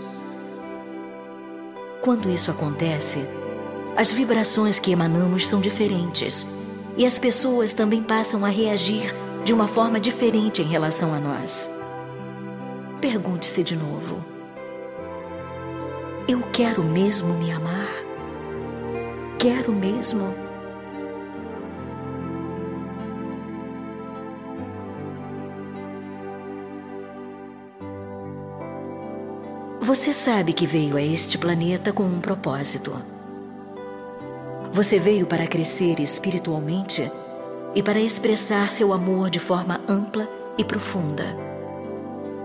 Quando 2.00 2.30
isso 2.30 2.50
acontece, 2.50 3.20
as 3.96 4.10
vibrações 4.10 4.78
que 4.78 4.90
emanamos 4.90 5.46
são 5.46 5.60
diferentes 5.60 6.46
e 6.96 7.04
as 7.04 7.18
pessoas 7.18 7.72
também 7.72 8.02
passam 8.02 8.44
a 8.44 8.48
reagir 8.48 9.14
de 9.44 9.52
uma 9.52 9.66
forma 9.66 10.00
diferente 10.00 10.62
em 10.62 10.66
relação 10.66 11.12
a 11.12 11.18
nós. 11.18 11.70
Pergunte-se 13.00 13.62
de 13.62 13.76
novo: 13.76 14.24
Eu 16.28 16.40
quero 16.52 16.82
mesmo 16.82 17.34
me 17.34 17.50
amar? 17.50 17.88
Quero 19.38 19.72
mesmo? 19.72 20.34
Você 29.80 30.12
sabe 30.12 30.52
que 30.52 30.66
veio 30.66 30.96
a 30.96 31.02
este 31.02 31.36
planeta 31.36 31.92
com 31.92 32.04
um 32.04 32.20
propósito. 32.20 32.92
Você 34.72 35.00
veio 35.00 35.26
para 35.26 35.48
crescer 35.48 35.98
espiritualmente 35.98 37.10
e 37.74 37.82
para 37.82 37.98
expressar 37.98 38.70
seu 38.70 38.92
amor 38.92 39.30
de 39.30 39.40
forma 39.40 39.80
ampla 39.88 40.28
e 40.56 40.64
profunda. 40.64 41.24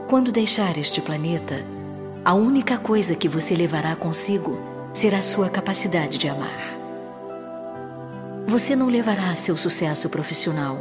Quando 0.10 0.32
deixar 0.32 0.78
este 0.78 1.02
planeta, 1.02 1.64
a 2.26 2.34
única 2.34 2.80
coisa 2.80 3.14
que 3.16 3.30
você 3.30 3.54
levará 3.54 3.96
consigo 3.96 4.58
será 4.92 5.22
sua 5.22 5.48
capacidade 5.48 6.18
de 6.18 6.28
amar. 6.28 6.60
Você 8.48 8.76
não 8.76 8.88
levará 8.88 9.36
seu 9.36 9.56
sucesso 9.56 10.10
profissional, 10.10 10.76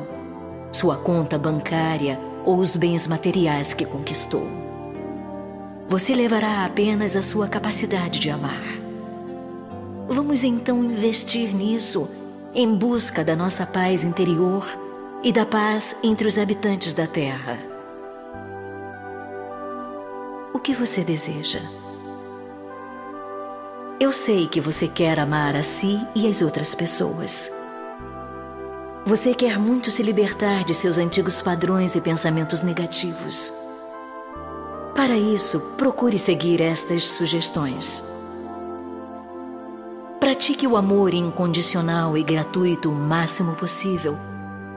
sua 0.72 0.96
conta 0.96 1.38
bancária 1.38 2.18
ou 2.46 2.56
os 2.56 2.74
bens 2.74 3.06
materiais 3.06 3.74
que 3.74 3.84
conquistou. 3.84 4.48
Você 5.86 6.14
levará 6.14 6.64
apenas 6.64 7.14
a 7.14 7.22
sua 7.22 7.46
capacidade 7.46 8.18
de 8.20 8.30
amar. 8.30 8.64
Vamos 10.08 10.44
então 10.44 10.82
investir 10.82 11.54
nisso 11.54 12.08
em 12.54 12.74
busca 12.74 13.22
da 13.22 13.36
nossa 13.36 13.66
paz 13.66 14.02
interior 14.02 14.66
e 15.22 15.30
da 15.30 15.44
paz 15.44 15.94
entre 16.02 16.26
os 16.26 16.38
habitantes 16.38 16.94
da 16.94 17.06
Terra. 17.06 17.73
O 20.54 20.60
que 20.60 20.72
você 20.72 21.02
deseja? 21.02 21.58
Eu 23.98 24.12
sei 24.12 24.46
que 24.46 24.60
você 24.60 24.86
quer 24.86 25.18
amar 25.18 25.56
a 25.56 25.64
si 25.64 25.98
e 26.14 26.28
as 26.28 26.42
outras 26.42 26.76
pessoas. 26.76 27.50
Você 29.04 29.34
quer 29.34 29.58
muito 29.58 29.90
se 29.90 30.00
libertar 30.00 30.62
de 30.62 30.72
seus 30.72 30.96
antigos 30.96 31.42
padrões 31.42 31.96
e 31.96 32.00
pensamentos 32.00 32.62
negativos. 32.62 33.52
Para 34.94 35.16
isso, 35.16 35.58
procure 35.76 36.20
seguir 36.20 36.60
estas 36.60 37.02
sugestões. 37.02 38.00
Pratique 40.20 40.68
o 40.68 40.76
amor 40.76 41.14
incondicional 41.14 42.16
e 42.16 42.22
gratuito 42.22 42.92
o 42.92 42.94
máximo 42.94 43.56
possível, 43.56 44.16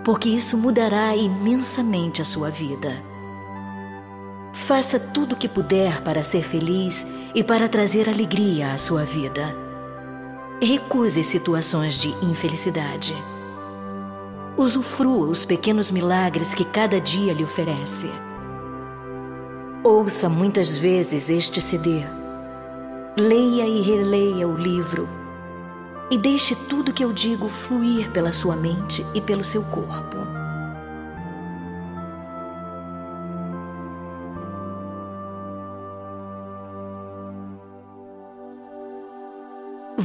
porque 0.04 0.28
isso 0.28 0.58
mudará 0.58 1.16
imensamente 1.16 2.20
a 2.20 2.26
sua 2.26 2.50
vida. 2.50 3.07
Faça 4.66 5.00
tudo 5.00 5.34
o 5.34 5.36
que 5.36 5.48
puder 5.48 6.02
para 6.02 6.24
ser 6.24 6.44
feliz 6.44 7.06
e 7.34 7.44
para 7.44 7.70
trazer 7.70 8.10
alegria 8.10 8.74
à 8.74 8.78
sua 8.78 9.06
vida. 9.06 9.56
Recuse 10.62 11.24
situações 11.24 11.96
de 12.00 12.10
infelicidade. 12.26 13.16
Usufrua 14.58 15.28
os 15.28 15.46
pequenos 15.46 15.90
milagres 15.90 16.54
que 16.54 16.66
cada 16.66 17.00
dia 17.00 17.32
lhe 17.34 17.44
oferece. 17.44 18.10
Ouça 19.84 20.28
muitas 20.28 20.76
vezes 20.76 21.30
este 21.30 21.62
CD. 21.62 22.02
Leia 23.18 23.66
e 23.66 23.82
releia 23.82 24.48
o 24.48 24.58
livro 24.58 25.08
e 26.10 26.18
deixe 26.18 26.56
tudo 26.56 26.92
que 26.92 27.04
eu 27.04 27.14
digo 27.14 27.48
fluir 27.48 28.12
pela 28.12 28.34
sua 28.34 28.56
mente 28.56 29.06
e 29.14 29.22
pelo 29.22 29.44
seu 29.44 29.62
corpo. 29.64 30.37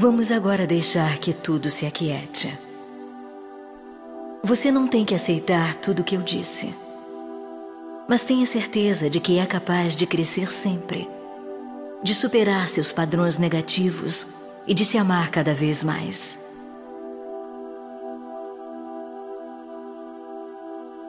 Vamos 0.02 0.32
agora 0.32 0.66
deixar 0.66 1.18
que 1.18 1.32
tudo 1.32 1.70
se 1.70 1.86
aquiete. 1.86 2.58
Você 4.42 4.68
não 4.68 4.88
tem 4.88 5.04
que 5.04 5.14
aceitar 5.14 5.76
tudo 5.76 6.00
o 6.00 6.04
que 6.04 6.16
eu 6.16 6.22
disse, 6.22 6.74
mas 8.08 8.24
tenha 8.24 8.44
certeza 8.44 9.08
de 9.08 9.20
que 9.20 9.38
é 9.38 9.46
capaz 9.46 9.94
de 9.94 10.04
crescer 10.04 10.50
sempre, 10.50 11.08
de 12.02 12.16
superar 12.16 12.68
seus 12.68 12.90
padrões 12.90 13.38
negativos 13.38 14.26
e 14.66 14.74
de 14.74 14.84
se 14.84 14.98
amar 14.98 15.30
cada 15.30 15.54
vez 15.54 15.84
mais. 15.84 16.36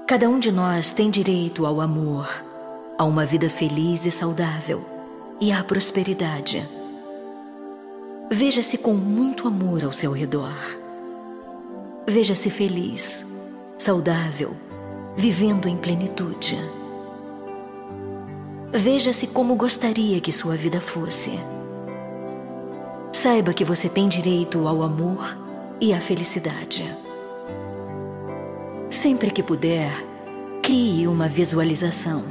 Cada 0.06 0.30
um 0.30 0.38
de 0.38 0.52
nós 0.52 0.92
tem 0.92 1.10
direito 1.10 1.66
ao 1.66 1.82
amor, 1.82 2.30
a 2.96 3.04
uma 3.06 3.26
vida 3.26 3.50
feliz 3.50 4.06
e 4.06 4.12
saudável 4.12 4.86
e 5.42 5.52
à 5.52 5.64
prosperidade. 5.64 6.83
Veja-se 8.32 8.78
com 8.78 8.94
muito 8.94 9.48
amor 9.48 9.84
ao 9.84 9.92
seu 9.92 10.12
redor. 10.12 10.54
Veja-se 12.08 12.50
feliz, 12.50 13.26
saudável, 13.78 14.56
vivendo 15.16 15.68
em 15.68 15.78
plenitude. 15.78 16.58
Veja-se 18.72 19.28
como 19.28 19.56
gostaria 19.56 20.20
que 20.20 20.32
sua 20.32 20.56
vida 20.56 20.82
fosse. 20.82 21.32
Saiba 23.12 23.54
que 23.54 23.64
você 23.64 23.88
tem 23.88 24.10
direito 24.10 24.68
ao 24.68 24.82
amor 24.82 25.38
e 25.80 25.94
à 25.94 26.02
felicidade. 26.02 26.84
Sempre 28.90 29.30
que 29.30 29.44
puder, 29.44 29.92
crie 30.62 31.08
uma 31.08 31.28
visualização, 31.28 32.24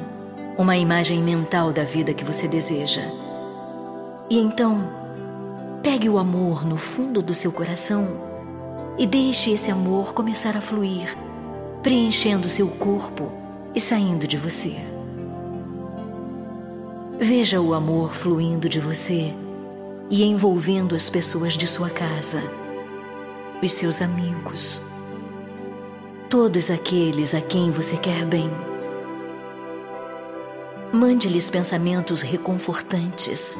uma 0.58 0.76
imagem 0.76 1.22
mental 1.22 1.72
da 1.72 1.84
vida 1.84 2.12
que 2.12 2.24
você 2.24 2.48
deseja. 2.48 3.02
E 4.28 4.38
então, 4.38 5.01
pegue 5.82 6.08
o 6.08 6.16
amor 6.16 6.64
no 6.64 6.76
fundo 6.76 7.20
do 7.20 7.34
seu 7.34 7.50
coração 7.50 8.06
e 8.96 9.06
deixe 9.06 9.50
esse 9.50 9.70
amor 9.70 10.14
começar 10.14 10.56
a 10.56 10.60
fluir, 10.60 11.16
preenchendo 11.82 12.48
seu 12.48 12.68
corpo 12.68 13.32
e 13.74 13.80
saindo 13.80 14.26
de 14.26 14.36
você. 14.36 14.76
Veja 17.18 17.60
o 17.60 17.74
amor 17.74 18.14
fluindo 18.14 18.68
de 18.68 18.78
você 18.78 19.34
e 20.08 20.22
envolvendo 20.22 20.94
as 20.94 21.10
pessoas 21.10 21.54
de 21.54 21.66
sua 21.66 21.90
casa, 21.90 22.42
os 23.60 23.72
seus 23.72 24.00
amigos, 24.00 24.80
todos 26.30 26.70
aqueles 26.70 27.34
a 27.34 27.40
quem 27.40 27.72
você 27.72 27.96
quer 27.96 28.24
bem. 28.24 28.48
Mande-lhes 30.92 31.50
pensamentos 31.50 32.22
reconfortantes. 32.22 33.58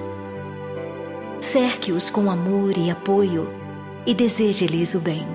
Cerque-os 1.42 2.08
com 2.08 2.30
amor 2.30 2.78
e 2.78 2.88
apoio 2.88 3.52
e 4.06 4.14
deseje-lhes 4.14 4.94
o 4.94 5.00
bem. 5.00 5.26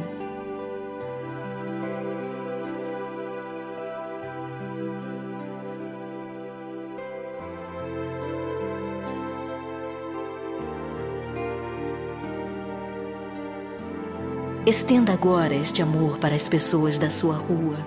Estenda 14.66 15.12
agora 15.12 15.54
este 15.54 15.82
amor 15.82 16.18
para 16.20 16.36
as 16.36 16.48
pessoas 16.48 16.98
da 16.98 17.10
sua 17.10 17.36
rua, 17.36 17.86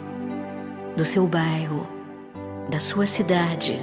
do 0.94 1.06
seu 1.06 1.26
bairro, 1.26 1.88
da 2.68 2.78
sua 2.78 3.06
cidade, 3.06 3.80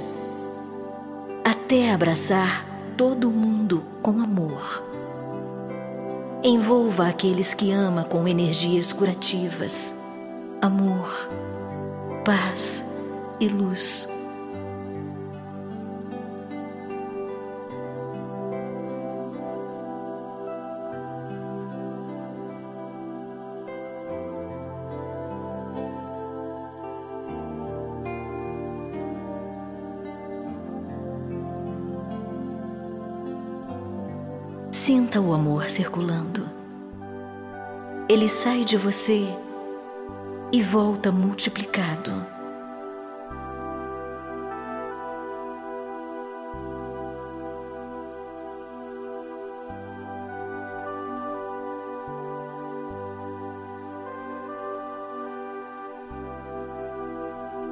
até 1.44 1.92
abraçar 1.92 2.77
todo 2.98 3.30
mundo 3.30 3.84
com 4.02 4.20
amor. 4.20 4.82
Envolva 6.42 7.06
aqueles 7.06 7.54
que 7.54 7.70
ama 7.70 8.02
com 8.02 8.26
energias 8.26 8.92
curativas, 8.92 9.94
amor, 10.60 11.30
paz 12.24 12.84
e 13.38 13.46
luz. 13.46 14.08
Sinta 35.08 35.22
o 35.22 35.32
amor 35.32 35.70
circulando. 35.70 36.46
Ele 38.10 38.28
sai 38.28 38.62
de 38.62 38.76
você 38.76 39.26
e 40.52 40.62
volta 40.62 41.10
multiplicado. 41.10 42.12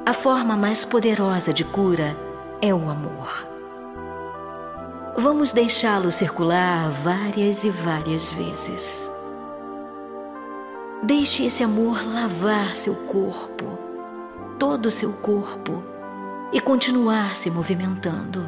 A 0.07 0.13
forma 0.13 0.57
mais 0.57 0.83
poderosa 0.83 1.53
de 1.53 1.63
cura 1.63 2.17
é 2.63 2.73
o 2.73 2.89
amor. 2.89 3.56
Vamos 5.19 5.51
deixá-lo 5.51 6.11
circular 6.11 6.91
várias 6.91 7.63
e 7.63 7.71
várias 7.71 8.29
vezes. 8.29 9.09
Deixe 11.01 11.43
esse 11.43 11.63
amor 11.63 12.05
lavar 12.05 12.77
seu 12.77 12.93
corpo, 12.93 13.65
todo 14.59 14.85
o 14.85 14.91
seu 14.91 15.11
corpo, 15.13 15.83
e 16.53 16.61
continuar 16.61 17.35
se 17.35 17.49
movimentando. 17.49 18.47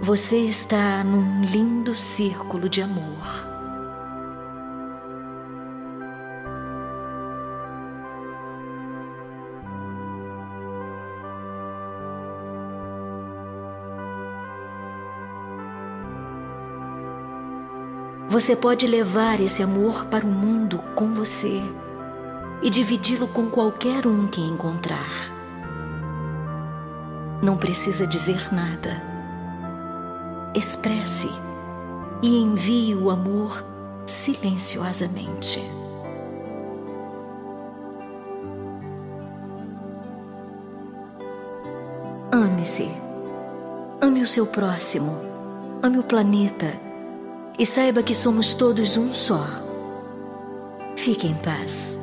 Você 0.00 0.38
está 0.38 1.04
num 1.04 1.44
lindo 1.44 1.94
círculo 1.94 2.68
de 2.68 2.82
amor. 2.82 3.51
Você 18.32 18.56
pode 18.56 18.86
levar 18.86 19.40
esse 19.40 19.62
amor 19.62 20.06
para 20.06 20.24
o 20.24 20.28
mundo 20.30 20.82
com 20.94 21.12
você 21.12 21.60
e 22.62 22.70
dividi-lo 22.70 23.28
com 23.28 23.50
qualquer 23.50 24.06
um 24.06 24.26
que 24.26 24.40
encontrar. 24.40 25.12
Não 27.42 27.58
precisa 27.58 28.06
dizer 28.06 28.50
nada. 28.50 29.02
Expresse 30.54 31.28
e 32.22 32.34
envie 32.38 32.94
o 32.94 33.10
amor 33.10 33.62
silenciosamente. 34.06 35.60
Ame-se. 42.32 42.90
Ame 44.00 44.22
o 44.22 44.26
seu 44.26 44.46
próximo. 44.46 45.20
Ame 45.82 45.98
o 45.98 46.02
planeta 46.02 46.91
e 47.58 47.66
saiba 47.66 48.02
que 48.02 48.14
somos 48.14 48.54
todos 48.54 48.96
um 48.96 49.12
só. 49.12 49.46
Fique 50.96 51.26
em 51.26 51.34
paz. 51.34 52.01